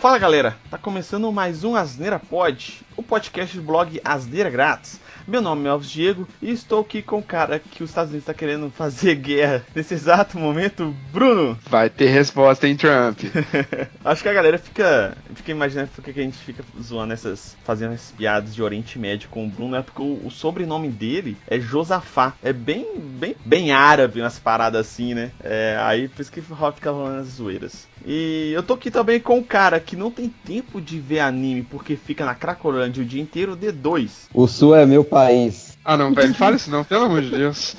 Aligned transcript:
Fala 0.00 0.18
galera, 0.18 0.56
tá 0.70 0.78
começando 0.78 1.30
mais 1.30 1.62
um 1.62 1.76
Asneira 1.76 2.18
Pod, 2.18 2.80
o 2.96 3.02
podcast 3.02 3.54
do 3.54 3.62
blog 3.62 4.00
Asneira 4.02 4.48
Grátis. 4.48 4.98
Meu 5.28 5.42
nome 5.42 5.66
é 5.66 5.68
Alves 5.68 5.90
Diego 5.90 6.26
e 6.40 6.50
estou 6.50 6.80
aqui 6.80 7.02
com 7.02 7.18
o 7.18 7.22
cara 7.22 7.58
que 7.58 7.84
os 7.84 7.90
Estados 7.90 8.10
Unidos 8.10 8.22
está 8.22 8.32
querendo 8.32 8.70
fazer 8.70 9.14
guerra 9.16 9.62
nesse 9.76 9.92
exato 9.92 10.38
momento, 10.38 10.96
Bruno. 11.12 11.56
Vai 11.68 11.90
ter 11.90 12.06
resposta 12.06 12.66
em 12.66 12.76
Trump. 12.76 13.20
Acho 14.02 14.22
que 14.22 14.28
a 14.30 14.32
galera 14.32 14.56
fica, 14.56 15.16
fica 15.34 15.50
imaginando 15.50 15.90
por 15.94 16.02
que 16.02 16.18
a 16.18 16.22
gente 16.22 16.38
fica 16.38 16.64
zoando 16.82 17.12
essas, 17.12 17.54
fazendo 17.62 17.92
essas 17.92 18.10
piadas 18.10 18.54
de 18.54 18.62
Oriente 18.62 18.98
Médio 18.98 19.28
com 19.28 19.44
o 19.44 19.48
Bruno, 19.48 19.76
é 19.76 19.82
porque 19.82 20.00
o, 20.00 20.26
o 20.26 20.30
sobrenome 20.30 20.88
dele 20.88 21.36
é 21.46 21.60
Josafá. 21.60 22.32
É 22.42 22.54
bem, 22.54 22.86
bem, 22.98 23.36
bem 23.44 23.70
árabe, 23.70 24.22
umas 24.22 24.38
paradas 24.38 24.80
assim, 24.80 25.12
né? 25.12 25.30
É, 25.44 25.76
aí 25.78 26.08
por 26.08 26.22
isso 26.22 26.32
que 26.32 26.40
fica 26.40 26.90
rolando 26.90 27.20
as 27.20 27.28
zoeiras. 27.28 27.86
E 28.04 28.52
eu 28.54 28.62
tô 28.62 28.74
aqui 28.74 28.90
também 28.90 29.20
com 29.20 29.38
um 29.38 29.42
cara 29.42 29.78
que 29.78 29.94
não 29.94 30.10
tem 30.10 30.28
tempo 30.28 30.80
de 30.80 30.98
ver 30.98 31.20
anime 31.20 31.62
porque 31.62 31.96
fica 31.96 32.24
na 32.24 32.34
Cracolândia 32.34 33.02
o 33.02 33.06
dia 33.06 33.20
inteiro, 33.20 33.56
D2. 33.56 34.28
O 34.32 34.46
Sul 34.46 34.74
é 34.74 34.86
meu 34.86 35.04
país. 35.04 35.78
Ah 35.84 35.96
não, 35.96 36.12
velho, 36.12 36.34
fala 36.34 36.56
isso 36.56 36.70
não, 36.70 36.84
pelo 36.84 37.04
amor 37.04 37.22
de 37.22 37.30
Deus. 37.30 37.76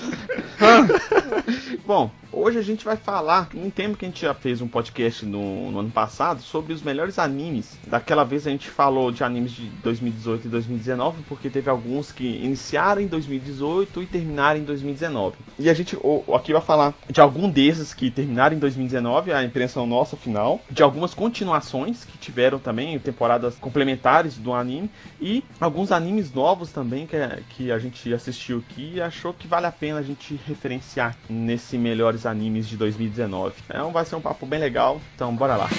Bom, 1.86 2.12
Hoje 2.34 2.58
a 2.58 2.62
gente 2.62 2.86
vai 2.86 2.96
falar 2.96 3.50
um 3.54 3.70
tema 3.70 3.94
que 3.94 4.06
a 4.06 4.08
gente 4.08 4.22
já 4.22 4.34
fez 4.34 4.62
um 4.62 4.68
podcast 4.68 5.26
no, 5.26 5.70
no, 5.70 5.80
ano 5.80 5.92
passado 5.92 6.42
sobre 6.42 6.72
os 6.72 6.82
melhores 6.82 7.20
animes. 7.20 7.78
Daquela 7.86 8.24
vez 8.24 8.48
a 8.48 8.50
gente 8.50 8.70
falou 8.70 9.12
de 9.12 9.22
animes 9.22 9.52
de 9.52 9.66
2018 9.66 10.48
e 10.48 10.50
2019, 10.50 11.24
porque 11.28 11.50
teve 11.50 11.70
alguns 11.70 12.10
que 12.14 12.24
iniciaram 12.24 13.02
em 13.02 13.08
2018 13.08 14.02
e 14.02 14.06
terminaram 14.06 14.62
em 14.62 14.64
2019. 14.64 15.36
E 15.60 15.70
a 15.70 15.74
gente 15.74 15.98
aqui 16.34 16.54
vai 16.54 16.62
falar 16.62 16.94
de 17.10 17.20
algum 17.20 17.50
desses 17.50 17.94
que 17.94 18.10
terminaram 18.10 18.56
em 18.56 18.60
2019, 18.60 19.34
a 19.34 19.44
impressão 19.44 19.86
nossa 19.86 20.16
final, 20.16 20.62
de 20.72 20.82
algumas 20.82 21.14
continuações 21.14 22.06
que 22.06 22.18
tiveram 22.18 22.60
também, 22.60 22.98
temporadas 22.98 23.56
complementares 23.56 24.38
do 24.38 24.54
anime, 24.54 24.90
e 25.20 25.44
alguns 25.60 25.92
animes 25.92 26.34
novos 26.34 26.72
também 26.72 27.06
que, 27.06 27.18
que 27.50 27.72
a 27.74 27.78
gente 27.78 28.14
assistiu 28.14 28.60
aqui 28.60 28.94
e 28.96 29.02
achou 29.02 29.34
que 29.34 29.50
vale 29.50 29.66
a 29.66 29.72
pena 29.72 30.00
a 30.00 30.04
gente 30.04 30.40
referenciar 30.48 31.18
nesse 31.32 31.78
melhores 31.78 32.26
animes 32.26 32.68
de 32.68 32.76
2019. 32.78 33.56
Então 33.66 33.92
vai 33.92 34.06
ser 34.06 34.16
um 34.16 34.22
papo 34.22 34.46
bem 34.46 34.60
legal, 34.60 35.02
então 35.16 35.36
bora 35.36 35.56
lá. 35.56 35.70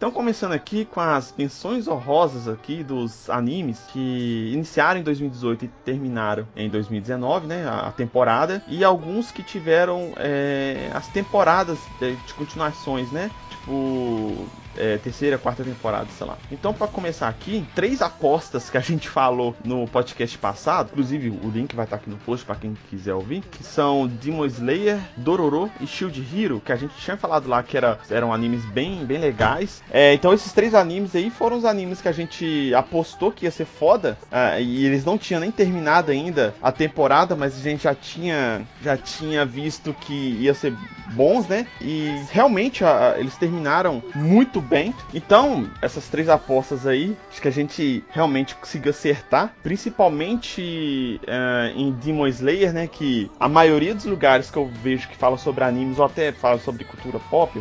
Então, 0.00 0.10
começando 0.10 0.52
aqui 0.52 0.86
com 0.86 0.98
as 0.98 1.34
menções 1.36 1.86
honrosas 1.86 2.48
aqui 2.48 2.82
dos 2.82 3.28
animes 3.28 3.80
que 3.92 4.50
iniciaram 4.50 4.98
em 4.98 5.02
2018 5.02 5.66
e 5.66 5.68
terminaram 5.84 6.48
em 6.56 6.70
2019, 6.70 7.46
né? 7.46 7.68
A 7.68 7.92
temporada. 7.92 8.62
E 8.66 8.82
alguns 8.82 9.30
que 9.30 9.42
tiveram 9.42 10.14
é, 10.16 10.90
as 10.94 11.06
temporadas 11.08 11.78
de, 12.00 12.16
de 12.16 12.32
continuações, 12.32 13.12
né? 13.12 13.30
Tipo, 13.50 14.48
é, 14.80 14.98
terceira, 14.98 15.38
quarta 15.38 15.62
temporada, 15.62 16.06
sei 16.16 16.26
lá. 16.26 16.36
Então, 16.50 16.72
para 16.72 16.86
começar 16.86 17.28
aqui, 17.28 17.64
três 17.74 18.02
apostas 18.02 18.70
que 18.70 18.76
a 18.76 18.80
gente 18.80 19.08
falou 19.08 19.54
no 19.64 19.86
podcast 19.86 20.36
passado, 20.38 20.90
inclusive 20.92 21.30
o 21.30 21.50
link 21.50 21.74
vai 21.74 21.84
estar 21.84 21.96
aqui 21.96 22.10
no 22.10 22.16
post 22.18 22.44
para 22.44 22.56
quem 22.56 22.76
quiser 22.88 23.14
ouvir, 23.14 23.42
que 23.42 23.62
são 23.62 24.06
Demon 24.06 24.46
Slayer, 24.46 24.98
Dororo 25.16 25.70
e 25.80 25.86
Shield 25.86 26.26
Hero, 26.34 26.60
que 26.60 26.72
a 26.72 26.76
gente 26.76 26.94
tinha 26.96 27.16
falado 27.16 27.48
lá 27.48 27.62
que 27.62 27.76
era, 27.76 27.98
eram 28.10 28.32
animes 28.32 28.64
bem, 28.66 29.04
bem 29.04 29.18
legais. 29.18 29.82
É, 29.90 30.14
então, 30.14 30.32
esses 30.32 30.52
três 30.52 30.74
animes 30.74 31.14
aí 31.14 31.30
foram 31.30 31.58
os 31.58 31.64
animes 31.64 32.00
que 32.00 32.08
a 32.08 32.12
gente 32.12 32.72
apostou 32.74 33.30
que 33.30 33.44
ia 33.44 33.50
ser 33.50 33.66
foda, 33.66 34.18
uh, 34.32 34.60
e 34.60 34.86
eles 34.86 35.04
não 35.04 35.18
tinham 35.18 35.40
nem 35.40 35.50
terminado 35.50 36.10
ainda 36.10 36.54
a 36.62 36.72
temporada, 36.72 37.36
mas 37.36 37.56
a 37.56 37.60
gente 37.60 37.84
já 37.84 37.94
tinha, 37.94 38.62
já 38.82 38.96
tinha 38.96 39.44
visto 39.44 39.94
que 39.94 40.14
ia 40.40 40.54
ser 40.54 40.74
bons, 41.12 41.46
né? 41.46 41.66
E 41.80 42.22
realmente 42.30 42.82
eles 43.18 43.36
terminaram 43.36 44.02
muito 44.14 44.40
muito 44.40 44.60
bem. 44.70 44.94
Então, 45.12 45.68
essas 45.82 46.08
três 46.08 46.28
apostas 46.28 46.86
aí, 46.86 47.16
acho 47.30 47.42
que 47.42 47.48
a 47.48 47.52
gente 47.52 48.04
realmente 48.10 48.54
conseguiu 48.54 48.90
acertar. 48.90 49.52
Principalmente 49.62 51.20
uh, 51.24 51.78
em 51.78 51.90
Demon 51.90 52.28
Slayer, 52.28 52.72
né? 52.72 52.86
Que 52.86 53.30
a 53.38 53.48
maioria 53.48 53.94
dos 53.94 54.04
lugares 54.04 54.50
que 54.50 54.56
eu 54.56 54.70
vejo 54.82 55.08
que 55.08 55.16
fala 55.16 55.36
sobre 55.36 55.64
animes, 55.64 55.98
ou 55.98 56.04
até 56.04 56.30
fala 56.30 56.58
sobre 56.58 56.84
cultura 56.84 57.18
pop, 57.30 57.60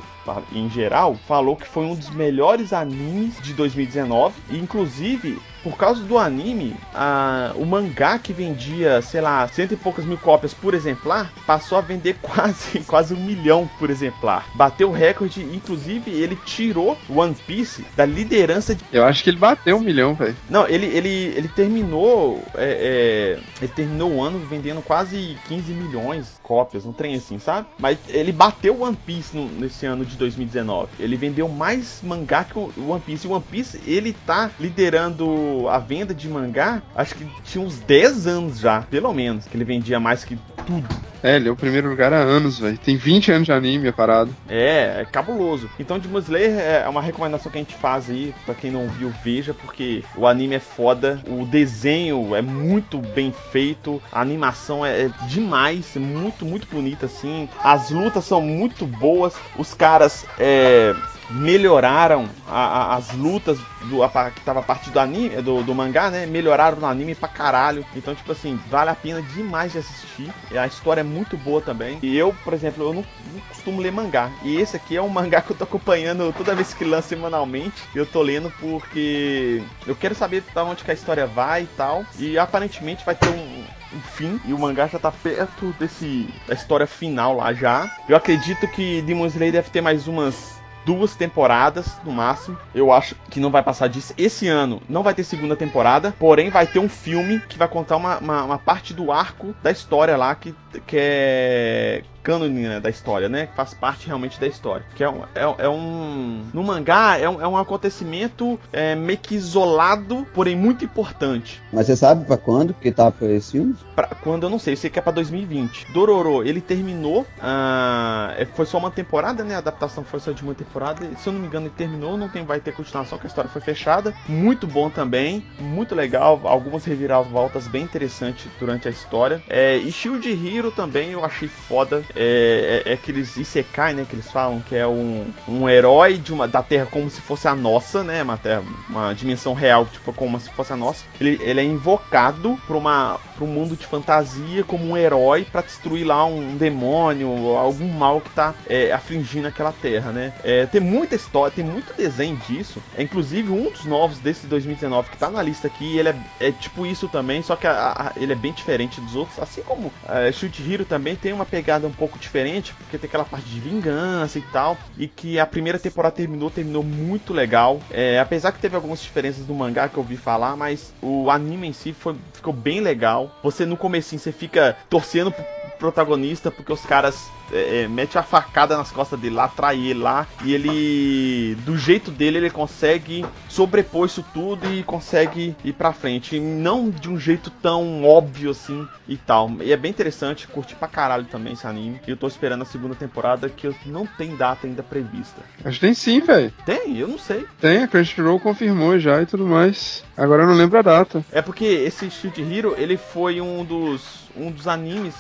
em 0.52 0.70
geral, 0.70 1.16
falou 1.28 1.56
que 1.56 1.68
foi 1.68 1.86
um 1.86 1.96
dos 1.96 2.10
melhores 2.10 2.74
animes 2.74 3.40
de 3.42 3.54
2019. 3.54 4.36
E, 4.50 4.58
inclusive, 4.58 5.40
por 5.64 5.76
causa 5.78 6.02
do 6.04 6.18
anime, 6.18 6.76
a, 6.94 7.52
o 7.56 7.66
mangá 7.66 8.18
que 8.18 8.32
vendia, 8.32 9.02
sei 9.02 9.22
lá, 9.22 9.48
cento 9.48 9.74
e 9.74 9.78
poucas 9.78 10.06
mil 10.06 10.18
cópias 10.18 10.54
por 10.54 10.74
exemplar, 10.74 11.32
passou 11.46 11.78
a 11.78 11.82
vender 11.82 12.16
quase, 12.22 12.80
quase 12.82 13.14
um 13.14 13.24
milhão 13.24 13.70
por 13.78 13.90
exemplar. 13.90 14.48
Bateu 14.56 14.90
o 14.90 14.94
recorde, 14.94 15.42
inclusive 15.42 16.12
ele 16.12 16.36
tirou 16.46 16.98
One 17.10 17.36
Piece 17.48 17.86
da 17.96 18.06
liderança 18.06 18.74
de. 18.76 18.84
Eu 18.92 19.06
acho 19.06 19.24
que 19.24 19.30
ele 19.30 19.38
bateu 19.38 19.78
um 19.78 19.82
milhão, 19.82 20.14
velho. 20.14 20.36
Não, 20.50 20.68
ele, 20.68 20.86
ele, 20.86 21.34
ele 21.36 21.48
terminou. 21.48 22.44
É, 22.56 23.38
é, 23.40 23.40
ele 23.62 23.72
terminou 23.74 24.12
o 24.14 24.24
ano 24.24 24.40
vendendo 24.40 24.82
quase 24.82 25.38
15 25.48 25.72
milhões 25.74 26.40
cópias, 26.42 26.86
um 26.86 26.94
trem 26.94 27.16
assim, 27.16 27.38
sabe? 27.38 27.68
Mas 27.78 27.98
ele 28.08 28.32
bateu 28.32 28.82
One 28.82 28.98
Piece 29.06 29.36
no, 29.36 29.48
nesse 29.48 29.86
ano 29.86 30.06
de 30.06 30.16
2019. 30.20 30.90
Ele 31.00 31.16
vendeu 31.16 31.48
mais 31.50 32.02
mangá 32.04 32.44
que 32.44 32.58
o 32.58 32.72
One 32.90 33.02
Piece. 33.02 33.26
E 33.26 33.30
o 33.30 33.34
One 33.34 33.44
Piece, 33.50 33.82
ele 33.88 34.14
tá 34.14 34.52
liderando 34.60 35.68
a 35.70 35.80
venda 35.80 36.14
de 36.14 36.28
mangá, 36.28 36.82
acho 36.96 37.16
que 37.16 37.26
tinha 37.44 37.64
uns 37.64 37.80
10 37.80 38.28
anos 38.28 38.60
já, 38.60 38.82
pelo 38.82 39.12
menos, 39.14 39.46
que 39.46 39.58
ele 39.58 39.64
vendia 39.64 40.00
mais 40.00 40.24
que 40.24 40.38
tudo. 40.70 40.88
É, 41.22 41.36
ele 41.36 41.50
é 41.50 41.52
o 41.52 41.56
primeiro 41.56 41.90
lugar 41.90 42.14
há 42.14 42.18
anos, 42.18 42.60
velho. 42.60 42.78
Tem 42.78 42.96
20 42.96 43.32
anos 43.32 43.46
de 43.46 43.52
anime 43.52 43.90
a 43.90 43.94
parado. 43.94 44.34
É, 44.48 45.02
é 45.02 45.06
cabuloso. 45.12 45.70
Então, 45.78 46.00
Demon 46.00 46.20
Slayer 46.20 46.58
é 46.58 46.88
uma 46.88 47.02
recomendação 47.02 47.52
que 47.52 47.58
a 47.58 47.62
gente 47.62 47.76
faz 47.76 48.10
aí, 48.10 48.34
pra 48.46 48.56
quem 48.56 48.72
não 48.72 48.88
viu, 48.88 49.12
veja, 49.24 49.54
porque 49.54 50.04
o 50.16 50.26
anime 50.26 50.56
é 50.56 50.60
foda, 50.60 51.20
o 51.28 51.46
desenho 51.46 52.36
é 52.36 52.42
muito 52.42 53.00
bem 53.00 53.34
feito, 53.52 54.02
a 54.12 54.22
animação 54.22 54.86
é, 54.86 55.06
é 55.06 55.10
demais, 55.28 55.96
é 55.98 56.00
muito, 56.00 56.46
muito 56.46 56.68
bonita, 56.68 57.08
assim. 57.08 57.50
As 57.62 57.90
lutas 57.90 58.24
são 58.24 58.40
muito 58.40 58.86
boas, 58.86 59.34
os 59.58 59.74
caras, 59.74 60.26
é 60.38 60.94
melhoraram 61.30 62.28
a, 62.48 62.94
a, 62.94 62.96
as 62.96 63.12
lutas 63.14 63.60
do, 63.86 64.04
a, 64.04 64.32
que 64.32 64.42
tava 64.42 64.60
a 64.60 64.64
partir 64.64 64.90
do 64.90 65.00
anime, 65.00 65.42
do, 65.42 65.64
do, 65.64 65.76
mangá, 65.76 66.10
né? 66.10 66.26
Melhoraram 66.26 66.78
no 66.78 66.86
anime 66.86 67.16
pra 67.16 67.30
caralho. 67.30 67.86
Então, 67.96 68.16
tipo 68.16 68.32
assim, 68.32 68.60
vale 68.70 68.90
a 68.90 68.96
pena 68.96 69.22
demais 69.22 69.72
de 69.72 69.80
assistir. 69.80 70.32
A 70.52 70.68
história 70.68 71.02
é 71.02 71.04
muito 71.04 71.38
boa 71.38 71.62
também. 71.62 72.00
E 72.02 72.18
eu, 72.18 72.34
por 72.44 72.54
exemplo, 72.54 72.84
eu 72.84 72.94
não, 72.94 73.06
não 73.34 73.40
costumo 73.48 73.82
ler 73.82 73.92
mangá. 73.92 74.30
E 74.44 74.58
esse 74.58 74.76
aqui 74.76 74.96
é 74.96 75.02
um 75.02 75.10
mangá 75.10 75.42
que 75.42 75.52
eu 75.52 75.58
tô 75.58 75.64
acompanhando 75.64 76.34
toda 76.36 76.56
vez 76.56 76.74
que 76.74 76.84
lança 76.84 77.10
semanalmente. 77.10 77.84
Eu 77.94 78.06
tô 78.06 78.22
lendo 78.22 78.52
porque 78.60 79.62
eu 79.86 79.96
quero 79.96 80.16
saber 80.16 80.44
pra 80.54 80.64
onde 80.64 80.84
que 80.84 80.92
a 80.92 80.94
história 80.94 81.26
vai 81.26 81.64
e 81.64 81.68
tal. 81.78 82.04
E 82.18 82.38
aparentemente 82.38 83.06
vai 83.06 83.16
ter 83.16 83.30
um, 83.30 83.64
um 83.94 84.02
fim 84.16 84.40
e 84.46 84.54
o 84.54 84.60
mangá 84.60 84.88
já 84.88 85.00
tá 85.00 85.12
perto 85.12 85.74
desse 85.80 86.28
da 86.48 86.54
história 86.54 86.88
final 86.88 87.36
lá 87.36 87.54
já. 87.54 87.90
Eu 88.08 88.16
acredito 88.16 88.68
que 88.68 89.02
Demon 89.02 89.28
Slayer 89.28 89.54
deve 89.54 89.70
ter 89.70 89.82
mais 89.82 90.08
umas 90.08 90.59
duas 90.90 91.16
temporadas 91.16 92.02
no 92.04 92.12
máximo. 92.12 92.58
Eu 92.74 92.92
acho 92.92 93.16
que 93.30 93.40
não 93.40 93.52
vai 93.52 93.62
passar 93.62 93.88
disso. 93.88 94.12
Esse 94.18 94.48
ano 94.48 94.82
não 94.90 95.04
vai 95.04 95.14
ter 95.14 95.24
segunda 95.24 95.56
temporada, 95.56 96.16
porém 96.18 96.50
vai 96.50 96.66
ter 96.66 96.80
um 96.80 96.90
filme 96.90 97.40
que 97.48 97.60
vai 97.60 97.68
contar 97.68 97.96
uma, 97.96 98.18
uma, 98.18 98.44
uma 98.44 98.58
parte 98.58 98.92
do 98.92 99.12
arco 99.12 99.54
da 99.62 99.70
história 99.70 100.18
lá 100.18 100.34
que, 100.34 100.56
que 100.88 100.98
é 100.98 102.04
cânone 102.24 102.68
né, 102.68 102.80
da 102.80 102.90
história, 102.90 103.30
né? 103.30 103.48
Que 103.48 103.56
faz 103.56 103.74
parte 103.74 104.08
realmente 104.08 104.40
da 104.40 104.48
história. 104.48 104.86
Que 104.96 105.04
é 105.04 105.10
um. 105.10 105.24
É, 105.36 105.66
é 105.66 105.70
um 105.70 106.44
no 106.54 106.64
mangá 106.64 107.18
é 107.18 107.30
um, 107.30 107.42
é 107.42 107.48
um 107.48 107.58
acontecimento 107.58 108.60
é, 108.72 108.96
meio 108.96 109.18
que 109.18 109.36
isolado, 109.36 110.26
porém 110.34 110.56
muito 110.56 110.86
importante. 110.86 111.62
Mas 111.72 111.88
você 111.88 111.96
sabe 111.96 112.26
para 112.26 112.38
quando 112.38 112.74
que 112.74 112.92
tá 112.92 113.12
pra 113.12 113.28
esse 113.28 113.52
filme? 113.54 113.76
Pra, 113.96 114.08
quando 114.08 114.44
eu 114.44 114.50
não 114.50 114.60
sei, 114.60 114.74
eu 114.74 114.78
sei 114.78 114.90
que 114.90 115.00
é 115.00 115.02
pra 115.02 115.12
2020. 115.12 115.92
Dororo, 115.92 116.44
ele 116.44 116.62
terminou. 116.62 117.22
Uh, 117.22 118.46
foi 118.54 118.66
só 118.66 118.78
uma 118.78 118.92
temporada, 118.92 119.44
né? 119.44 119.56
A 119.56 119.60
adaptação 119.60 120.04
foi 120.04 120.20
só 120.20 120.32
de 120.32 120.44
uma 120.44 120.54
temporada. 120.54 121.10
Se 121.18 121.28
eu 121.28 121.34
não 121.34 121.40
me 121.40 121.48
engano, 121.48 121.68
ele 121.68 121.76
terminou, 121.76 122.18
não 122.18 122.30
tem, 122.30 122.44
vai 122.44 122.60
ter 122.60 122.74
continuação, 122.74 123.18
que 123.18 123.26
a 123.26 123.30
história 123.30 123.50
foi 123.50 123.62
fechada. 123.62 124.14
Muito 124.28 124.68
bom 124.68 124.90
também, 124.90 125.44
muito 125.60 125.96
legal. 125.96 126.42
Algumas 126.44 126.86
reviravoltas 126.86 127.68
bem 127.68 127.84
interessantes 127.84 128.48
durante 128.60 128.88
a 128.88 128.92
história. 128.92 129.42
É, 129.48 129.78
e 129.78 129.92
Shield 129.92 130.30
Hero 130.30 130.72
também 130.72 131.12
eu 131.12 131.24
achei 131.24 131.48
foda 131.48 132.04
é, 132.16 132.84
é, 132.86 132.92
é 132.92 132.94
aqueles 132.94 133.38
Isekai, 133.38 133.94
né? 133.94 134.06
Que 134.08 134.16
eles 134.16 134.32
falam 134.32 134.60
que 134.62 134.76
é 134.76 134.88
um, 134.88 135.26
um 135.48 135.70
herói 135.70 136.18
de 136.18 136.34
uma, 136.34 136.48
da 136.48 136.62
Terra 136.62 136.88
como 136.90 137.10
se 137.10 137.22
fosse 137.22 137.48
a 137.48 137.56
nossa, 137.56 138.04
né? 138.04 138.24
Uma, 138.24 138.38
terra, 138.38 138.64
uma 138.90 139.14
dimensão 139.14 139.54
real, 139.54 139.86
tipo, 139.86 140.14
como 140.14 140.40
se 140.40 140.50
fosse 140.52 140.74
a 140.74 140.78
nossa. 140.78 141.04
Ele, 141.20 141.40
ele 141.42 141.60
é 141.60 141.64
invocado 141.64 142.60
pra, 142.68 142.78
uma, 142.78 143.20
um 143.42 143.48
mundo 143.48 143.76
de 143.76 143.86
fantasia 143.86 144.64
como 144.64 144.86
um 144.86 144.98
herói 144.98 145.46
para 145.50 145.62
destruir 145.62 146.06
lá 146.06 146.26
um 146.26 146.58
demônio, 146.58 147.56
algum 147.58 147.88
mal 147.88 148.22
que 148.22 148.30
tá 148.32 148.54
é, 148.68 148.92
afligindo 148.92 149.48
aquela 149.48 149.72
terra, 149.72 150.12
né? 150.12 150.34
É, 150.44 150.66
tem 150.66 150.82
muita 150.82 151.16
história, 151.16 151.54
tem 151.56 151.66
muito 151.66 151.96
desenho 151.96 152.36
disso. 152.48 152.82
É, 152.98 153.04
inclusive, 153.04 153.52
um 153.52 153.70
dos 153.70 153.86
novos 153.86 154.20
desse 154.20 154.48
2019 154.48 155.10
que 155.10 155.18
tá 155.18 155.30
na 155.30 155.42
lista 155.42 155.68
aqui, 155.68 155.98
ele 155.98 156.10
é, 156.10 156.16
é 156.40 156.52
tipo 156.52 156.86
isso 156.86 157.08
também, 157.08 157.42
só 157.42 157.56
que 157.56 157.68
a, 157.68 157.72
a, 157.74 158.12
ele 158.16 158.34
é 158.34 158.36
bem 158.36 158.54
diferente 158.54 159.02
dos 159.02 159.16
outros. 159.16 159.40
Assim 159.40 159.62
como 159.62 159.92
é, 160.08 160.32
Shoot 160.32 160.62
Hero 160.62 160.86
também 160.86 161.16
tem 161.16 161.34
uma 161.34 161.46
pegada 161.46 161.88
um 161.88 161.92
pouco 162.00 162.18
diferente, 162.18 162.74
porque 162.74 162.98
tem 162.98 163.08
aquela 163.08 163.26
parte 163.26 163.46
de 163.46 163.60
vingança 163.60 164.40
e 164.40 164.42
tal, 164.54 164.78
e 164.98 165.08
que 165.08 165.38
a 165.38 165.46
primeira 165.46 165.78
temporada 165.78 166.16
terminou, 166.16 166.50
terminou 166.50 166.82
muito 166.82 167.34
legal. 167.34 167.82
É, 167.92 168.20
apesar 168.20 168.54
que 168.54 168.60
teve 168.60 168.76
algumas 168.76 169.02
diferenças 169.02 169.46
do 169.46 169.54
mangá 169.54 169.90
que 169.90 169.98
eu 169.98 170.04
ouvi 170.04 170.16
falar, 170.16 170.56
mas 170.56 170.94
o 171.02 171.30
anime 171.30 171.68
em 171.68 171.74
si 171.74 171.92
foi, 171.92 172.16
ficou 172.34 172.54
bem 172.54 172.80
legal. 172.80 173.38
Você 173.44 173.66
no 173.66 173.76
comecinho 173.76 174.20
você 174.20 174.32
fica 174.32 174.78
torcendo 174.90 175.34
protagonista 175.80 176.52
porque 176.52 176.74
os 176.74 176.86
caras 176.86 177.30
é, 177.52 177.84
é, 177.84 177.88
mete 177.88 178.18
a 178.18 178.24
facada 178.24 178.78
nas 178.78 178.92
costas 178.92 179.20
dele 179.20 179.36
lá, 179.36 179.46
atrai 179.46 179.80
ele 179.80 180.00
lá, 180.00 180.28
e 180.44 180.54
ele, 180.54 181.56
do 181.66 181.78
jeito 181.78 182.12
dele, 182.12 182.38
ele 182.38 182.50
consegue 182.50 183.26
sobrepor 183.48 184.06
isso 184.06 184.24
tudo 184.34 184.72
e 184.72 184.84
consegue 184.84 185.56
ir 185.64 185.74
pra 185.74 185.94
frente. 185.94 186.36
E 186.36 186.40
não 186.40 186.90
de 186.90 187.10
um 187.10 187.20
jeito 187.20 187.50
tão 187.50 188.04
óbvio 188.06 188.52
assim 188.52 188.88
e 189.08 189.18
tal. 189.18 189.52
E 189.62 189.72
é 189.72 189.78
bem 189.78 189.90
interessante, 189.90 190.48
curti 190.48 190.76
pra 190.76 190.88
caralho 190.88 191.26
também 191.26 191.54
esse 191.54 191.66
anime. 191.66 192.00
E 192.08 192.12
eu 192.12 192.18
tô 192.18 192.28
esperando 192.28 192.62
a 192.62 192.66
segunda 192.66 192.96
temporada 192.96 193.50
que 193.50 193.74
não 193.86 194.06
tem 194.06 194.36
data 194.36 194.68
ainda 194.68 194.84
prevista. 194.84 195.42
Acho 195.64 195.80
que 195.80 195.86
tem 195.86 195.94
sim, 195.94 196.20
velho. 196.20 196.54
Tem? 196.66 196.98
Eu 196.98 197.08
não 197.08 197.18
sei. 197.18 197.46
Tem, 197.60 197.84
a 197.84 197.88
Crunchyroll 197.88 198.40
confirmou 198.40 199.00
já 199.00 199.22
e 199.22 199.26
tudo 199.26 199.46
mais. 199.46 200.04
Agora 200.16 200.44
eu 200.44 200.48
não 200.48 200.56
lembro 200.56 200.78
a 200.78 200.82
data. 200.82 201.24
É 201.32 201.42
porque 201.42 201.66
esse 201.66 202.10
Shield 202.10 202.42
Hero, 202.42 202.76
ele 202.78 202.98
foi 202.98 203.42
um 203.42 203.64
dos 203.64 204.20
um 204.36 204.52
dos 204.52 204.68
animes 204.68 205.16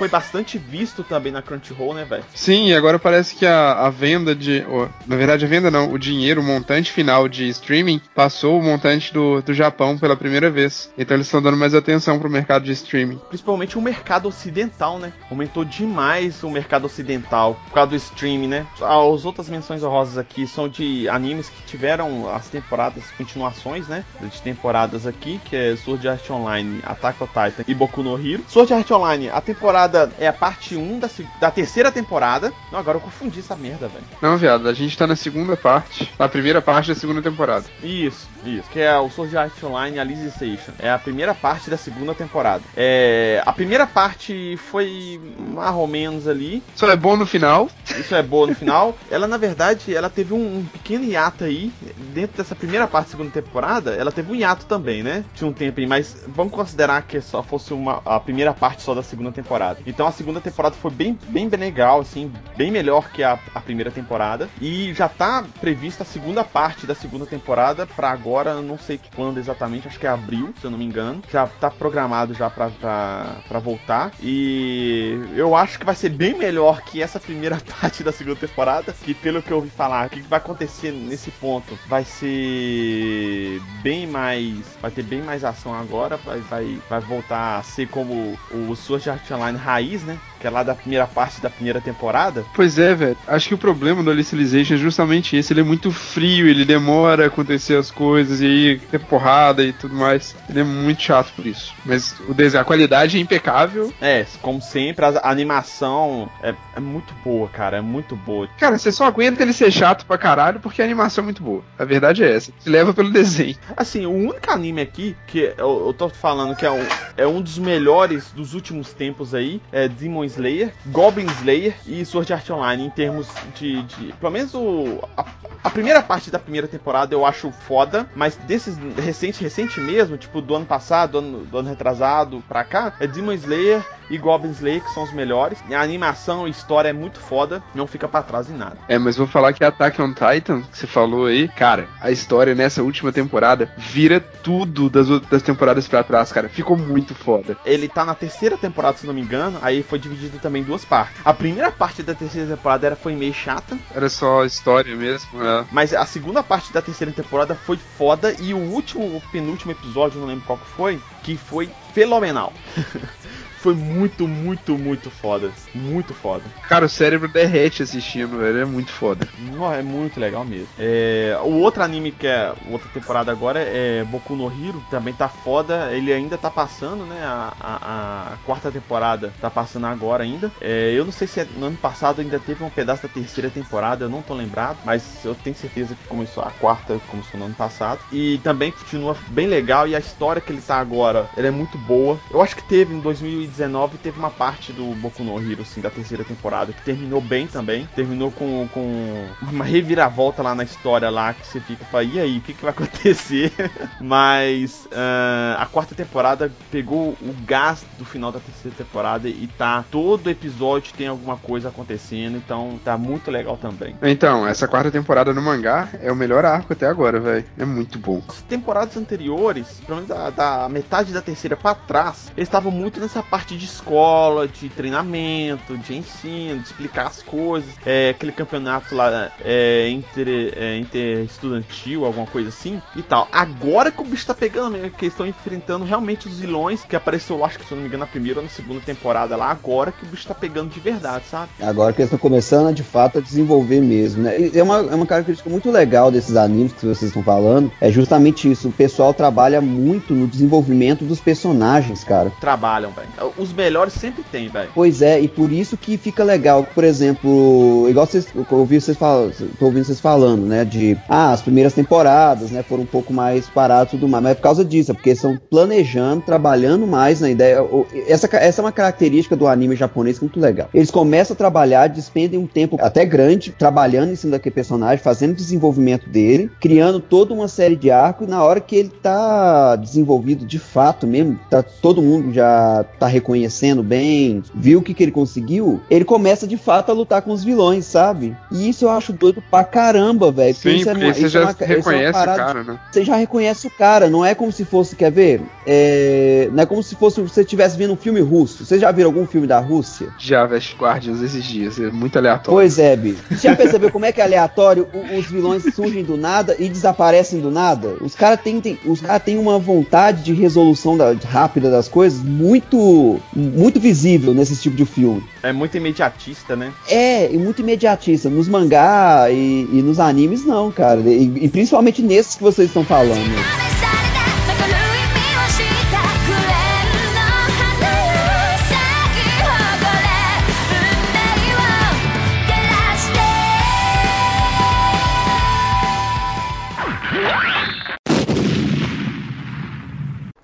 foi 0.00 0.08
bastante 0.08 0.56
visto 0.56 1.04
também 1.04 1.30
na 1.30 1.42
Crunchyroll, 1.42 1.92
né, 1.92 2.06
velho? 2.06 2.24
Sim, 2.34 2.68
e 2.68 2.74
agora 2.74 2.98
parece 2.98 3.36
que 3.36 3.44
a, 3.44 3.72
a 3.72 3.90
venda 3.90 4.34
de. 4.34 4.64
Oh, 4.66 4.88
na 5.06 5.14
verdade, 5.14 5.44
a 5.44 5.48
venda 5.48 5.70
não, 5.70 5.92
o 5.92 5.98
dinheiro, 5.98 6.40
o 6.40 6.44
montante 6.44 6.90
final 6.90 7.28
de 7.28 7.46
streaming 7.50 8.00
passou 8.14 8.58
o 8.58 8.62
montante 8.62 9.12
do, 9.12 9.42
do 9.42 9.52
Japão 9.52 9.98
pela 9.98 10.16
primeira 10.16 10.50
vez. 10.50 10.90
Então 10.96 11.14
eles 11.14 11.26
estão 11.26 11.42
dando 11.42 11.58
mais 11.58 11.74
atenção 11.74 12.18
pro 12.18 12.30
mercado 12.30 12.64
de 12.64 12.72
streaming. 12.72 13.20
Principalmente 13.28 13.76
o 13.76 13.82
mercado 13.82 14.26
ocidental, 14.26 14.98
né? 14.98 15.12
Aumentou 15.30 15.66
demais 15.66 16.42
o 16.42 16.48
mercado 16.48 16.86
ocidental 16.86 17.60
por 17.66 17.74
causa 17.74 17.90
do 17.90 17.96
streaming, 17.96 18.48
né? 18.48 18.66
As 18.80 19.26
outras 19.26 19.50
menções 19.50 19.82
honrosas 19.82 20.16
aqui 20.16 20.46
são 20.46 20.66
de 20.66 21.10
animes 21.10 21.50
que 21.50 21.62
tiveram 21.66 22.34
as 22.34 22.48
temporadas, 22.48 23.04
continuações, 23.18 23.86
né? 23.86 24.02
De 24.18 24.40
temporadas 24.40 25.06
aqui, 25.06 25.38
que 25.44 25.54
é 25.54 25.76
Sword 25.76 26.08
Art 26.08 26.30
Online, 26.30 26.80
Attack 26.84 27.22
on 27.22 27.26
Titan 27.26 27.64
e 27.68 27.74
Boku 27.74 28.02
no 28.02 28.18
Hero. 28.18 28.42
Sword 28.48 28.72
Art 28.72 28.90
Online, 28.90 29.28
a 29.28 29.42
temporada 29.42 29.89
temporada 29.90 30.12
é 30.18 30.28
a 30.28 30.32
parte 30.32 30.76
1 30.76 30.98
da, 30.98 31.10
da 31.40 31.50
terceira 31.50 31.90
temporada. 31.90 32.52
Não, 32.70 32.78
agora 32.78 32.96
eu 32.96 33.02
confundi 33.02 33.40
essa 33.40 33.56
merda, 33.56 33.88
velho. 33.88 34.04
Não, 34.22 34.36
viado, 34.36 34.68
a 34.68 34.72
gente 34.72 34.96
tá 34.96 35.06
na 35.06 35.16
segunda 35.16 35.56
parte. 35.56 36.10
Na 36.18 36.28
primeira 36.28 36.62
parte 36.62 36.88
da 36.88 36.94
segunda 36.94 37.20
temporada. 37.20 37.64
Isso, 37.82 38.28
isso. 38.44 38.68
Que 38.70 38.80
é 38.80 38.96
o 38.98 39.10
Sword 39.10 39.36
Art 39.36 39.62
Online 39.62 39.98
Alicization. 39.98 40.72
É 40.78 40.90
a 40.90 40.98
primeira 40.98 41.34
parte 41.34 41.68
da 41.68 41.76
segunda 41.76 42.14
temporada. 42.14 42.62
É, 42.76 43.42
a 43.44 43.52
primeira 43.52 43.86
parte 43.86 44.56
foi 44.70 45.20
mais 45.38 45.74
ou 45.74 45.86
menos 45.86 46.28
ali. 46.28 46.62
Só 46.74 46.88
é 46.88 46.96
bom 46.96 47.16
no 47.16 47.26
final. 47.26 47.68
Isso 47.98 48.14
é 48.14 48.22
bom 48.22 48.46
no 48.46 48.54
final. 48.54 48.96
ela, 49.10 49.26
na 49.26 49.36
verdade, 49.36 49.94
ela 49.94 50.08
teve 50.08 50.32
um, 50.32 50.58
um 50.58 50.64
pequeno 50.64 51.04
hiato 51.04 51.44
aí. 51.44 51.72
Dentro 52.14 52.36
dessa 52.36 52.54
primeira 52.54 52.86
parte 52.86 53.06
da 53.06 53.10
segunda 53.12 53.30
temporada, 53.30 53.94
ela 53.94 54.12
teve 54.12 54.32
um 54.32 54.34
hiato 54.34 54.66
também, 54.66 55.02
né? 55.02 55.24
Tinha 55.34 55.48
um 55.48 55.52
tempo 55.52 55.80
aí, 55.80 55.86
mas 55.86 56.24
vamos 56.28 56.52
considerar 56.52 57.02
que 57.02 57.20
só 57.20 57.42
fosse 57.42 57.72
uma, 57.72 58.02
a 58.04 58.20
primeira 58.20 58.52
parte 58.52 58.82
só 58.82 58.94
da 58.94 59.02
segunda 59.02 59.32
temporada. 59.32 59.79
Então 59.86 60.06
a 60.06 60.12
segunda 60.12 60.40
temporada 60.40 60.74
foi 60.76 60.90
bem, 60.90 61.18
bem, 61.28 61.48
bem 61.48 61.60
legal, 61.60 62.00
assim, 62.00 62.32
bem 62.56 62.70
melhor 62.70 63.10
que 63.10 63.22
a, 63.22 63.38
a 63.54 63.60
primeira 63.60 63.90
temporada. 63.90 64.48
E 64.60 64.92
já 64.94 65.08
tá 65.08 65.44
prevista 65.60 66.02
a 66.02 66.06
segunda 66.06 66.44
parte 66.44 66.86
da 66.86 66.94
segunda 66.94 67.26
temporada 67.26 67.86
para 67.86 68.10
agora, 68.10 68.60
não 68.60 68.78
sei 68.78 69.00
quando 69.14 69.38
exatamente, 69.38 69.88
acho 69.88 69.98
que 69.98 70.06
é 70.06 70.10
abril, 70.10 70.54
se 70.60 70.66
eu 70.66 70.70
não 70.70 70.78
me 70.78 70.84
engano. 70.84 71.22
Já 71.30 71.46
tá 71.46 71.70
programado 71.70 72.34
já 72.34 72.50
pra, 72.50 72.70
pra, 72.70 73.36
pra 73.48 73.58
voltar. 73.58 74.12
E 74.20 75.18
eu 75.34 75.54
acho 75.54 75.78
que 75.78 75.84
vai 75.84 75.94
ser 75.94 76.10
bem 76.10 76.36
melhor 76.36 76.82
que 76.82 77.02
essa 77.02 77.20
primeira 77.20 77.58
parte 77.80 78.02
da 78.02 78.12
segunda 78.12 78.36
temporada. 78.36 78.94
Que 79.04 79.14
pelo 79.14 79.42
que 79.42 79.50
eu 79.50 79.58
ouvi 79.58 79.70
falar, 79.70 80.06
o 80.06 80.10
que 80.10 80.20
vai 80.20 80.38
acontecer 80.38 80.92
nesse 80.92 81.30
ponto 81.30 81.78
vai 81.86 82.04
ser 82.04 83.60
bem 83.82 84.06
mais. 84.06 84.56
Vai 84.80 84.90
ter 84.90 85.02
bem 85.02 85.22
mais 85.22 85.44
ação 85.44 85.74
agora. 85.74 86.16
Vai, 86.16 86.40
vai, 86.40 86.78
vai 86.88 87.00
voltar 87.00 87.58
a 87.58 87.62
ser 87.62 87.88
como 87.88 88.38
o 88.50 88.74
Sword 88.74 89.10
Art 89.10 89.30
Online 89.30 89.58
raiz, 89.60 90.02
né? 90.02 90.18
Que 90.40 90.46
é 90.46 90.50
lá 90.50 90.62
da 90.62 90.74
primeira 90.74 91.06
parte 91.06 91.40
da 91.40 91.50
primeira 91.50 91.80
temporada. 91.80 92.44
Pois 92.54 92.78
é, 92.78 92.94
velho. 92.94 93.16
Acho 93.26 93.48
que 93.48 93.54
o 93.54 93.58
problema 93.58 94.02
do 94.02 94.10
Alicization 94.10 94.74
é 94.74 94.78
justamente 94.78 95.36
esse. 95.36 95.52
Ele 95.52 95.60
é 95.60 95.64
muito 95.64 95.92
frio, 95.92 96.48
ele 96.48 96.64
demora 96.64 97.24
a 97.24 97.26
acontecer 97.26 97.76
as 97.76 97.90
coisas 97.90 98.40
e 98.40 98.46
aí 98.46 98.78
tem 98.78 98.98
porrada 98.98 99.62
e 99.62 99.72
tudo 99.72 99.94
mais. 99.94 100.34
Ele 100.48 100.60
é 100.60 100.64
muito 100.64 101.02
chato 101.02 101.32
por 101.36 101.46
isso. 101.46 101.74
Mas 101.84 102.18
o 102.28 102.32
desenho, 102.32 102.62
a 102.62 102.64
qualidade 102.64 103.18
é 103.18 103.20
impecável. 103.20 103.92
É, 104.00 104.24
como 104.40 104.62
sempre, 104.62 105.04
a 105.04 105.30
animação 105.30 106.30
é, 106.42 106.54
é 106.74 106.80
muito 106.80 107.12
boa, 107.22 107.48
cara. 107.48 107.76
É 107.76 107.82
muito 107.82 108.16
boa. 108.16 108.48
Cara, 108.58 108.78
você 108.78 108.90
só 108.90 109.06
aguenta 109.06 109.42
ele 109.42 109.52
ser 109.52 109.70
chato 109.70 110.06
pra 110.06 110.16
caralho 110.16 110.60
porque 110.60 110.80
a 110.80 110.84
animação 110.84 111.22
é 111.22 111.26
muito 111.26 111.42
boa. 111.42 111.62
A 111.78 111.84
verdade 111.84 112.24
é 112.24 112.34
essa. 112.34 112.52
Se 112.58 112.70
leva 112.70 112.94
pelo 112.94 113.10
desenho. 113.10 113.56
Assim, 113.76 114.06
o 114.06 114.12
único 114.12 114.50
anime 114.50 114.80
aqui 114.80 115.16
que 115.26 115.52
eu, 115.58 115.86
eu 115.86 115.94
tô 115.96 116.08
falando 116.08 116.56
que 116.56 116.64
é 116.64 116.70
um, 116.70 116.86
é 117.16 117.26
um 117.26 117.40
dos 117.40 117.58
melhores 117.58 118.30
dos 118.32 118.54
últimos 118.54 118.92
tempos 118.92 119.34
aí 119.34 119.49
é 119.72 119.88
Demon 119.88 120.24
Slayer, 120.24 120.72
Goblin 120.86 121.26
Slayer 121.26 121.74
e 121.86 122.04
Sword 122.04 122.32
Art 122.32 122.50
Online 122.50 122.84
em 122.84 122.90
termos 122.90 123.26
de, 123.58 123.82
de 123.84 124.12
pelo 124.12 124.32
menos 124.32 124.52
o, 124.54 125.00
a, 125.16 125.24
a, 125.64 125.70
primeira 125.70 126.02
parte 126.02 126.30
da 126.30 126.38
primeira 126.38 126.68
temporada 126.68 127.14
eu 127.14 127.24
acho 127.24 127.50
foda, 127.50 128.08
mas 128.14 128.36
desses 128.36 128.76
recente 129.02 129.42
recente 129.42 129.80
mesmo, 129.80 130.16
tipo 130.18 130.40
do 130.40 130.54
ano 130.54 130.66
passado, 130.66 131.12
do 131.12 131.18
ano, 131.18 131.38
do 131.46 131.58
ano 131.58 131.68
retrasado 131.70 132.44
pra 132.46 132.64
cá, 132.64 132.94
é 133.00 133.06
Demon 133.06 133.32
Slayer 133.32 133.82
e 134.10 134.18
Goblin 134.18 134.50
Slayer 134.50 134.82
que 134.82 134.92
são 134.92 135.04
os 135.04 135.12
melhores. 135.12 135.58
E 135.68 135.74
a 135.74 135.80
animação 135.80 136.46
e 136.46 136.50
história 136.50 136.88
é 136.88 136.92
muito 136.92 137.20
foda, 137.20 137.62
não 137.74 137.86
fica 137.86 138.08
para 138.08 138.22
trás 138.22 138.50
em 138.50 138.56
nada. 138.56 138.76
É, 138.88 138.98
mas 138.98 139.16
vou 139.16 139.26
falar 139.26 139.52
que 139.52 139.64
Attack 139.64 140.02
on 140.02 140.12
Titan, 140.12 140.62
que 140.62 140.76
você 140.76 140.86
falou 140.86 141.26
aí, 141.26 141.48
cara, 141.48 141.88
a 142.00 142.10
história 142.10 142.54
nessa 142.54 142.82
última 142.82 143.12
temporada 143.12 143.72
vira 143.78 144.20
tudo 144.20 144.90
das 144.90 145.08
outras 145.08 145.42
temporadas 145.42 145.86
para 145.86 146.02
trás, 146.02 146.32
cara. 146.32 146.48
Ficou 146.48 146.76
muito 146.76 147.14
foda. 147.14 147.56
Ele 147.64 147.88
tá 147.88 148.04
na 148.04 148.14
terceira 148.14 148.56
temporada, 148.56 148.98
se 148.98 149.06
não 149.06 149.14
me 149.14 149.20
engano, 149.20 149.58
aí 149.62 149.82
foi 149.82 149.98
dividido 149.98 150.38
também 150.38 150.62
em 150.62 150.64
duas 150.64 150.84
partes. 150.84 151.20
A 151.24 151.32
primeira 151.32 151.70
parte 151.70 152.02
da 152.02 152.14
terceira 152.14 152.48
temporada 152.48 152.86
era, 152.86 152.96
foi 152.96 153.14
meio 153.14 153.32
chata. 153.32 153.78
Era 153.94 154.08
só 154.08 154.44
história 154.44 154.96
mesmo, 154.96 155.38
né? 155.38 155.66
Mas 155.70 155.94
a 155.94 156.04
segunda 156.04 156.42
parte 156.42 156.72
da 156.72 156.82
terceira 156.82 157.12
temporada 157.12 157.54
foi 157.54 157.76
foda 157.76 158.34
e 158.40 158.52
o 158.52 158.58
último, 158.58 159.04
o 159.04 159.22
penúltimo 159.30 159.72
episódio, 159.72 160.20
não 160.20 160.26
lembro 160.26 160.44
qual 160.46 160.58
que 160.58 160.66
foi, 160.70 161.00
que 161.22 161.36
foi 161.36 161.70
fenomenal. 161.92 162.52
foi 163.60 163.74
muito, 163.74 164.26
muito, 164.26 164.76
muito 164.76 165.10
foda. 165.10 165.50
Muito 165.74 166.14
foda. 166.14 166.42
Cara, 166.68 166.86
o 166.86 166.88
cérebro 166.88 167.28
derrete 167.28 167.82
assistindo, 167.82 168.38
velho. 168.38 168.60
É 168.60 168.64
muito 168.64 168.90
foda. 168.90 169.28
Não, 169.38 169.72
é 169.72 169.82
muito 169.82 170.18
legal 170.18 170.44
mesmo. 170.44 170.68
É, 170.78 171.38
o 171.42 171.60
outro 171.60 171.82
anime 171.82 172.10
que 172.10 172.26
é 172.26 172.52
outra 172.70 172.88
temporada 172.88 173.30
agora 173.30 173.60
é 173.60 174.02
Boku 174.04 174.34
no 174.34 174.46
Hero. 174.46 174.82
Também 174.90 175.12
tá 175.12 175.28
foda. 175.28 175.90
Ele 175.92 176.12
ainda 176.12 176.38
tá 176.38 176.50
passando, 176.50 177.04
né? 177.04 177.20
A, 177.22 177.52
a, 177.60 178.32
a 178.32 178.36
quarta 178.46 178.72
temporada 178.72 179.32
tá 179.40 179.50
passando 179.50 179.86
agora 179.86 180.24
ainda. 180.24 180.50
É, 180.60 180.92
eu 180.94 181.04
não 181.04 181.12
sei 181.12 181.26
se 181.26 181.40
é, 181.40 181.46
no 181.56 181.66
ano 181.66 181.76
passado 181.76 182.20
ainda 182.20 182.38
teve 182.38 182.64
um 182.64 182.70
pedaço 182.70 183.02
da 183.02 183.08
terceira 183.08 183.50
temporada. 183.50 184.06
Eu 184.06 184.08
não 184.08 184.22
tô 184.22 184.32
lembrado. 184.32 184.78
Mas 184.84 185.22
eu 185.24 185.34
tenho 185.34 185.54
certeza 185.54 185.94
que 185.94 186.08
começou 186.08 186.42
a 186.42 186.50
quarta, 186.50 186.98
começou 187.10 187.38
no 187.38 187.46
ano 187.46 187.54
passado. 187.54 188.00
E 188.10 188.38
também 188.42 188.72
continua 188.72 189.14
bem 189.28 189.46
legal. 189.46 189.86
E 189.86 189.94
a 189.94 189.98
história 189.98 190.40
que 190.40 190.50
ele 190.50 190.62
tá 190.62 190.78
agora, 190.78 191.28
ela 191.36 191.48
é 191.48 191.50
muito 191.50 191.76
boa. 191.76 192.18
Eu 192.30 192.40
acho 192.40 192.56
que 192.56 192.62
teve 192.62 192.94
em 192.94 193.00
2000 193.00 193.49
2019 193.50 193.98
teve 193.98 194.18
uma 194.18 194.30
parte 194.30 194.72
do 194.72 194.94
Boku 194.94 195.22
no 195.22 195.38
Hero, 195.38 195.62
assim, 195.62 195.80
da 195.80 195.90
terceira 195.90 196.24
temporada, 196.24 196.72
que 196.72 196.82
terminou 196.82 197.20
bem 197.20 197.46
também. 197.46 197.88
Terminou 197.94 198.30
com, 198.30 198.68
com 198.72 199.26
uma 199.42 199.64
reviravolta 199.64 200.42
lá 200.42 200.54
na 200.54 200.64
história 200.64 201.10
lá, 201.10 201.34
que 201.34 201.46
você 201.46 201.60
fica 201.60 201.84
fala, 201.84 202.04
e 202.04 202.18
aí, 202.18 202.38
o 202.38 202.40
que, 202.40 202.54
que 202.54 202.62
vai 202.62 202.70
acontecer? 202.70 203.52
Mas 204.00 204.86
uh, 204.86 205.58
a 205.58 205.66
quarta 205.66 205.94
temporada 205.94 206.50
pegou 206.70 207.16
o 207.20 207.34
gás 207.44 207.84
do 207.98 208.04
final 208.04 208.30
da 208.32 208.40
terceira 208.40 208.76
temporada 208.76 209.28
e 209.28 209.48
tá. 209.58 209.84
Todo 209.90 210.30
episódio 210.30 210.94
tem 210.96 211.08
alguma 211.08 211.36
coisa 211.36 211.68
acontecendo, 211.68 212.36
então 212.36 212.78
tá 212.84 212.96
muito 212.96 213.30
legal 213.30 213.56
também. 213.56 213.96
Então, 214.02 214.46
essa 214.46 214.68
quarta 214.68 214.90
temporada 214.90 215.32
no 215.32 215.42
mangá 215.42 215.88
é 216.00 216.10
o 216.12 216.16
melhor 216.16 216.44
arco 216.44 216.72
até 216.72 216.86
agora, 216.86 217.18
velho. 217.18 217.44
É 217.58 217.64
muito 217.64 217.98
bom. 217.98 218.22
As 218.28 218.42
temporadas 218.42 218.96
anteriores, 218.96 219.80
pelo 219.86 220.00
menos 220.00 220.08
da, 220.08 220.30
da 220.30 220.68
metade 220.68 221.12
da 221.12 221.20
terceira 221.20 221.56
para 221.56 221.74
trás, 221.74 222.30
eles 222.36 222.48
estavam 222.48 222.70
muito 222.70 223.00
nessa 223.00 223.22
parte 223.22 223.39
parte 223.40 223.56
de 223.56 223.64
escola, 223.64 224.46
de 224.46 224.68
treinamento, 224.68 225.76
de 225.78 225.96
ensino, 225.96 226.60
de 226.60 226.66
explicar 226.66 227.06
as 227.06 227.22
coisas. 227.22 227.70
É, 227.86 228.10
aquele 228.10 228.32
campeonato 228.32 228.94
lá 228.94 229.32
é, 229.42 229.88
inter, 229.88 230.52
é, 230.56 231.22
estudantil, 231.24 232.04
alguma 232.04 232.26
coisa 232.26 232.50
assim 232.50 232.80
e 232.94 233.02
tal. 233.02 233.26
Agora 233.32 233.90
que 233.90 234.02
o 234.02 234.04
bicho 234.04 234.26
tá 234.26 234.34
pegando, 234.34 234.76
né, 234.76 234.90
que 234.90 235.06
eles 235.06 235.14
estão 235.14 235.26
enfrentando 235.26 235.86
realmente 235.86 236.28
os 236.28 236.38
vilões 236.38 236.84
que 236.84 236.94
apareceu, 236.94 237.42
acho 237.42 237.58
que 237.58 237.64
se 237.64 237.72
eu 237.72 237.76
não 237.76 237.82
me 237.82 237.88
engano, 237.88 238.04
na 238.04 238.06
primeira 238.06 238.40
ou 238.40 238.44
na 238.44 238.50
segunda 238.50 238.80
temporada 238.80 239.36
lá, 239.36 239.50
agora 239.50 239.90
que 239.90 240.04
o 240.04 240.08
bicho 240.08 240.28
tá 240.28 240.34
pegando 240.34 240.68
de 240.70 240.80
verdade, 240.80 241.24
sabe? 241.30 241.50
Agora 241.62 241.92
que 241.94 242.02
eles 242.02 242.12
estão 242.12 242.18
começando 242.18 242.74
de 242.74 242.82
fato 242.82 243.18
a 243.18 243.20
desenvolver 243.22 243.80
mesmo, 243.80 244.22
né? 244.22 244.50
É 244.54 244.62
uma, 244.62 244.78
é 244.80 244.94
uma 244.94 245.06
característica 245.06 245.48
muito 245.48 245.70
legal 245.70 246.10
desses 246.10 246.36
animes 246.36 246.72
que 246.72 246.84
vocês 246.84 247.08
estão 247.08 247.22
falando, 247.22 247.72
é 247.80 247.90
justamente 247.90 248.50
isso. 248.50 248.68
O 248.68 248.72
pessoal 248.72 249.14
trabalha 249.14 249.62
muito 249.62 250.14
no 250.14 250.26
desenvolvimento 250.26 251.04
dos 251.04 251.20
personagens, 251.20 252.04
cara. 252.04 252.30
Trabalham, 252.38 252.90
velho. 252.90 253.29
Os 253.36 253.52
melhores 253.52 253.92
sempre 253.94 254.22
tem, 254.30 254.48
velho. 254.48 254.70
Pois 254.74 255.02
é, 255.02 255.20
e 255.20 255.28
por 255.28 255.52
isso 255.52 255.76
que 255.76 255.96
fica 255.96 256.24
legal. 256.24 256.66
Por 256.74 256.84
exemplo, 256.84 257.86
igual 257.88 258.06
vocês, 258.06 258.26
eu 258.34 258.46
ouvi 258.50 258.80
vocês 258.80 258.96
falando, 258.96 259.32
tô 259.58 259.66
ouvindo 259.66 259.84
vocês 259.84 260.00
falando, 260.00 260.46
né? 260.46 260.64
De 260.64 260.96
ah, 261.08 261.32
as 261.32 261.42
primeiras 261.42 261.74
temporadas, 261.74 262.50
né? 262.50 262.62
Foram 262.62 262.82
um 262.82 262.86
pouco 262.86 263.12
mais 263.12 263.48
paradas 263.48 263.90
tudo 263.90 264.08
mais. 264.08 264.22
Mas 264.22 264.32
é 264.32 264.34
por 264.34 264.42
causa 264.42 264.64
disso, 264.64 264.92
é 264.92 264.94
porque 264.94 265.10
estão 265.10 265.38
planejando, 265.50 266.22
trabalhando 266.22 266.86
mais 266.86 267.20
na 267.20 267.30
ideia. 267.30 267.58
Essa, 268.06 268.28
essa 268.36 268.60
é 268.60 268.64
uma 268.64 268.72
característica 268.72 269.36
do 269.36 269.46
anime 269.46 269.76
japonês 269.76 270.20
muito 270.20 270.38
legal. 270.40 270.68
Eles 270.72 270.90
começam 270.90 271.34
a 271.34 271.36
trabalhar, 271.36 271.88
despendem 271.88 272.38
um 272.38 272.46
tempo 272.46 272.76
até 272.80 273.04
grande, 273.04 273.52
trabalhando 273.52 274.12
em 274.12 274.16
cima 274.16 274.32
daquele 274.32 274.54
personagem, 274.54 274.98
fazendo 274.98 275.34
desenvolvimento 275.34 276.08
dele, 276.08 276.50
criando 276.60 277.00
toda 277.00 277.34
uma 277.34 277.48
série 277.48 277.76
de 277.76 277.90
arcos, 277.90 278.26
e 278.26 278.30
na 278.30 278.42
hora 278.42 278.60
que 278.60 278.76
ele 278.76 278.88
tá 278.88 279.76
desenvolvido 279.76 280.44
de 280.44 280.58
fato 280.58 281.06
mesmo, 281.06 281.38
tá, 281.48 281.62
todo 281.62 282.02
mundo 282.02 282.32
já 282.32 282.84
tá 282.98 283.06
reconhecendo 283.20 283.82
bem, 283.82 284.42
viu 284.54 284.80
o 284.80 284.82
que, 284.82 284.94
que 284.94 285.02
ele 285.02 285.12
conseguiu, 285.12 285.80
ele 285.90 286.04
começa 286.04 286.46
de 286.46 286.56
fato 286.56 286.90
a 286.90 286.94
lutar 286.94 287.22
com 287.22 287.32
os 287.32 287.44
vilões, 287.44 287.84
sabe? 287.84 288.36
E 288.50 288.68
isso 288.68 288.86
eu 288.86 288.90
acho 288.90 289.12
doido 289.12 289.42
pra 289.50 289.62
caramba, 289.62 290.32
velho. 290.32 290.54
Sim, 290.54 290.76
isso 290.76 290.88
é, 290.90 290.94
porque 290.94 291.14
você 291.14 291.28
já 291.28 291.40
é 291.40 291.44
uma, 291.44 291.54
reconhece 291.58 292.18
é 292.18 292.22
o 292.22 292.36
cara, 292.36 292.64
né? 292.64 292.78
Você 292.90 293.04
já 293.04 293.16
reconhece 293.16 293.66
o 293.66 293.70
cara, 293.70 294.10
não 294.10 294.24
é 294.24 294.34
como 294.34 294.50
se 294.50 294.64
fosse, 294.64 294.96
quer 294.96 295.12
ver? 295.12 295.42
É, 295.66 296.48
não 296.52 296.62
é 296.62 296.66
como 296.66 296.82
se 296.82 296.94
fosse 296.96 297.20
você 297.20 297.42
estivesse 297.42 297.76
vendo 297.76 297.92
um 297.92 297.96
filme 297.96 298.20
russo. 298.20 298.64
Você 298.64 298.78
já 298.78 298.90
viram 298.90 299.10
algum 299.10 299.26
filme 299.26 299.46
da 299.46 299.60
Rússia? 299.60 300.08
Já, 300.18 300.46
Vest 300.46 300.76
Guardians 300.76 301.22
esses 301.22 301.44
dias, 301.44 301.78
é 301.78 301.90
muito 301.90 302.18
aleatório. 302.18 302.56
Pois 302.56 302.78
é, 302.78 302.96
Bi. 302.96 303.16
Você 303.30 303.48
já 303.48 303.56
percebeu 303.56 303.90
como 303.90 304.04
é 304.04 304.12
que 304.12 304.20
é 304.20 304.24
aleatório? 304.24 304.88
os 305.16 305.26
vilões 305.26 305.62
surgem 305.74 306.04
do 306.04 306.16
nada 306.16 306.56
e 306.58 306.68
desaparecem 306.68 307.40
do 307.40 307.50
nada? 307.50 307.96
Os 308.00 308.14
caras 308.14 308.40
têm, 308.40 308.60
têm, 308.60 308.78
os 308.86 309.00
cara 309.00 309.20
têm 309.20 309.38
uma 309.38 309.58
vontade 309.58 310.22
de 310.22 310.32
resolução 310.32 310.96
da, 310.96 311.14
rápida 311.24 311.70
das 311.70 311.88
coisas 311.88 312.22
muito, 312.22 313.09
muito 313.34 313.80
visível 313.80 314.34
nesse 314.34 314.56
tipo 314.56 314.76
de 314.76 314.84
filme. 314.84 315.22
É 315.42 315.52
muito 315.52 315.76
imediatista, 315.76 316.54
né? 316.54 316.72
É, 316.88 317.32
e 317.32 317.38
muito 317.38 317.62
imediatista. 317.62 318.28
Nos 318.28 318.48
mangá 318.48 319.30
e, 319.30 319.68
e 319.72 319.82
nos 319.82 319.98
animes, 319.98 320.44
não, 320.44 320.70
cara. 320.70 321.00
E, 321.00 321.44
e 321.44 321.48
principalmente 321.48 322.02
nesses 322.02 322.34
que 322.34 322.42
vocês 322.42 322.68
estão 322.68 322.84
falando. 322.84 323.20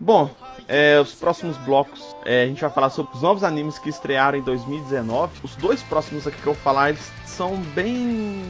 Bom, 0.07 0.31
é, 0.69 0.99
os 1.01 1.13
próximos 1.13 1.57
blocos 1.59 2.17
é, 2.25 2.43
a 2.43 2.47
gente 2.47 2.61
vai 2.61 2.71
falar 2.71 2.91
sobre 2.91 3.15
os 3.15 3.23
novos 3.23 3.45
animes 3.45 3.79
que 3.79 3.89
estrearam 3.89 4.39
em 4.39 4.43
2019. 4.43 5.33
Os 5.43 5.55
dois 5.57 5.83
próximos 5.83 6.27
aqui 6.27 6.37
que 6.41 6.47
eu 6.47 6.55
vou 6.55 6.63
falar, 6.63 6.91
eles 6.91 7.13
são 7.37 7.57
bem 7.75 8.41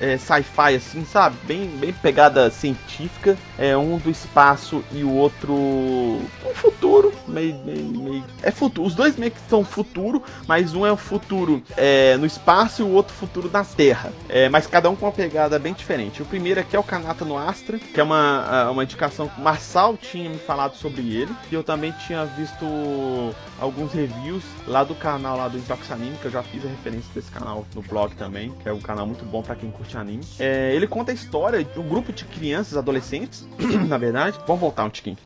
é, 0.00 0.16
sci-fi, 0.16 0.76
assim, 0.76 1.04
sabe? 1.04 1.36
Bem, 1.44 1.66
bem 1.66 1.92
pegada 1.92 2.50
científica. 2.50 3.36
É 3.58 3.76
um 3.76 3.98
do 3.98 4.10
espaço 4.10 4.84
e 4.92 5.02
o 5.02 5.12
outro 5.12 5.54
um 5.54 6.54
futuro, 6.54 7.12
meio, 7.26 7.56
meio, 7.64 7.84
meio... 7.84 8.24
é 8.42 8.50
futuro. 8.50 8.86
Os 8.86 8.94
dois 8.94 9.16
meio 9.16 9.32
que 9.32 9.40
são 9.48 9.64
futuro, 9.64 10.22
mas 10.46 10.74
um 10.74 10.86
é 10.86 10.92
o 10.92 10.96
futuro 10.96 11.62
é, 11.76 12.16
no 12.16 12.26
espaço 12.26 12.82
e 12.82 12.84
o 12.84 12.90
outro 12.90 13.14
futuro 13.14 13.50
na 13.52 13.64
Terra. 13.64 14.12
É, 14.28 14.48
mas 14.48 14.66
cada 14.66 14.88
um 14.88 14.96
com 14.96 15.06
uma 15.06 15.12
pegada 15.12 15.58
bem 15.58 15.72
diferente. 15.72 16.22
O 16.22 16.24
primeiro 16.24 16.60
aqui 16.60 16.76
é 16.76 16.78
o 16.78 16.82
Kanata 16.82 17.24
no 17.24 17.36
Astra, 17.36 17.78
que 17.78 18.00
é 18.00 18.02
uma, 18.02 18.70
uma 18.70 18.84
indicação 18.84 19.28
que 19.28 19.40
o 19.40 19.44
Marçal 19.44 19.96
tinha 19.96 20.28
me 20.28 20.38
falado 20.38 20.74
sobre 20.74 21.02
ele 21.02 21.32
e 21.50 21.54
eu 21.54 21.64
também 21.64 21.92
tinha 22.06 22.24
visto 22.24 22.64
alguns 23.60 23.92
reviews 23.92 24.44
lá 24.66 24.84
do 24.84 24.94
canal 24.94 25.36
lá 25.36 25.48
do 25.48 25.58
Intox 25.58 25.90
Anime, 25.90 26.16
que 26.18 26.26
eu 26.26 26.30
já 26.30 26.42
fiz 26.42 26.64
a 26.64 26.68
referência 26.68 27.10
desse 27.14 27.30
canal 27.30 27.66
no 27.74 27.82
blog 27.82 28.14
também, 28.14 28.27
que 28.62 28.68
é 28.68 28.72
um 28.72 28.80
canal 28.80 29.06
muito 29.06 29.24
bom 29.24 29.42
para 29.42 29.54
quem 29.54 29.70
curte 29.70 29.96
anime. 29.96 30.24
É, 30.38 30.74
ele 30.74 30.86
conta 30.86 31.12
a 31.12 31.14
história 31.14 31.64
de 31.64 31.78
um 31.78 31.88
grupo 31.88 32.12
de 32.12 32.24
crianças, 32.24 32.76
adolescentes, 32.76 33.46
na 33.88 33.98
verdade. 33.98 34.38
Vamos 34.46 34.60
voltar 34.60 34.84
um 34.84 34.90
tiquinho. 34.90 35.16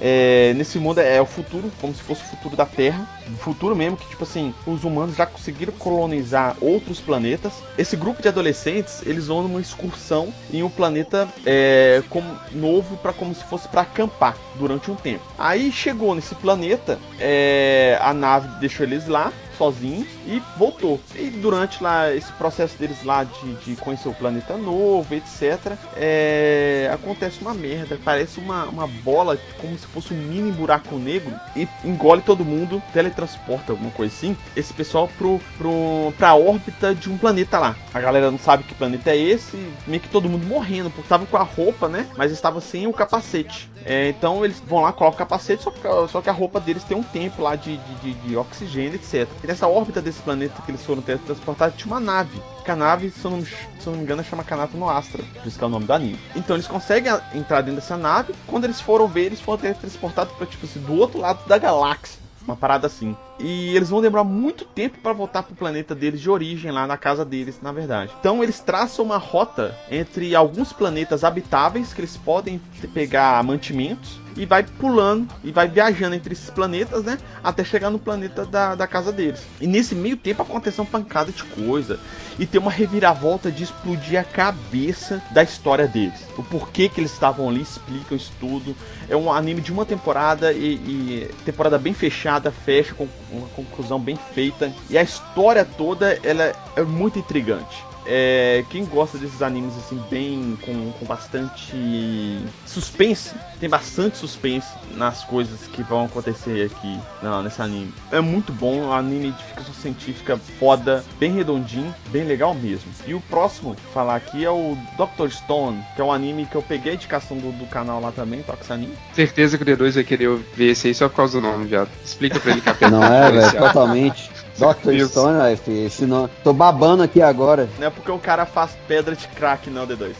É, 0.00 0.52
nesse 0.54 0.78
mundo 0.78 1.00
é, 1.00 1.16
é 1.16 1.20
o 1.20 1.26
futuro, 1.26 1.70
como 1.80 1.94
se 1.94 2.02
fosse 2.02 2.22
o 2.22 2.26
futuro 2.26 2.56
da 2.56 2.66
Terra. 2.66 3.06
O 3.28 3.36
futuro 3.36 3.74
mesmo 3.74 3.96
que, 3.96 4.08
tipo 4.08 4.24
assim, 4.24 4.54
os 4.66 4.84
humanos 4.84 5.16
já 5.16 5.26
conseguiram 5.26 5.72
colonizar 5.72 6.56
outros 6.60 7.00
planetas. 7.00 7.52
Esse 7.76 7.96
grupo 7.96 8.22
de 8.22 8.28
adolescentes, 8.28 9.02
eles 9.04 9.26
vão 9.26 9.42
numa 9.42 9.60
excursão 9.60 10.32
em 10.52 10.62
um 10.62 10.70
planeta 10.70 11.28
é, 11.44 12.02
como, 12.08 12.38
novo 12.52 12.96
para 12.98 13.12
como 13.12 13.34
se 13.34 13.44
fosse 13.44 13.68
para 13.68 13.82
acampar 13.82 14.36
durante 14.56 14.90
um 14.90 14.94
tempo. 14.94 15.24
Aí 15.38 15.72
chegou 15.72 16.14
nesse 16.14 16.34
planeta, 16.34 16.98
é, 17.18 17.98
a 18.00 18.12
nave 18.12 18.48
deixou 18.60 18.86
eles 18.86 19.06
lá 19.06 19.32
sozinhos 19.56 20.08
e 20.26 20.42
voltou. 20.56 21.00
E 21.14 21.30
durante 21.30 21.82
lá 21.82 22.12
esse 22.14 22.32
processo 22.32 22.76
deles 22.78 23.02
lá 23.04 23.24
de, 23.24 23.54
de 23.56 23.76
conhecer 23.76 24.08
o 24.08 24.14
planeta 24.14 24.56
novo, 24.56 25.14
etc, 25.14 25.76
é, 25.96 26.90
acontece 26.92 27.40
uma 27.40 27.54
merda. 27.54 27.98
Parece 28.04 28.38
uma, 28.38 28.64
uma 28.64 28.86
bola 28.86 29.38
como 29.60 29.76
se 29.78 29.86
fosse 29.86 30.12
um 30.12 30.16
mini 30.16 30.52
buraco 30.52 30.96
negro 30.96 31.32
e 31.54 31.68
engole 31.84 32.22
todo 32.22 32.44
mundo, 32.44 32.82
teletransporta 32.92 33.72
alguma 33.72 33.90
coisa 33.90 34.14
assim. 34.14 34.36
Esse 34.54 34.72
pessoal 34.72 35.08
pro, 35.16 35.40
pro, 35.56 36.12
pra 36.16 36.34
órbita 36.34 36.94
de 36.94 37.10
um 37.10 37.18
planeta 37.18 37.58
lá. 37.58 37.76
A 37.92 38.00
galera 38.00 38.30
não 38.30 38.38
sabe 38.38 38.64
que 38.64 38.74
planeta 38.74 39.10
é 39.10 39.16
esse, 39.16 39.56
meio 39.86 40.00
que 40.00 40.08
todo 40.08 40.28
mundo 40.28 40.46
morrendo, 40.46 40.90
porque 40.90 41.02
estavam 41.02 41.26
com 41.26 41.36
a 41.36 41.42
roupa, 41.42 41.88
né? 41.88 42.06
Mas 42.16 42.32
estava 42.32 42.60
sem 42.60 42.86
o 42.86 42.92
capacete. 42.92 43.70
É, 43.84 44.08
então 44.08 44.44
eles 44.44 44.60
vão 44.66 44.80
lá, 44.80 44.92
colocam 44.92 45.16
o 45.16 45.18
capacete, 45.18 45.62
só 45.62 45.70
que, 45.70 45.80
só 46.10 46.20
que 46.20 46.28
a 46.28 46.32
roupa 46.32 46.58
deles 46.58 46.82
tem 46.82 46.96
um 46.96 47.02
tempo 47.02 47.40
lá 47.40 47.54
de, 47.54 47.76
de, 47.76 47.94
de, 47.96 48.14
de 48.14 48.36
oxigênio, 48.36 48.96
etc. 48.96 49.28
Nessa 49.46 49.68
órbita 49.68 50.02
desse 50.02 50.20
planeta 50.20 50.60
que 50.62 50.72
eles 50.72 50.84
foram 50.84 51.02
transportados 51.02 51.78
tinha 51.78 51.86
uma 51.86 52.00
nave. 52.00 52.40
Que 52.64 52.70
a 52.72 52.76
nave, 52.76 53.10
se 53.10 53.24
eu 53.24 53.30
não, 53.30 53.44
se 53.44 53.54
eu 53.86 53.92
não 53.92 53.98
me 53.98 54.02
engano, 54.02 54.24
chama 54.24 54.42
Kanata 54.42 54.76
no 54.76 54.90
Astra. 54.90 55.22
Por 55.34 55.46
isso 55.46 55.56
que 55.56 55.62
é 55.62 55.66
o 55.66 55.70
nome 55.70 55.86
do 55.86 55.92
anime. 55.92 56.18
Então 56.34 56.56
eles 56.56 56.66
conseguem 56.66 57.12
entrar 57.32 57.60
dentro 57.60 57.80
dessa 57.80 57.96
nave. 57.96 58.34
Quando 58.46 58.64
eles 58.64 58.80
foram 58.80 59.06
ver, 59.06 59.26
eles 59.26 59.40
foram 59.40 59.72
transportados 59.74 60.34
para 60.34 60.46
tipo 60.46 60.66
assim, 60.66 60.80
do 60.80 60.94
outro 60.94 61.20
lado 61.20 61.46
da 61.46 61.58
galáxia. 61.58 62.26
Uma 62.44 62.56
parada 62.56 62.86
assim. 62.86 63.16
E 63.38 63.74
eles 63.76 63.88
vão 63.88 64.00
demorar 64.00 64.24
muito 64.24 64.64
tempo 64.64 64.98
para 64.98 65.12
voltar 65.12 65.42
pro 65.42 65.54
planeta 65.54 65.94
deles 65.94 66.20
de 66.20 66.30
origem, 66.30 66.70
lá 66.70 66.86
na 66.86 66.96
casa 66.96 67.24
deles, 67.24 67.60
na 67.60 67.72
verdade. 67.72 68.12
Então 68.20 68.42
eles 68.42 68.60
traçam 68.60 69.04
uma 69.04 69.18
rota 69.18 69.76
entre 69.90 70.34
alguns 70.34 70.72
planetas 70.72 71.24
habitáveis 71.24 71.92
que 71.92 72.00
eles 72.00 72.16
podem 72.16 72.60
pegar 72.94 73.42
mantimentos 73.42 74.20
e 74.36 74.44
vai 74.44 74.62
pulando 74.62 75.28
e 75.42 75.50
vai 75.50 75.68
viajando 75.68 76.14
entre 76.14 76.32
esses 76.32 76.50
planetas, 76.50 77.04
né? 77.04 77.18
Até 77.42 77.64
chegar 77.64 77.90
no 77.90 77.98
planeta 77.98 78.44
da, 78.44 78.74
da 78.74 78.86
casa 78.86 79.12
deles. 79.12 79.42
E 79.60 79.66
nesse 79.66 79.94
meio 79.94 80.16
tempo 80.16 80.42
acontece 80.42 80.80
uma 80.80 80.86
pancada 80.86 81.32
de 81.32 81.42
coisa. 81.44 81.98
E 82.38 82.46
tem 82.46 82.60
uma 82.60 82.70
reviravolta 82.70 83.50
de 83.50 83.64
explodir 83.64 84.20
a 84.20 84.24
cabeça 84.24 85.22
da 85.30 85.42
história 85.42 85.88
deles. 85.88 86.20
O 86.36 86.42
porquê 86.42 86.88
que 86.88 87.00
eles 87.00 87.12
estavam 87.12 87.48
ali, 87.48 87.62
explicam 87.62 88.16
isso 88.16 88.32
tudo. 88.38 88.76
É 89.08 89.16
um 89.16 89.32
anime 89.32 89.60
de 89.60 89.72
uma 89.72 89.86
temporada 89.86 90.52
e, 90.52 90.74
e 90.74 91.30
temporada 91.44 91.78
bem 91.78 91.94
fechada, 91.94 92.50
fecha 92.50 92.94
com 92.94 93.08
uma 93.30 93.48
conclusão 93.48 93.98
bem 93.98 94.18
feita. 94.34 94.72
E 94.90 94.98
a 94.98 95.02
história 95.02 95.64
toda 95.64 96.18
ela 96.22 96.52
é 96.76 96.82
muito 96.82 97.18
intrigante. 97.18 97.84
É, 98.06 98.64
quem 98.70 98.84
gosta 98.84 99.18
desses 99.18 99.42
animes 99.42 99.76
assim, 99.76 100.00
bem 100.10 100.56
com, 100.64 100.92
com 100.92 101.06
bastante 101.06 102.40
suspense, 102.64 103.34
tem 103.58 103.68
bastante 103.68 104.18
suspense 104.18 104.68
nas 104.94 105.24
coisas 105.24 105.60
que 105.72 105.82
vão 105.82 106.04
acontecer 106.04 106.70
aqui 106.70 107.00
não, 107.22 107.42
nesse 107.42 107.60
anime. 107.60 107.92
É 108.10 108.20
muito 108.20 108.52
bom, 108.52 108.82
um 108.82 108.92
anime 108.92 109.32
de 109.32 109.42
ficção 109.44 109.74
científica 109.74 110.36
foda, 110.58 111.04
bem 111.18 111.32
redondinho, 111.32 111.94
bem 112.08 112.24
legal 112.24 112.54
mesmo. 112.54 112.90
E 113.06 113.14
o 113.14 113.20
próximo 113.22 113.76
falar 113.92 114.16
aqui 114.16 114.44
é 114.44 114.50
o 114.50 114.76
Doctor 114.96 115.30
Stone, 115.30 115.82
que 115.94 116.00
é 116.00 116.04
um 116.04 116.12
anime 116.12 116.46
que 116.46 116.54
eu 116.54 116.62
peguei 116.62 116.92
a 116.92 116.94
indicação 116.94 117.36
do, 117.36 117.52
do 117.52 117.66
canal 117.66 118.00
lá 118.00 118.12
também, 118.12 118.42
Tox 118.42 118.70
Anime. 118.70 118.96
Certeza 119.12 119.58
que 119.58 119.64
o 119.64 119.66
D2 119.66 119.92
vai 119.92 120.04
querer 120.04 120.36
ver 120.54 120.70
esse 120.70 120.88
aí 120.88 120.94
só 120.94 121.08
por 121.08 121.16
causa 121.16 121.40
do 121.40 121.46
nome, 121.46 121.66
viado. 121.66 121.88
Explica 122.04 122.38
pra 122.38 122.52
ele 122.52 122.60
que 122.60 122.68
a 122.84 122.90
Não 122.90 123.02
é, 123.02 123.30
velho, 123.30 123.58
totalmente. 123.58 124.30
Dr. 124.58 125.06
Stone, 125.06 125.40
aí, 125.40 125.56
filho, 125.56 125.90
senão, 125.90 126.30
tô 126.42 126.52
babando 126.52 127.02
aqui 127.02 127.20
agora. 127.20 127.68
Não 127.78 127.86
é 127.86 127.90
porque 127.90 128.10
o 128.10 128.18
cara 128.18 128.46
faz 128.46 128.76
pedra 128.88 129.14
de 129.14 129.28
crack, 129.28 129.68
não, 129.70 129.86
D2. 129.86 130.14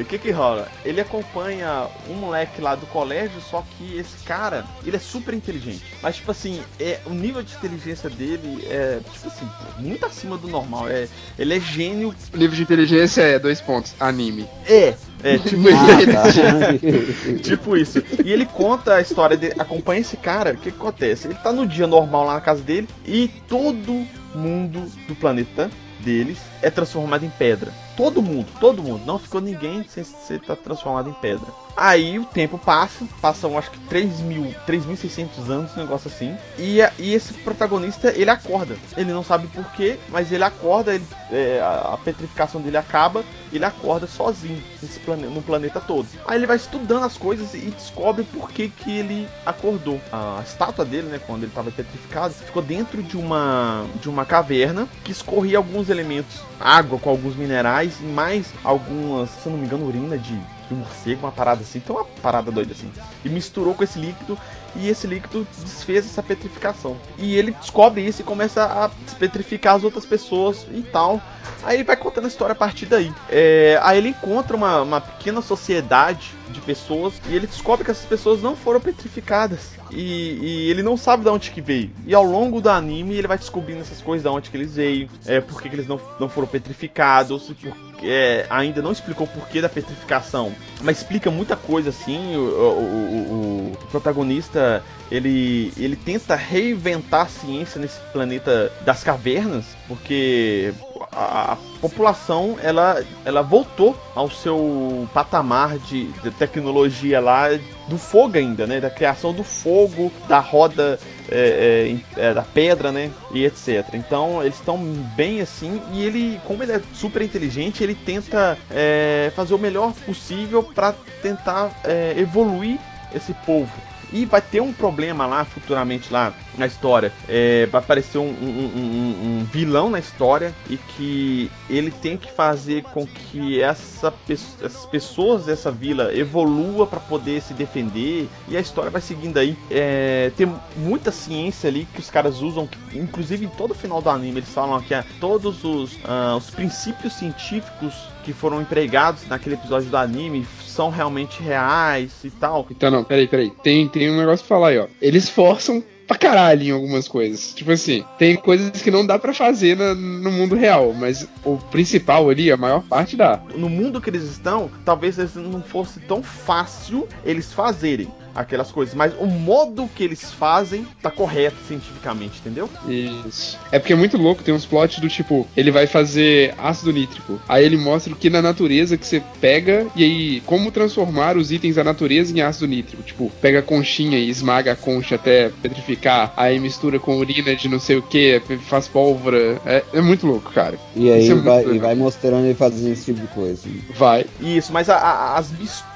O 0.00 0.04
que 0.04 0.18
que 0.18 0.30
rola? 0.30 0.68
Ele 0.84 1.00
acompanha 1.00 1.86
um 2.08 2.14
moleque 2.14 2.60
lá 2.60 2.74
do 2.74 2.86
colégio, 2.86 3.40
só 3.40 3.64
que 3.76 3.96
esse 3.96 4.24
cara, 4.24 4.64
ele 4.84 4.96
é 4.96 5.00
super 5.00 5.34
inteligente. 5.34 5.82
Mas, 6.02 6.16
tipo 6.16 6.30
assim, 6.30 6.62
é, 6.80 7.00
o 7.06 7.10
nível 7.10 7.42
de 7.42 7.54
inteligência 7.54 8.08
dele 8.08 8.66
é, 8.68 9.00
tipo 9.12 9.28
assim, 9.28 9.48
muito 9.78 10.04
acima 10.06 10.36
do 10.36 10.48
normal. 10.48 10.88
É, 10.88 11.08
ele 11.38 11.56
é 11.56 11.60
gênio. 11.60 12.14
O 12.32 12.36
nível 12.36 12.56
de 12.56 12.62
inteligência 12.62 13.22
é 13.22 13.38
dois 13.38 13.60
pontos, 13.60 13.94
anime. 14.00 14.46
É, 14.66 14.94
é, 15.22 15.38
tipo 15.38 15.62
Ah, 15.68 16.02
isso. 16.02 16.40
tá. 16.42 17.38
tipo 17.42 17.76
isso. 17.76 18.02
E 18.24 18.32
ele 18.32 18.46
conta 18.46 18.94
a 18.94 19.00
história 19.00 19.36
dele, 19.36 19.54
acompanha 19.58 20.00
esse 20.00 20.16
cara, 20.16 20.52
o 20.52 20.56
que, 20.56 20.70
que 20.70 20.76
acontece? 20.78 21.26
Ele 21.28 21.34
tá 21.34 21.52
no 21.52 21.66
dia 21.66 21.86
normal 21.86 22.24
lá 22.24 22.34
na 22.34 22.40
casa 22.40 22.62
dele 22.62 22.88
e 23.04 23.28
todo 23.48 24.06
mundo 24.34 24.90
do 25.06 25.14
planeta 25.14 25.70
deles 26.00 26.38
é 26.60 26.70
transformado 26.70 27.24
em 27.24 27.30
pedra. 27.30 27.72
Todo 27.96 28.22
mundo, 28.22 28.48
todo 28.58 28.82
mundo. 28.82 29.04
Não 29.04 29.18
ficou 29.18 29.40
ninguém 29.40 29.84
sem 29.84 30.02
ser 30.04 30.40
tá 30.40 30.56
transformado 30.56 31.10
em 31.10 31.14
pedra. 31.14 31.46
Aí 31.76 32.18
o 32.18 32.24
tempo 32.24 32.58
passa, 32.58 33.04
passam 33.20 33.56
acho 33.56 33.70
que 33.70 33.78
3 33.80 34.20
mil, 34.20 34.54
3.600 34.66 35.48
anos, 35.48 35.76
um 35.76 35.80
negócio 35.80 36.10
assim. 36.10 36.36
E, 36.58 36.78
e 36.98 37.14
esse 37.14 37.32
protagonista, 37.34 38.12
ele 38.16 38.30
acorda. 38.30 38.76
Ele 38.96 39.12
não 39.12 39.24
sabe 39.24 39.46
porquê, 39.48 39.98
mas 40.08 40.30
ele 40.30 40.44
acorda, 40.44 40.94
ele- 40.94 41.06
é, 41.30 41.60
a, 41.62 41.98
petrificação 42.02 42.60
dele 42.60 42.76
acaba, 42.76 43.24
ele 43.52 43.64
acorda 43.64 44.06
sozinho 44.06 44.62
plane, 45.04 45.24
no 45.26 45.42
planeta 45.42 45.80
todo. 45.80 46.06
Aí 46.26 46.38
ele 46.38 46.46
vai 46.46 46.56
estudando 46.56 47.04
as 47.04 47.16
coisas 47.16 47.54
e 47.54 47.58
descobre 47.70 48.24
por 48.24 48.50
que, 48.50 48.68
que 48.68 48.90
ele 48.98 49.28
acordou. 49.44 50.00
A 50.12 50.40
estátua 50.44 50.84
dele, 50.84 51.08
né, 51.08 51.20
quando 51.26 51.40
ele 51.42 51.50
estava 51.50 51.70
petrificado, 51.70 52.34
ficou 52.34 52.62
dentro 52.62 53.02
de 53.02 53.16
uma, 53.16 53.86
de 54.00 54.08
uma 54.08 54.24
caverna 54.24 54.88
que 55.04 55.12
escorria 55.12 55.58
alguns 55.58 55.88
elementos, 55.88 56.40
água 56.60 56.98
com 56.98 57.10
alguns 57.10 57.34
minerais 57.36 57.94
e 58.00 58.04
mais 58.04 58.46
algumas, 58.62 59.30
se 59.30 59.48
não 59.48 59.58
me 59.58 59.66
engano, 59.66 59.86
urina 59.86 60.18
de, 60.18 60.38
de 60.72 60.80
morcego, 60.80 61.20
uma 61.26 61.32
parada 61.32 61.62
assim, 61.62 61.78
então 61.78 61.96
uma 61.96 62.04
parada 62.04 62.50
doida 62.50 62.72
assim. 62.72 62.90
E 63.24 63.28
misturou 63.28 63.74
com 63.74 63.84
esse 63.84 63.98
líquido 63.98 64.38
e 64.74 64.88
esse 64.88 65.06
líquido 65.06 65.46
desfez 65.58 66.06
essa 66.06 66.22
petrificação. 66.22 66.96
E 67.18 67.36
ele 67.36 67.52
descobre 67.52 68.00
isso 68.06 68.22
e 68.22 68.24
começa 68.24 68.64
a 68.64 68.90
petrificar 69.18 69.74
as 69.76 69.84
outras 69.84 70.06
pessoas 70.06 70.66
e 70.72 70.82
tal. 70.82 71.20
Aí 71.62 71.76
ele 71.76 71.84
vai 71.84 71.96
contando 71.96 72.24
a 72.24 72.28
história 72.28 72.52
a 72.52 72.56
partir 72.56 72.86
daí. 72.86 73.12
É, 73.28 73.78
aí 73.82 73.98
ele 73.98 74.08
encontra 74.08 74.56
uma, 74.56 74.80
uma 74.82 75.00
pequena 75.00 75.40
sociedade 75.42 76.32
de 76.50 76.60
pessoas 76.60 77.14
e 77.28 77.34
ele 77.34 77.46
descobre 77.46 77.84
que 77.84 77.90
essas 77.90 78.04
pessoas 78.06 78.42
não 78.42 78.56
foram 78.56 78.80
petrificadas. 78.80 79.72
E, 79.90 80.38
e 80.40 80.70
ele 80.70 80.82
não 80.82 80.96
sabe 80.96 81.22
de 81.22 81.28
onde 81.28 81.50
que 81.50 81.60
veio. 81.60 81.90
E 82.06 82.14
ao 82.14 82.24
longo 82.24 82.60
do 82.60 82.70
anime 82.70 83.14
ele 83.14 83.28
vai 83.28 83.36
descobrindo 83.38 83.80
essas 83.80 84.00
coisas, 84.00 84.22
de 84.22 84.28
onde 84.28 84.50
que 84.50 84.56
eles 84.56 84.74
veio, 84.74 85.08
é, 85.26 85.40
por 85.40 85.60
que, 85.60 85.68
eles 85.68 85.86
não, 85.86 86.00
não 86.18 86.28
foram 86.28 86.48
petrificados, 86.48 87.52
por- 87.52 87.91
é, 88.04 88.46
ainda 88.50 88.80
não 88.82 88.92
explicou 88.92 89.26
o 89.26 89.30
porquê 89.30 89.60
da 89.60 89.68
petrificação, 89.68 90.52
mas 90.80 90.98
explica 90.98 91.30
muita 91.30 91.56
coisa 91.56 91.90
assim. 91.90 92.36
O, 92.36 92.40
o- 92.40 93.72
o- 93.72 93.72
o 93.72 93.86
protagonista 93.90 94.82
ele, 95.10 95.72
ele 95.76 95.96
tenta 95.96 96.34
reinventar 96.34 97.22
a 97.22 97.28
ciência 97.28 97.80
nesse 97.80 98.00
planeta 98.12 98.72
das 98.82 99.02
cavernas, 99.04 99.64
porque 99.86 100.72
a, 101.12 101.52
a 101.52 101.56
população 101.80 102.56
ela, 102.62 103.04
ela 103.24 103.42
voltou 103.42 103.96
ao 104.14 104.30
seu 104.30 105.08
patamar 105.12 105.78
de, 105.78 106.06
de 106.06 106.30
tecnologia 106.30 107.20
lá 107.20 107.48
do 107.88 107.98
fogo 107.98 108.38
ainda, 108.38 108.66
né? 108.66 108.80
Da 108.80 108.90
criação 108.90 109.32
do 109.32 109.44
fogo, 109.44 110.10
da 110.26 110.38
roda 110.38 110.98
é, 111.30 111.98
é, 112.16 112.28
é, 112.28 112.34
da 112.34 112.42
pedra, 112.42 112.90
né? 112.90 113.10
E 113.32 113.44
etc. 113.44 113.94
Então 113.94 114.42
eles 114.42 114.56
estão 114.56 114.78
bem 115.16 115.40
assim 115.40 115.80
e 115.92 116.02
ele, 116.02 116.40
como 116.46 116.62
ele 116.62 116.72
é 116.72 116.80
super 116.94 117.20
inteligente, 117.22 117.82
ele 117.82 117.94
tenta 117.94 118.56
é, 118.70 119.30
fazer 119.36 119.54
o 119.54 119.58
melhor 119.58 119.92
possível 120.06 120.62
para 120.62 120.94
tentar 121.20 121.70
é, 121.84 122.14
evoluir 122.16 122.78
esse 123.14 123.34
povo. 123.46 123.70
E 124.12 124.26
vai 124.26 124.42
ter 124.42 124.60
um 124.60 124.72
problema 124.72 125.26
lá 125.26 125.44
futuramente 125.44 126.12
lá 126.12 126.34
na 126.56 126.66
história. 126.66 127.12
É, 127.28 127.66
vai 127.66 127.80
aparecer 127.80 128.18
um, 128.18 128.22
um- 128.22 128.70
um- 128.76 129.40
um- 129.40 129.44
vilão 129.52 129.88
na 129.90 129.98
história 129.98 130.54
e 130.68 130.76
que 130.76 131.50
ele 131.68 131.90
tem 131.90 132.16
que 132.16 132.30
fazer 132.30 132.82
com 132.84 133.06
que 133.06 133.60
essa, 133.60 134.10
pe- 134.10 134.32
essas 134.34 134.86
pessoas 134.86 135.46
dessa 135.46 135.70
vila 135.70 136.14
evolua 136.14 136.86
para 136.86 137.00
poder 137.00 137.40
se 137.42 137.54
defender. 137.54 138.28
E 138.48 138.56
a 138.56 138.60
história 138.60 138.90
vai 138.90 139.00
seguindo 139.00 139.38
aí. 139.38 139.56
É, 139.70 140.30
tem 140.36 140.52
muita 140.76 141.10
ciência 141.10 141.68
ali 141.68 141.86
que 141.92 142.00
os 142.00 142.10
caras 142.10 142.40
usam, 142.42 142.68
inclusive 142.94 143.44
em 143.44 143.48
todo 143.48 143.72
o 143.72 143.74
final 143.74 144.00
do 144.02 144.10
anime 144.10 144.38
eles 144.38 144.48
falam 144.50 144.80
que 144.80 144.94
ah, 144.94 145.04
todos 145.20 145.64
os, 145.64 145.98
ah, 146.04 146.34
os 146.36 146.50
princípios 146.50 147.14
científicos 147.14 147.94
que 148.24 148.32
foram 148.32 148.60
empregados 148.60 149.26
naquele 149.28 149.56
episódio 149.56 149.88
do 149.90 149.96
anime 149.96 150.46
são 150.64 150.90
realmente 150.90 151.42
reais 151.42 152.12
e 152.24 152.30
tal. 152.30 152.66
Então, 152.70 152.90
não, 152.90 153.02
peraí, 153.04 153.26
peraí. 153.26 153.50
Tem, 153.62 153.88
tem 153.88 154.10
um 154.10 154.16
negócio 154.16 154.46
pra 154.46 154.56
falar 154.56 154.68
aí, 154.68 154.78
ó. 154.78 154.86
Eles 155.00 155.28
forçam 155.28 155.82
pra 156.12 156.18
caralho 156.30 156.62
em 156.62 156.70
algumas 156.70 157.08
coisas. 157.08 157.52
Tipo 157.54 157.72
assim, 157.72 158.04
tem 158.18 158.36
coisas 158.36 158.82
que 158.82 158.90
não 158.90 159.04
dá 159.06 159.18
pra 159.18 159.32
fazer 159.34 159.76
na- 159.76 159.94
no 159.94 160.30
mundo 160.30 160.54
real, 160.54 160.92
mas 160.92 161.26
o 161.44 161.56
principal 161.56 162.28
ali, 162.28 162.50
a 162.50 162.56
maior 162.56 162.82
parte 162.82 163.16
dá. 163.16 163.40
no 163.54 163.68
mundo 163.68 164.00
que 164.00 164.10
eles 164.10 164.24
estão, 164.24 164.70
talvez 164.84 165.16
não 165.34 165.62
fosse 165.62 166.00
tão 166.00 166.22
fácil 166.22 167.08
eles 167.24 167.52
fazerem 167.52 168.08
aquelas 168.34 168.70
coisas, 168.70 168.94
mas 168.94 169.12
o 169.18 169.26
modo 169.26 169.88
que 169.94 170.02
eles 170.04 170.32
fazem 170.32 170.86
tá 171.02 171.10
correto 171.10 171.56
cientificamente, 171.66 172.38
entendeu? 172.40 172.68
Isso. 172.88 173.58
É 173.70 173.78
porque 173.78 173.92
é 173.92 173.96
muito 173.96 174.16
louco, 174.16 174.42
tem 174.42 174.54
uns 174.54 174.64
plots 174.66 174.98
do 174.98 175.08
tipo, 175.08 175.46
ele 175.56 175.70
vai 175.70 175.86
fazer 175.86 176.54
ácido 176.58 176.92
nítrico. 176.92 177.40
Aí 177.48 177.64
ele 177.64 177.76
mostra 177.76 178.12
o 178.12 178.16
que 178.16 178.30
na 178.30 178.40
natureza 178.42 178.96
que 178.96 179.06
você 179.06 179.22
pega 179.40 179.86
e 179.96 180.04
aí 180.04 180.40
como 180.46 180.70
transformar 180.70 181.36
os 181.36 181.50
itens 181.52 181.76
da 181.76 181.84
natureza 181.84 182.36
em 182.36 182.40
ácido 182.40 182.66
nítrico. 182.66 183.02
Tipo, 183.02 183.30
pega 183.40 183.58
a 183.60 183.62
conchinha 183.62 184.18
e 184.18 184.28
esmaga 184.28 184.72
a 184.72 184.76
concha 184.76 185.14
até 185.16 185.50
petrificar, 185.62 186.32
aí 186.36 186.58
mistura 186.58 186.98
com 186.98 187.16
urina 187.18 187.54
de 187.54 187.68
não 187.68 187.80
sei 187.80 187.96
o 187.96 188.02
que, 188.02 188.40
faz 188.68 188.88
pólvora. 188.88 189.60
É, 189.66 189.82
é 189.94 190.00
muito 190.00 190.26
louco, 190.26 190.50
cara. 190.52 190.78
E 190.94 191.10
aí 191.10 191.28
é 191.28 191.34
vai, 191.34 191.64
e 191.64 191.78
vai 191.78 191.94
mostrando 191.94 192.44
ele 192.44 192.54
fazendo 192.54 192.92
esse 192.92 193.06
tipo 193.06 193.20
de 193.20 193.26
coisa. 193.28 193.62
Vai. 193.96 194.26
Isso, 194.40 194.72
mas 194.72 194.88
a- 194.88 194.96
a- 194.96 195.36
as 195.38 195.50
misturas 195.50 195.91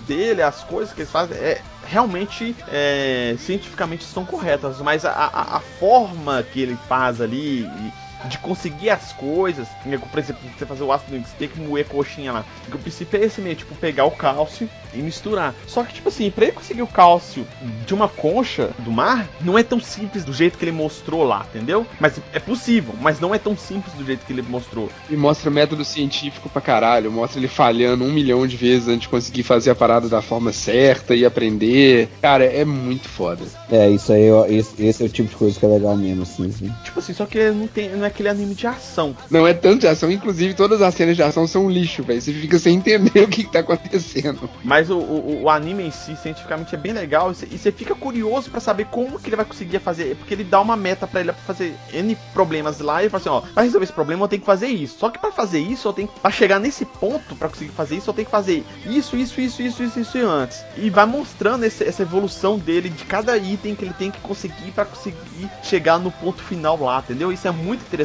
dele, 0.00 0.42
as 0.42 0.62
coisas 0.64 0.92
que 0.94 1.00
eles 1.00 1.10
fazem, 1.10 1.36
é 1.36 1.60
realmente 1.84 2.54
é, 2.68 3.34
cientificamente 3.38 4.04
estão 4.04 4.24
corretas, 4.24 4.78
mas 4.80 5.04
a, 5.04 5.10
a- 5.12 5.56
a 5.56 5.60
forma 5.60 6.42
que 6.42 6.60
ele 6.60 6.76
faz 6.88 7.20
ali 7.20 7.62
e 7.62 7.92
de 8.26 8.38
conseguir 8.38 8.90
as 8.90 9.12
coisas, 9.12 9.68
né, 9.84 9.98
por 9.98 10.18
exemplo, 10.18 10.42
você 10.56 10.66
fazer 10.66 10.82
o 10.82 10.92
ácido 10.92 11.18
você 11.18 11.36
tem 11.38 11.48
que 11.48 11.60
moer 11.60 11.86
coxinha 11.86 12.32
lá. 12.32 12.44
O 12.72 12.78
princípio 12.78 13.20
é 13.20 13.24
esse 13.24 13.40
mesmo, 13.40 13.58
tipo, 13.58 13.74
pegar 13.74 14.04
o 14.04 14.10
cálcio 14.10 14.68
e 14.94 14.98
misturar. 14.98 15.54
Só 15.66 15.84
que, 15.84 15.94
tipo 15.94 16.08
assim, 16.08 16.30
pra 16.30 16.44
ele 16.44 16.52
conseguir 16.52 16.82
o 16.82 16.86
cálcio 16.86 17.46
de 17.86 17.94
uma 17.94 18.08
concha 18.08 18.70
do 18.80 18.90
mar, 18.90 19.28
não 19.40 19.58
é 19.58 19.62
tão 19.62 19.80
simples 19.80 20.24
do 20.24 20.32
jeito 20.32 20.58
que 20.58 20.64
ele 20.64 20.72
mostrou 20.72 21.24
lá, 21.24 21.46
entendeu? 21.48 21.86
Mas 22.00 22.20
é 22.32 22.38
possível, 22.38 22.94
mas 23.00 23.20
não 23.20 23.34
é 23.34 23.38
tão 23.38 23.56
simples 23.56 23.94
do 23.94 24.04
jeito 24.04 24.24
que 24.24 24.32
ele 24.32 24.42
mostrou. 24.42 24.90
E 25.10 25.16
mostra 25.16 25.50
método 25.50 25.84
científico 25.84 26.48
pra 26.48 26.60
caralho. 26.60 27.12
Mostra 27.12 27.38
ele 27.38 27.48
falhando 27.48 28.04
um 28.04 28.12
milhão 28.12 28.46
de 28.46 28.56
vezes 28.56 28.88
antes 28.88 29.02
de 29.02 29.08
conseguir 29.08 29.42
fazer 29.42 29.70
a 29.70 29.74
parada 29.74 30.08
da 30.08 30.22
forma 30.22 30.52
certa 30.52 31.14
e 31.14 31.24
aprender. 31.24 32.08
Cara, 32.20 32.44
é 32.44 32.64
muito 32.64 33.08
foda. 33.08 33.44
É, 33.70 33.88
isso 33.88 34.12
aí, 34.12 34.30
ó, 34.30 34.46
esse, 34.46 34.82
esse 34.82 35.02
é 35.02 35.06
o 35.06 35.08
tipo 35.08 35.28
de 35.28 35.36
coisa 35.36 35.58
que 35.58 35.64
é 35.64 35.68
legal 35.68 35.96
mesmo, 35.96 36.22
assim. 36.22 36.46
assim. 36.46 36.72
Tipo 36.84 36.98
assim, 36.98 37.12
só 37.12 37.26
que 37.26 37.50
não, 37.50 37.66
tem, 37.66 37.90
não 37.90 38.04
é 38.04 38.07
aquele 38.08 38.28
anime 38.28 38.54
de 38.54 38.66
ação. 38.66 39.16
Não 39.30 39.46
é 39.46 39.54
tanto 39.54 39.80
de 39.80 39.86
ação, 39.86 40.10
inclusive 40.10 40.54
todas 40.54 40.82
as 40.82 40.94
cenas 40.94 41.16
de 41.16 41.22
ação 41.22 41.46
são 41.46 41.66
um 41.66 41.70
lixo, 41.70 42.02
velho. 42.02 42.20
Você 42.20 42.32
fica 42.32 42.58
sem 42.58 42.76
entender 42.76 43.20
o 43.24 43.28
que, 43.28 43.44
que 43.44 43.52
tá 43.52 43.60
acontecendo. 43.60 44.48
Mas 44.64 44.90
o, 44.90 44.98
o, 44.98 45.42
o 45.44 45.50
anime 45.50 45.84
em 45.84 45.90
si, 45.90 46.16
cientificamente, 46.16 46.74
é 46.74 46.78
bem 46.78 46.92
legal. 46.92 47.32
E 47.50 47.58
você- 47.58 47.72
fica 47.72 47.94
curioso 47.94 48.50
pra 48.50 48.60
saber 48.60 48.86
como 48.86 49.18
que 49.18 49.28
ele 49.28 49.36
vai 49.36 49.44
conseguir 49.44 49.78
fazer. 49.78 50.16
Porque 50.16 50.34
ele 50.34 50.44
dá 50.44 50.60
uma 50.60 50.76
meta 50.76 51.06
pra 51.06 51.20
ele 51.20 51.32
pra 51.32 51.42
fazer 51.42 51.74
N 51.92 52.16
problemas 52.32 52.80
lá. 52.80 53.04
E 53.04 53.08
fala 53.08 53.20
assim: 53.20 53.28
ó, 53.28 53.40
pra 53.40 53.62
resolver 53.62 53.84
esse 53.84 53.92
problema 53.92 54.24
eu 54.24 54.28
tenho 54.28 54.40
que 54.40 54.46
fazer 54.46 54.68
isso. 54.68 54.98
Só 54.98 55.10
que 55.10 55.18
pra 55.18 55.30
fazer 55.30 55.60
isso, 55.60 55.86
eu 55.86 55.92
tenho 55.92 56.08
que. 56.08 56.18
Pra 56.20 56.30
chegar 56.30 56.58
nesse 56.58 56.84
ponto, 56.84 57.36
pra 57.36 57.48
conseguir 57.48 57.70
fazer 57.72 57.96
isso, 57.96 58.08
eu 58.10 58.14
tenho 58.14 58.24
que 58.26 58.30
fazer 58.30 58.64
isso, 58.86 59.16
isso, 59.16 59.40
isso, 59.40 59.62
isso, 59.62 59.82
isso, 59.82 60.00
isso 60.00 60.18
e 60.18 60.22
antes. 60.22 60.64
E 60.76 60.90
vai 60.90 61.06
mostrando 61.06 61.64
esse- 61.64 61.84
essa 61.84 62.02
evolução 62.02 62.58
dele, 62.58 62.88
de 62.88 63.04
cada 63.04 63.36
item 63.36 63.74
que 63.74 63.84
ele 63.84 63.94
tem 63.98 64.10
que 64.10 64.18
conseguir 64.20 64.70
pra 64.74 64.84
conseguir 64.84 65.16
chegar 65.62 65.98
no 65.98 66.10
ponto 66.10 66.42
final 66.42 66.78
lá, 66.82 66.98
entendeu? 66.98 67.30
Isso 67.32 67.46
é 67.46 67.50
muito 67.50 67.82
interessante. 67.82 67.97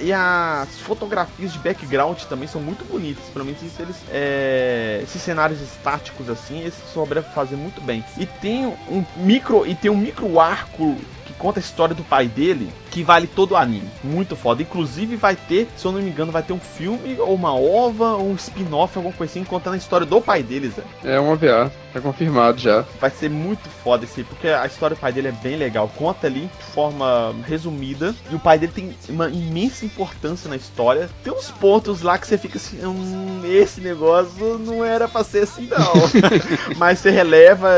E 0.00 0.12
as 0.12 0.78
fotografias 0.80 1.52
de 1.52 1.58
background 1.58 2.18
também 2.22 2.48
são 2.48 2.60
muito 2.60 2.84
bonitas. 2.84 3.24
Pelo 3.32 3.44
menos 3.44 3.62
isso 3.62 3.80
eles. 3.80 3.96
é, 4.10 5.00
esses 5.02 5.20
cenários 5.20 5.60
estáticos 5.60 6.28
assim, 6.28 6.60
eles 6.60 6.74
souberam 6.92 7.22
fazer 7.22 7.56
muito 7.56 7.80
bem. 7.80 8.04
E 8.18 8.26
tem 8.26 8.66
um 8.66 9.04
micro. 9.16 9.66
E 9.66 9.74
tem 9.74 9.90
um 9.90 9.96
micro 9.96 10.38
arco 10.40 10.96
que 11.26 11.32
conta 11.34 11.58
a 11.58 11.62
história 11.62 11.94
do 11.94 12.04
pai 12.04 12.28
dele, 12.28 12.70
que 12.90 13.02
vale 13.02 13.26
todo 13.26 13.52
o 13.52 13.56
anime. 13.56 13.88
Muito 14.02 14.36
foda. 14.36 14.62
Inclusive 14.62 15.16
vai 15.16 15.36
ter, 15.36 15.68
se 15.76 15.84
eu 15.84 15.92
não 15.92 16.00
me 16.00 16.10
engano, 16.10 16.32
vai 16.32 16.42
ter 16.42 16.52
um 16.52 16.60
filme, 16.60 17.18
ou 17.18 17.34
uma 17.34 17.54
ova, 17.54 18.14
ou 18.14 18.30
um 18.30 18.34
spin-off, 18.34 18.96
alguma 18.96 19.14
coisa 19.14 19.32
assim, 19.32 19.44
contando 19.44 19.74
a 19.74 19.78
história 19.78 20.06
do 20.06 20.20
pai 20.20 20.42
deles, 20.42 20.76
né? 20.76 20.84
É 21.04 21.20
uma 21.20 21.36
VA. 21.36 21.70
Tá 21.94 22.00
confirmado 22.00 22.60
já. 22.60 22.84
Vai 23.00 23.08
ser 23.08 23.30
muito 23.30 23.68
foda 23.68 24.04
esse, 24.04 24.24
porque 24.24 24.48
a 24.48 24.66
história 24.66 24.96
do 24.96 24.98
pai 24.98 25.12
dele 25.12 25.28
é 25.28 25.32
bem 25.32 25.54
legal. 25.54 25.88
Conta 25.96 26.26
ali 26.26 26.50
de 26.58 26.64
forma 26.72 27.32
resumida. 27.46 28.12
E 28.32 28.34
o 28.34 28.38
pai 28.40 28.58
dele 28.58 28.72
tem 28.74 28.96
uma 29.08 29.28
imensa 29.28 29.84
importância 29.84 30.50
na 30.50 30.56
história. 30.56 31.08
Tem 31.22 31.32
uns 31.32 31.52
pontos 31.52 32.02
lá 32.02 32.18
que 32.18 32.26
você 32.26 32.36
fica 32.36 32.58
assim, 32.58 32.84
hum, 32.84 33.42
esse 33.44 33.80
negócio 33.80 34.58
não 34.58 34.84
era 34.84 35.06
pra 35.06 35.22
ser 35.22 35.44
assim, 35.44 35.68
não. 35.68 35.92
Mas 36.76 36.98
você 36.98 37.10
releva 37.10 37.70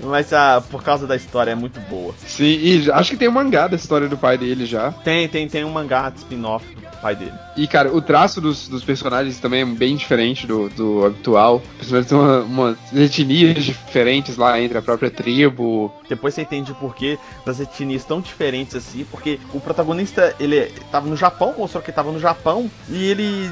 mas 0.00 0.32
ah, 0.32 0.62
por 0.70 0.82
causa 0.82 1.06
da 1.06 1.16
história 1.16 1.52
é 1.52 1.54
muito 1.54 1.80
boa. 1.80 2.14
Sim, 2.26 2.44
e 2.44 2.90
acho 2.90 3.12
que 3.12 3.16
tem 3.16 3.28
um 3.28 3.32
mangá 3.32 3.66
da 3.66 3.76
história 3.76 4.08
do 4.08 4.16
pai 4.18 4.36
dele 4.36 4.66
já. 4.66 4.92
Tem, 4.92 5.28
tem, 5.28 5.48
tem 5.48 5.64
um 5.64 5.70
mangá 5.70 6.10
de 6.10 6.18
spin-off 6.18 6.66
do 6.74 6.85
pai 6.96 7.14
dele. 7.14 7.34
E, 7.56 7.66
cara, 7.66 7.94
o 7.94 8.00
traço 8.00 8.40
dos, 8.40 8.68
dos 8.68 8.84
personagens 8.84 9.38
também 9.38 9.62
é 9.62 9.64
bem 9.64 9.96
diferente 9.96 10.46
do, 10.46 10.68
do 10.70 11.06
habitual. 11.06 11.62
Os 11.80 11.88
personagens 11.88 12.08
têm 12.08 12.18
uma, 12.18 12.40
uma 12.40 12.78
etnias 12.94 13.64
diferentes 13.64 14.36
lá 14.36 14.60
entre 14.60 14.78
a 14.78 14.82
própria 14.82 15.10
tribo. 15.10 15.92
Depois 16.08 16.34
você 16.34 16.42
entende 16.42 16.74
por 16.74 16.94
que 16.94 17.18
das 17.44 17.60
etnias 17.60 18.04
tão 18.04 18.20
diferentes 18.20 18.74
assim, 18.76 19.04
porque 19.10 19.38
o 19.52 19.60
protagonista, 19.60 20.34
ele 20.38 20.66
tava 20.90 21.08
no 21.08 21.16
Japão, 21.16 21.54
mostrou 21.56 21.82
que 21.82 21.92
tava 21.92 22.10
no 22.12 22.20
Japão, 22.20 22.70
e 22.88 23.04
ele 23.04 23.50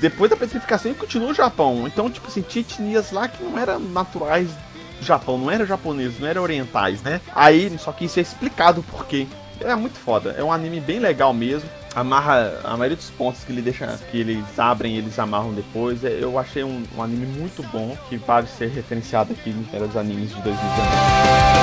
depois 0.00 0.30
da 0.30 0.36
petrificação 0.36 0.90
ele 0.90 1.00
continuou 1.00 1.30
no 1.30 1.34
Japão. 1.34 1.86
Então, 1.86 2.10
tipo 2.10 2.26
assim, 2.28 2.42
tinha 2.42 2.60
etnias 2.62 3.10
lá 3.10 3.28
que 3.28 3.42
não 3.42 3.58
eram 3.58 3.78
naturais 3.78 4.48
Japão, 5.00 5.38
não 5.38 5.50
era 5.50 5.66
japonês, 5.66 6.18
não 6.18 6.26
era 6.26 6.40
orientais, 6.40 7.02
né? 7.02 7.20
Aí, 7.34 7.76
só 7.78 7.92
que 7.92 8.06
isso 8.06 8.18
é 8.18 8.22
explicado 8.22 8.82
por 8.82 9.06
quê. 9.06 9.26
É 9.60 9.74
muito 9.74 9.98
foda, 9.98 10.34
é 10.36 10.42
um 10.42 10.52
anime 10.52 10.80
bem 10.80 10.98
legal 10.98 11.32
mesmo. 11.32 11.68
Amarra 11.94 12.60
a 12.64 12.76
maioria 12.76 12.96
dos 12.96 13.10
pontos 13.10 13.44
que 13.44 13.52
ele 13.52 13.62
deixa, 13.62 13.98
que 14.10 14.18
eles 14.18 14.58
abrem, 14.58 14.96
eles 14.96 15.16
amarram 15.18 15.52
depois. 15.52 16.02
É, 16.02 16.18
eu 16.20 16.36
achei 16.38 16.64
um, 16.64 16.82
um 16.96 17.02
anime 17.02 17.26
muito 17.26 17.62
bom 17.64 17.96
que 18.08 18.16
vale 18.16 18.48
ser 18.48 18.68
referenciado 18.68 19.32
aqui 19.32 19.50
nos 19.50 19.96
animes 19.96 20.34
de 20.34 20.42
2019. 20.42 21.54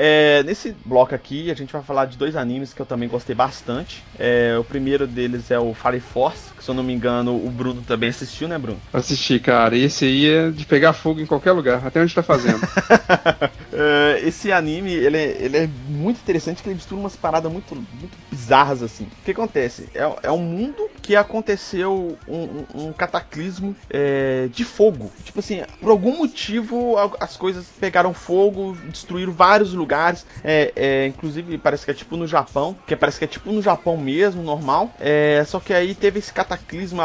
É, 0.00 0.44
nesse 0.44 0.76
bloco 0.86 1.12
aqui 1.12 1.50
a 1.50 1.54
gente 1.54 1.72
vai 1.72 1.82
falar 1.82 2.04
de 2.04 2.16
dois 2.16 2.36
animes 2.36 2.72
que 2.72 2.80
eu 2.80 2.86
também 2.86 3.08
gostei 3.08 3.34
bastante. 3.34 4.04
É, 4.16 4.56
o 4.56 4.62
primeiro 4.62 5.08
deles 5.08 5.50
é 5.50 5.58
o 5.58 5.74
Fire 5.74 5.98
Force, 5.98 6.50
se 6.68 6.70
eu 6.70 6.74
não 6.74 6.82
me 6.82 6.92
engano 6.92 7.34
o 7.34 7.50
Bruno 7.50 7.80
também 7.80 8.10
assistiu, 8.10 8.46
né, 8.46 8.58
Bruno? 8.58 8.78
Assisti, 8.92 9.38
cara. 9.38 9.74
Esse 9.74 10.04
aí 10.04 10.26
é 10.28 10.50
de 10.50 10.66
pegar 10.66 10.92
fogo 10.92 11.18
em 11.18 11.24
qualquer 11.24 11.52
lugar, 11.52 11.86
até 11.86 12.02
onde 12.02 12.14
tá 12.14 12.22
fazendo. 12.22 12.60
é, 13.72 14.20
esse 14.28 14.52
anime 14.52 14.92
ele 14.92 15.16
é, 15.16 15.36
ele 15.40 15.56
é 15.56 15.68
muito 15.88 16.18
interessante, 16.18 16.62
que 16.62 16.68
ele 16.68 16.74
mistura 16.74 17.00
umas 17.00 17.16
paradas 17.16 17.50
muito, 17.50 17.74
muito 17.74 18.16
bizarras 18.30 18.82
assim. 18.82 19.04
O 19.04 19.24
que 19.24 19.30
acontece? 19.30 19.88
É, 19.94 20.12
é 20.24 20.30
um 20.30 20.42
mundo 20.42 20.90
que 21.00 21.16
aconteceu 21.16 22.18
um, 22.28 22.36
um, 22.36 22.88
um 22.88 22.92
cataclismo 22.92 23.74
é, 23.88 24.48
de 24.52 24.62
fogo. 24.62 25.10
Tipo 25.24 25.40
assim, 25.40 25.62
por 25.80 25.90
algum 25.90 26.18
motivo 26.18 26.96
as 27.18 27.34
coisas 27.34 27.64
pegaram 27.80 28.12
fogo, 28.12 28.76
destruíram 28.90 29.32
vários 29.32 29.72
lugares. 29.72 30.26
É, 30.44 30.70
é, 30.76 31.06
inclusive, 31.06 31.56
parece 31.56 31.86
que 31.86 31.90
é 31.92 31.94
tipo 31.94 32.14
no 32.14 32.26
Japão, 32.26 32.76
que 32.86 32.94
parece 32.94 33.18
que 33.18 33.24
é 33.24 33.28
tipo 33.28 33.50
no 33.50 33.62
Japão 33.62 33.96
mesmo, 33.96 34.42
normal. 34.42 34.92
É, 35.00 35.42
só 35.46 35.58
que 35.58 35.72
aí 35.72 35.94
teve 35.94 36.18
esse 36.18 36.32
cataclisma, 36.58 37.04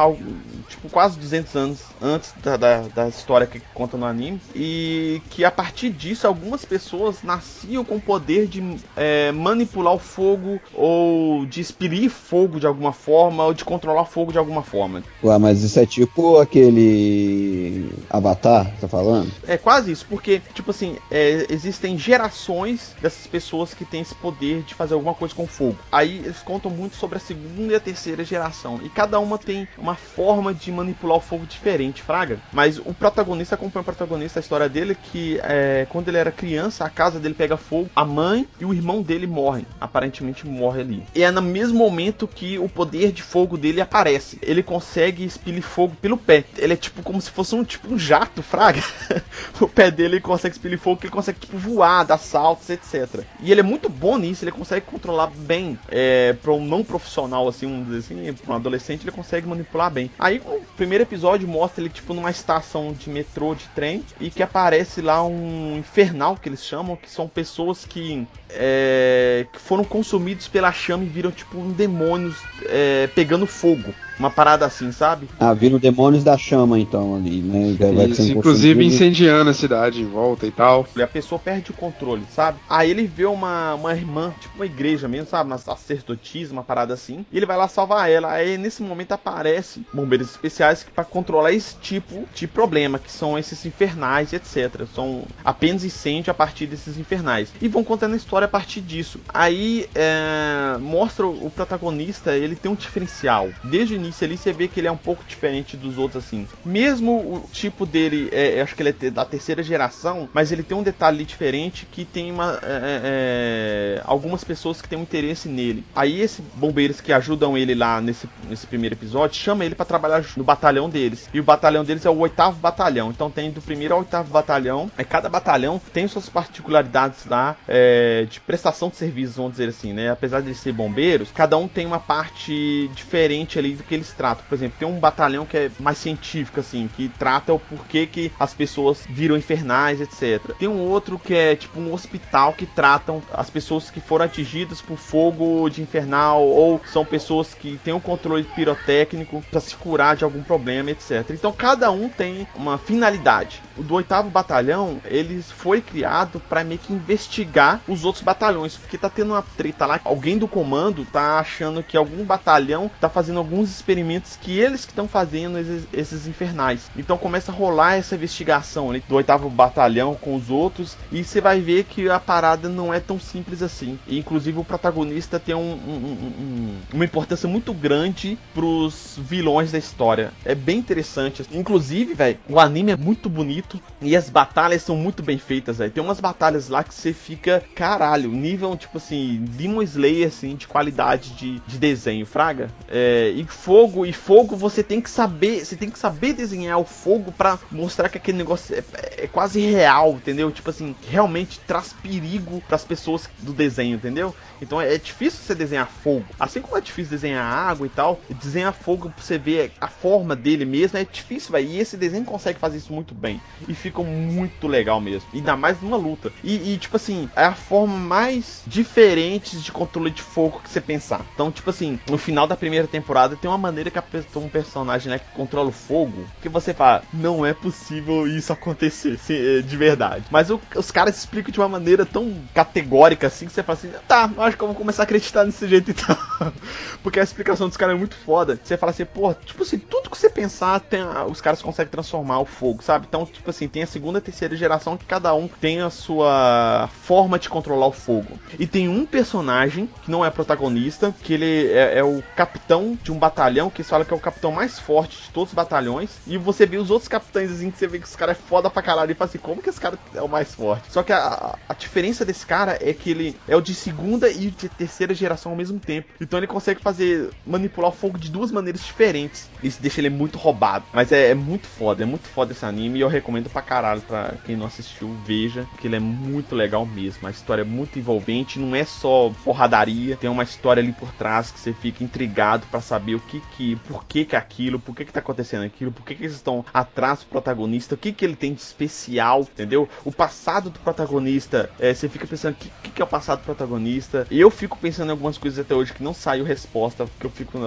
tipo, 0.67 0.89
quase 0.89 1.17
200 1.19 1.55
anos 1.55 1.79
antes 2.01 2.33
da, 2.43 2.57
da, 2.57 2.81
da, 2.81 3.07
história 3.07 3.45
que 3.45 3.59
conta 3.73 3.97
no 3.97 4.05
anime. 4.05 4.41
E 4.55 5.21
que 5.29 5.45
a 5.45 5.51
partir 5.51 5.89
disso, 5.89 6.27
algumas 6.27 6.65
pessoas 6.65 7.23
nasciam 7.23 7.83
com 7.83 7.95
o 7.95 8.01
poder 8.01 8.47
de 8.47 8.77
é, 8.95 9.31
manipular 9.31 9.93
o 9.93 9.99
fogo, 9.99 10.59
ou 10.73 11.45
de 11.45 11.61
expirir 11.61 12.09
fogo 12.09 12.59
de 12.59 12.67
alguma 12.67 12.91
forma, 12.91 13.45
ou 13.45 13.53
de 13.53 13.63
controlar 13.63 14.05
fogo 14.05 14.31
de 14.31 14.37
alguma 14.37 14.63
forma. 14.63 15.03
Ué, 15.23 15.37
mas 15.37 15.63
isso 15.63 15.79
é 15.79 15.85
tipo 15.85 16.37
aquele 16.37 17.89
Avatar, 18.09 18.71
tá 18.79 18.87
falando? 18.87 19.31
É 19.47 19.57
quase 19.57 19.91
isso, 19.91 20.05
porque, 20.09 20.41
tipo 20.53 20.71
assim, 20.71 20.97
é, 21.11 21.45
existem 21.49 21.97
gerações 21.97 22.95
dessas 23.01 23.27
pessoas 23.27 23.73
que 23.73 23.85
têm 23.85 24.01
esse 24.01 24.15
poder 24.15 24.63
de 24.63 24.73
fazer 24.73 24.93
alguma 24.93 25.13
coisa 25.13 25.33
com 25.33 25.47
fogo. 25.47 25.77
Aí 25.91 26.17
eles 26.19 26.39
contam 26.39 26.71
muito 26.71 26.95
sobre 26.95 27.17
a 27.17 27.21
segunda 27.21 27.73
e 27.73 27.75
a 27.75 27.79
terceira 27.79 28.23
geração. 28.23 28.79
E 28.83 28.89
cada 28.89 29.19
uma 29.19 29.32
tem 29.37 29.67
uma 29.77 29.95
forma 29.95 30.53
de 30.53 30.71
manipular 30.71 31.17
o 31.17 31.21
fogo 31.21 31.45
diferente, 31.45 32.01
Fraga. 32.01 32.39
Mas 32.51 32.77
o 32.77 32.93
protagonista 32.93 33.55
acompanha 33.55 33.81
o 33.81 33.85
protagonista, 33.85 34.39
a 34.39 34.41
história 34.41 34.69
dele, 34.69 34.95
que 35.11 35.39
é, 35.43 35.85
quando 35.89 36.07
ele 36.07 36.17
era 36.17 36.31
criança, 36.31 36.85
a 36.85 36.89
casa 36.89 37.19
dele 37.19 37.33
pega 37.33 37.57
fogo, 37.57 37.89
a 37.95 38.05
mãe 38.05 38.47
e 38.59 38.65
o 38.65 38.73
irmão 38.73 39.01
dele 39.01 39.27
morrem. 39.27 39.65
Aparentemente 39.79 40.47
morre 40.47 40.81
ali. 40.81 41.03
E 41.15 41.23
é 41.23 41.31
no 41.31 41.41
mesmo 41.41 41.77
momento 41.77 42.27
que 42.27 42.57
o 42.57 42.69
poder 42.69 43.11
de 43.11 43.21
fogo 43.21 43.57
dele 43.57 43.81
aparece. 43.81 44.37
Ele 44.41 44.63
consegue 44.63 45.23
expelir 45.23 45.61
fogo 45.61 45.95
pelo 46.01 46.17
pé. 46.17 46.43
Ele 46.57 46.73
é 46.73 46.77
tipo 46.77 47.01
como 47.03 47.21
se 47.21 47.31
fosse 47.31 47.55
um 47.55 47.63
tipo 47.63 47.93
um 47.93 47.99
jato, 47.99 48.41
Fraga. 48.41 48.83
o 49.59 49.67
pé 49.67 49.91
dele 49.91 50.19
consegue 50.19 50.55
expelir 50.55 50.79
fogo, 50.79 50.97
que 50.97 51.05
ele 51.07 51.13
consegue 51.13 51.39
tipo 51.39 51.57
voar, 51.57 52.05
dar 52.05 52.17
salto 52.17 52.63
etc. 52.71 53.23
E 53.39 53.51
ele 53.51 53.61
é 53.61 53.63
muito 53.63 53.89
bom 53.89 54.17
nisso, 54.17 54.43
ele 54.43 54.51
consegue 54.51 54.85
controlar 54.85 55.27
bem. 55.27 55.77
É, 55.89 56.33
para 56.33 56.51
um 56.51 56.65
não 56.65 56.83
profissional, 56.83 57.47
assim, 57.47 57.65
um, 57.65 57.97
assim, 57.97 58.33
para 58.33 58.53
um 58.53 58.55
adolescente, 58.55 59.03
ele 59.03 59.11
consegue 59.11 59.22
manipular 59.47 59.91
bem. 59.91 60.11
Aí 60.19 60.41
o 60.45 60.61
primeiro 60.75 61.03
episódio 61.03 61.47
mostra 61.47 61.81
ele, 61.81 61.89
tipo, 61.89 62.13
numa 62.13 62.29
estação 62.29 62.93
de 62.93 63.09
metrô, 63.09 63.55
de 63.55 63.67
trem, 63.69 64.03
e 64.19 64.29
que 64.29 64.43
aparece 64.43 65.01
lá 65.01 65.23
um 65.23 65.77
infernal, 65.77 66.37
que 66.37 66.49
eles 66.49 66.63
chamam, 66.63 66.95
que 66.95 67.09
são 67.09 67.27
pessoas 67.27 67.85
que, 67.85 68.27
é, 68.49 69.45
que 69.51 69.59
foram 69.59 69.83
consumidos 69.83 70.47
pela 70.47 70.71
chama 70.71 71.03
e 71.03 71.07
viram, 71.07 71.31
tipo, 71.31 71.57
um 71.57 71.71
demônios 71.71 72.35
é, 72.65 73.07
pegando 73.15 73.45
fogo. 73.45 73.93
Uma 74.17 74.29
parada 74.29 74.65
assim, 74.65 74.91
sabe? 74.91 75.27
Ah, 75.39 75.53
viram 75.53 75.79
demônios 75.79 76.23
da 76.23 76.37
chama, 76.37 76.79
então, 76.79 77.15
ali, 77.15 77.41
né? 77.41 77.75
Isso, 78.07 78.31
inclusive 78.31 78.85
incendiando 78.85 79.49
a 79.49 79.53
cidade 79.53 80.01
em 80.01 80.07
volta 80.07 80.45
e 80.45 80.51
tal. 80.51 80.87
E 80.95 81.01
a 81.01 81.07
pessoa 81.07 81.39
perde 81.39 81.71
o 81.71 81.73
controle, 81.73 82.23
sabe? 82.29 82.59
Aí 82.69 82.91
ele 82.91 83.07
vê 83.07 83.25
uma, 83.25 83.73
uma 83.75 83.93
irmã, 83.93 84.33
tipo 84.39 84.55
uma 84.55 84.65
igreja 84.65 85.07
mesmo, 85.07 85.27
sabe? 85.27 85.49
Uma 85.49 85.57
sacerdotisa, 85.57 86.53
uma 86.53 86.63
parada 86.63 86.93
assim. 86.93 87.25
E 87.31 87.37
ele 87.37 87.45
vai 87.45 87.57
lá 87.57 87.67
salvar 87.67 88.09
ela. 88.09 88.31
Aí 88.31 88.57
nesse 88.57 88.83
momento 88.83 89.13
aparece 89.13 89.85
bombeiros 89.93 90.29
especiais 90.29 90.85
para 90.93 91.03
controlar 91.03 91.51
esse 91.51 91.75
tipo 91.77 92.25
de 92.33 92.47
problema, 92.47 92.99
que 92.99 93.11
são 93.11 93.37
esses 93.37 93.65
infernais 93.65 94.31
e 94.31 94.35
etc. 94.35 94.85
São 94.93 95.23
apenas 95.43 95.83
incêndio 95.83 96.31
a 96.31 96.33
partir 96.33 96.67
desses 96.67 96.97
infernais. 96.97 97.49
E 97.61 97.67
vão 97.67 97.83
contando 97.83 98.13
a 98.13 98.17
história 98.17 98.45
a 98.45 98.49
partir 98.49 98.81
disso. 98.81 99.19
Aí 99.33 99.87
é, 99.95 100.77
mostra 100.79 101.25
o 101.25 101.49
protagonista, 101.49 102.35
ele 102.35 102.55
tem 102.55 102.71
um 102.71 102.75
diferencial. 102.75 103.49
Desde 103.63 103.95
o 103.95 103.97
início 104.03 104.25
ali 104.25 104.37
você 104.37 104.51
vê 104.51 104.67
que 104.67 104.79
ele 104.79 104.87
é 104.87 104.91
um 104.91 104.97
pouco 104.97 105.23
diferente 105.27 105.75
dos 105.75 105.97
outros, 105.97 106.23
assim. 106.23 106.47
Mesmo 106.65 107.11
o 107.11 107.49
tipo 107.51 107.85
dele, 107.85 108.29
é, 108.31 108.61
acho 108.61 108.75
que 108.75 108.81
ele 108.81 108.95
é 109.01 109.09
da 109.09 109.25
terceira 109.25 109.63
geração, 109.63 110.29
mas 110.33 110.51
ele 110.51 110.63
tem 110.63 110.77
um 110.77 110.83
detalhe 110.83 111.23
diferente 111.23 111.87
que 111.91 112.05
tem 112.05 112.31
uma, 112.31 112.59
é, 112.63 112.65
é, 112.65 113.01
é, 113.03 114.01
algumas 114.05 114.43
pessoas 114.43 114.81
que 114.81 114.87
têm 114.87 114.99
um 114.99 115.03
interesse 115.03 115.47
nele. 115.47 115.83
Aí 115.95 116.21
esses 116.21 116.43
bombeiros 116.55 117.01
que 117.01 117.13
ajudam 117.13 117.57
ele 117.57 117.75
lá 117.75 118.01
nesse, 118.01 118.27
nesse 118.49 118.67
primeiro 118.67 118.95
episódio, 118.95 119.35
chama 119.35 119.65
ele 119.65 119.75
para 119.75 119.85
trabalhar 119.85 120.23
no 120.35 120.43
batalhão 120.43 120.89
deles. 120.89 121.29
E 121.33 121.39
o 121.39 121.43
batalhão 121.43 121.83
deles 121.83 122.05
é 122.05 122.09
o 122.09 122.17
oitavo 122.17 122.59
batalhão. 122.59 123.09
Então 123.09 123.29
tem 123.29 123.51
do 123.51 123.61
primeiro 123.61 123.93
ao 123.93 124.01
oitavo 124.01 124.31
batalhão. 124.31 124.91
É 124.97 125.03
cada 125.03 125.29
batalhão 125.29 125.81
tem 125.91 126.07
suas 126.07 126.29
particularidades 126.29 127.25
lá 127.25 127.55
é, 127.67 128.25
de 128.29 128.39
prestação 128.39 128.89
de 128.89 128.95
serviços, 128.95 129.35
vamos 129.35 129.53
dizer 129.53 129.69
assim, 129.69 129.93
né? 129.93 130.09
Apesar 130.09 130.41
de 130.41 130.53
ser 130.55 130.73
bombeiros, 130.73 131.29
cada 131.33 131.57
um 131.57 131.67
tem 131.67 131.85
uma 131.85 131.99
parte 131.99 132.89
diferente 132.95 133.59
ali 133.59 133.73
do 133.73 133.83
que 133.83 133.92
eles 133.93 134.13
tratam. 134.13 134.45
Por 134.47 134.55
exemplo, 134.55 134.77
tem 134.79 134.87
um 134.87 134.99
batalhão 134.99 135.45
que 135.45 135.57
é 135.57 135.71
mais 135.79 135.97
científico, 135.97 136.59
assim, 136.59 136.89
que 136.95 137.09
trata 137.09 137.53
o 137.53 137.59
porquê 137.59 138.05
que 138.05 138.31
as 138.39 138.53
pessoas 138.53 139.03
viram 139.09 139.37
infernais, 139.37 140.01
etc. 140.01 140.53
Tem 140.57 140.67
um 140.67 140.79
outro 140.81 141.19
que 141.19 141.33
é 141.33 141.55
tipo 141.55 141.79
um 141.79 141.93
hospital 141.93 142.53
que 142.53 142.65
tratam 142.65 143.21
as 143.33 143.49
pessoas 143.49 143.89
que 143.89 143.99
foram 143.99 144.25
atingidas 144.25 144.81
por 144.81 144.97
fogo 144.97 145.69
de 145.69 145.81
infernal 145.81 146.43
ou 146.43 146.81
são 146.91 147.05
pessoas 147.05 147.53
que 147.53 147.79
têm 147.83 147.93
um 147.93 147.99
controle 147.99 148.43
pirotécnico 148.43 149.43
para 149.49 149.59
se 149.59 149.75
curar 149.75 150.15
de 150.15 150.23
algum 150.23 150.43
problema, 150.43 150.91
etc. 150.91 151.29
Então 151.31 151.51
cada 151.51 151.91
um 151.91 152.09
tem 152.09 152.47
uma 152.55 152.77
finalidade. 152.77 153.61
O 153.77 153.83
do 153.83 153.95
oitavo 153.95 154.29
batalhão, 154.29 155.01
ele 155.05 155.41
foi 155.41 155.81
criado 155.81 156.39
para 156.39 156.63
meio 156.63 156.79
que 156.79 156.93
investigar 156.93 157.81
os 157.87 158.05
outros 158.05 158.23
batalhões, 158.23 158.75
porque 158.75 158.97
tá 158.97 159.09
tendo 159.09 159.33
uma 159.33 159.41
treta 159.41 159.85
lá, 159.85 159.99
alguém 160.03 160.37
do 160.37 160.47
comando 160.47 161.05
tá 161.05 161.39
achando 161.39 161.83
que 161.83 161.97
algum 161.97 162.23
batalhão 162.23 162.89
tá 162.99 163.09
fazendo 163.09 163.39
alguns 163.39 163.69
experimentos 163.83 164.37
que 164.41 164.57
eles 164.57 164.85
que 164.85 164.91
estão 164.91 165.07
fazendo 165.07 165.59
esses, 165.59 165.87
esses, 165.91 166.27
infernais. 166.27 166.89
Então 166.97 167.17
começa 167.17 167.51
a 167.51 167.55
rolar 167.55 167.95
essa 167.95 168.15
investigação 168.15 168.89
ali, 168.89 169.03
do 169.07 169.15
oitavo 169.15 169.49
batalhão 169.49 170.15
com 170.15 170.35
os 170.35 170.49
outros 170.49 170.95
e 171.11 171.23
você 171.23 171.41
vai 171.41 171.59
ver 171.59 171.83
que 171.83 172.09
a 172.09 172.19
parada 172.19 172.69
não 172.69 172.93
é 172.93 172.99
tão 172.99 173.19
simples 173.19 173.61
assim. 173.61 173.99
E, 174.07 174.17
inclusive 174.17 174.57
o 174.57 174.63
protagonista 174.63 175.39
tem 175.39 175.53
um, 175.53 175.59
um, 175.59 175.95
um, 176.39 176.77
uma 176.93 177.05
importância 177.05 177.47
muito 177.47 177.73
grande 177.73 178.37
pros 178.53 179.19
vilões 179.19 179.71
da 179.71 179.77
história. 179.77 180.31
É 180.45 180.55
bem 180.55 180.77
interessante. 180.77 181.43
Inclusive, 181.51 182.13
velho, 182.13 182.39
o 182.47 182.59
anime 182.59 182.91
é 182.91 182.97
muito 182.97 183.29
bonito 183.29 183.79
e 184.01 184.15
as 184.15 184.29
batalhas 184.29 184.81
são 184.81 184.95
muito 184.95 185.21
bem 185.21 185.37
feitas, 185.37 185.77
velho. 185.77 185.91
Tem 185.91 186.03
umas 186.03 186.19
batalhas 186.19 186.69
lá 186.69 186.83
que 186.83 186.93
você 186.93 187.11
fica, 187.11 187.61
caralho, 187.75 188.31
nível 188.31 188.75
tipo 188.77 188.97
assim, 188.97 189.43
Demon 189.49 189.81
Slayer 189.81 190.27
assim 190.27 190.55
de 190.55 190.67
qualidade 190.67 191.31
de, 191.31 191.59
de 191.59 191.77
desenho, 191.77 192.25
fraga. 192.25 192.69
É, 192.87 193.31
e 193.35 193.43
fogo 193.73 194.05
e 194.05 194.13
fogo 194.13 194.55
você 194.55 194.83
tem 194.83 195.01
que 195.01 195.09
saber, 195.09 195.65
você 195.65 195.75
tem 195.75 195.89
que 195.89 195.97
saber 195.97 196.33
desenhar 196.33 196.77
o 196.77 196.85
fogo 196.85 197.31
para 197.31 197.57
mostrar 197.71 198.07
que 198.07 198.19
aquele 198.19 198.37
negócio 198.37 198.75
é, 198.75 198.83
é, 199.23 199.25
quase 199.25 199.59
real, 199.61 200.11
entendeu? 200.11 200.51
Tipo 200.51 200.69
assim, 200.69 200.95
realmente 201.09 201.59
traz 201.61 201.91
perigo 201.91 202.61
para 202.67 202.75
as 202.75 202.85
pessoas 202.85 203.27
do 203.39 203.51
desenho, 203.51 203.95
entendeu? 203.95 204.35
Então 204.61 204.79
é, 204.79 204.93
é, 204.93 204.97
difícil 204.99 205.39
você 205.43 205.55
desenhar 205.55 205.87
fogo. 205.87 206.23
Assim 206.39 206.61
como 206.61 206.77
é 206.77 206.81
difícil 206.81 207.09
desenhar 207.09 207.43
água 207.43 207.87
e 207.87 207.89
tal, 207.89 208.21
desenhar 208.29 208.73
fogo 208.73 209.09
pra 209.09 209.23
você 209.23 209.39
ver 209.39 209.71
a 209.81 209.87
forma 209.87 210.35
dele 210.35 210.65
mesmo 210.65 210.99
é 210.99 211.03
difícil, 211.03 211.51
velho. 211.51 211.67
E 211.67 211.79
esse 211.79 211.97
desenho 211.97 212.25
consegue 212.25 212.59
fazer 212.59 212.77
isso 212.77 212.93
muito 212.93 213.15
bem. 213.15 213.41
E 213.67 213.73
fica 213.73 214.03
muito 214.03 214.67
legal 214.67 215.01
mesmo. 215.01 215.27
Ainda 215.33 215.57
mais 215.57 215.81
numa 215.81 215.97
luta. 215.97 216.31
E, 216.43 216.73
e, 216.73 216.77
tipo 216.77 216.95
assim, 216.95 217.27
é 217.35 217.45
a 217.45 217.55
forma 217.55 217.97
mais 217.97 218.61
diferente 218.67 219.57
de 219.57 219.71
controle 219.71 220.11
de 220.11 220.21
fogo 220.21 220.61
que 220.63 220.69
você 220.69 220.79
pensar. 220.79 221.25
Então, 221.33 221.51
tipo 221.51 221.71
assim, 221.71 221.99
no 222.07 222.19
final 222.19 222.45
da 222.45 222.55
primeira 222.55 222.87
temporada 222.87 223.35
tem 223.35 223.49
uma 223.49 223.62
maneira 223.63 223.89
que 223.89 223.99
um 224.37 224.49
personagem 224.49 225.09
né, 225.09 225.19
que 225.19 225.31
controla 225.33 225.69
o 225.69 225.71
fogo 225.71 226.25
que 226.41 226.49
você 226.49 226.73
fala, 226.73 227.03
não 227.13 227.45
é 227.45 227.53
possível 227.53 228.27
isso 228.27 228.51
acontecer 228.51 229.17
é, 229.29 229.61
de 229.61 229.77
verdade. 229.77 230.25
Mas 230.29 230.49
o, 230.49 230.59
os 230.75 230.91
caras 230.91 231.17
explicam 231.17 231.51
de 231.51 231.59
uma 231.59 231.69
maneira 231.69 232.05
tão 232.05 232.35
categórica 232.53 233.27
assim 233.27 233.45
que 233.45 233.53
você 233.53 233.63
fala 233.63 233.77
assim, 233.77 233.91
tá, 234.07 234.29
acho 234.37 234.57
que 234.57 234.63
eu 234.63 234.67
vou 234.67 234.75
começar 234.75 235.03
a 235.03 235.05
acreditar 235.05 235.45
desse 235.45 235.67
jeito 235.67 235.91
então. 235.91 236.17
Porque 237.01 237.19
a 237.19 237.23
explicação 237.23 237.67
dos 237.67 237.77
caras 237.77 237.95
é 237.95 237.97
muito 237.97 238.15
foda. 238.15 238.59
Você 238.61 238.77
fala 238.77 238.91
assim, 238.91 239.05
pô, 239.05 239.33
tipo 239.33 239.63
assim, 239.63 239.77
tudo 239.77 240.09
que 240.09 240.17
você 240.17 240.29
pensar, 240.29 240.79
tem 240.79 241.01
os 241.29 241.41
caras 241.41 241.61
conseguem 241.61 241.91
transformar 241.91 242.39
o 242.39 242.45
fogo, 242.45 242.83
sabe? 242.83 243.05
Então, 243.07 243.25
tipo 243.25 243.49
assim, 243.49 243.67
tem 243.67 243.83
a 243.83 243.87
segunda 243.87 244.19
e 244.19 244.21
terceira 244.21 244.55
geração 244.55 244.97
que 244.97 245.05
cada 245.05 245.33
um 245.33 245.47
tem 245.47 245.81
a 245.81 245.89
sua 245.89 246.89
forma 247.03 247.39
de 247.39 247.49
controlar 247.49 247.87
o 247.87 247.91
fogo. 247.91 248.39
E 248.59 248.67
tem 248.67 248.87
um 248.87 249.05
personagem 249.05 249.89
que 250.03 250.11
não 250.11 250.25
é 250.25 250.29
protagonista, 250.29 251.13
que 251.23 251.33
ele 251.33 251.67
é, 251.71 251.99
é 251.99 252.03
o 252.03 252.23
capitão 252.35 252.97
de 253.01 253.11
um 253.11 253.17
batalhão, 253.17 253.52
que 253.69 253.83
fala 253.83 254.05
que 254.05 254.13
é 254.13 254.17
o 254.17 254.19
capitão 254.19 254.51
mais 254.51 254.79
forte 254.79 255.21
de 255.21 255.29
todos 255.29 255.49
os 255.49 255.55
batalhões. 255.55 256.11
E 256.27 256.37
você 256.37 256.65
vê 256.65 256.77
os 256.77 256.89
outros 256.89 257.07
capitães 257.07 257.51
assim, 257.51 257.71
que 257.71 257.77
você 257.77 257.87
vê 257.87 257.99
que 257.99 258.05
os 258.05 258.15
caras 258.15 258.37
é 258.37 258.41
foda 258.41 258.69
pra 258.69 258.81
caralho. 258.81 259.11
E 259.11 259.15
fala 259.15 259.29
assim, 259.29 259.37
como 259.37 259.61
que 259.61 259.69
esse 259.69 259.79
cara 259.79 259.97
é 260.13 260.21
o 260.21 260.29
mais 260.29 260.53
forte? 260.53 260.91
Só 260.91 261.03
que 261.03 261.13
a, 261.13 261.57
a 261.67 261.73
diferença 261.73 262.25
desse 262.25 262.45
cara 262.45 262.77
é 262.81 262.93
que 262.93 263.11
ele 263.11 263.35
é 263.47 263.55
o 263.55 263.61
de 263.61 263.73
segunda 263.73 264.29
e 264.29 264.51
de 264.51 264.69
terceira 264.69 265.13
geração 265.13 265.51
ao 265.51 265.57
mesmo 265.57 265.79
tempo. 265.79 266.09
Então 266.19 266.39
ele 266.39 266.47
consegue 266.47 266.81
fazer 266.81 267.29
manipular 267.45 267.91
o 267.91 267.93
fogo 267.93 268.17
de 268.17 268.29
duas 268.29 268.51
maneiras 268.51 268.81
diferentes. 268.83 269.49
Isso 269.61 269.81
deixa 269.81 270.01
ele 270.01 270.09
muito 270.09 270.37
roubado. 270.37 270.85
Mas 270.93 271.11
é, 271.11 271.29
é 271.29 271.33
muito 271.33 271.67
foda, 271.67 272.03
é 272.03 272.05
muito 272.05 272.27
foda 272.27 272.51
esse 272.51 272.65
anime 272.65 272.99
e 272.99 273.01
eu 273.01 273.07
recomendo 273.07 273.49
pra 273.49 273.61
caralho 273.61 274.01
pra 274.01 274.33
quem 274.45 274.55
não 274.55 274.65
assistiu, 274.65 275.15
veja, 275.25 275.65
porque 275.71 275.87
ele 275.87 275.95
é 275.95 275.99
muito 275.99 276.55
legal 276.55 276.85
mesmo. 276.85 277.27
A 277.27 277.31
história 277.31 277.61
é 277.61 277.65
muito 277.65 277.99
envolvente, 277.99 278.59
não 278.59 278.75
é 278.75 278.83
só 278.83 279.31
porradaria, 279.43 280.15
tem 280.15 280.29
uma 280.29 280.43
história 280.43 280.81
ali 280.81 280.91
por 280.91 281.11
trás 281.13 281.51
que 281.51 281.59
você 281.59 281.73
fica 281.73 282.03
intrigado 282.03 282.65
para 282.69 282.81
saber 282.81 283.15
o 283.15 283.19
que 283.19 283.41
que, 283.51 283.75
por 283.75 284.05
que 284.05 284.25
que 284.25 284.35
aquilo, 284.35 284.79
por 284.79 284.95
que 284.95 285.05
que 285.05 285.13
tá 285.13 285.19
acontecendo 285.19 285.63
aquilo, 285.63 285.91
por 285.91 286.05
que 286.05 286.15
que 286.15 286.23
eles 286.23 286.35
estão 286.35 286.65
atrás 286.73 287.19
do 287.19 287.25
protagonista, 287.27 287.95
o 287.95 287.97
que 287.97 288.11
que 288.11 288.25
ele 288.25 288.35
tem 288.35 288.53
de 288.53 288.61
especial, 288.61 289.41
entendeu? 289.41 289.87
O 290.03 290.11
passado 290.11 290.69
do 290.69 290.79
protagonista, 290.79 291.69
é, 291.79 291.93
você 291.93 292.09
fica 292.09 292.27
pensando 292.27 292.53
o 292.53 292.57
que, 292.57 292.69
que, 292.81 292.91
que 292.91 293.01
é 293.01 293.05
o 293.05 293.07
passado 293.07 293.39
do 293.39 293.45
protagonista, 293.45 294.27
eu 294.29 294.49
fico 294.49 294.77
pensando 294.77 295.09
em 295.09 295.11
algumas 295.11 295.37
coisas 295.37 295.59
até 295.59 295.75
hoje 295.75 295.93
que 295.93 296.03
não 296.03 296.13
saiu 296.13 296.45
resposta, 296.45 297.05
porque 297.05 297.25
eu 297.25 297.29
fico, 297.29 297.57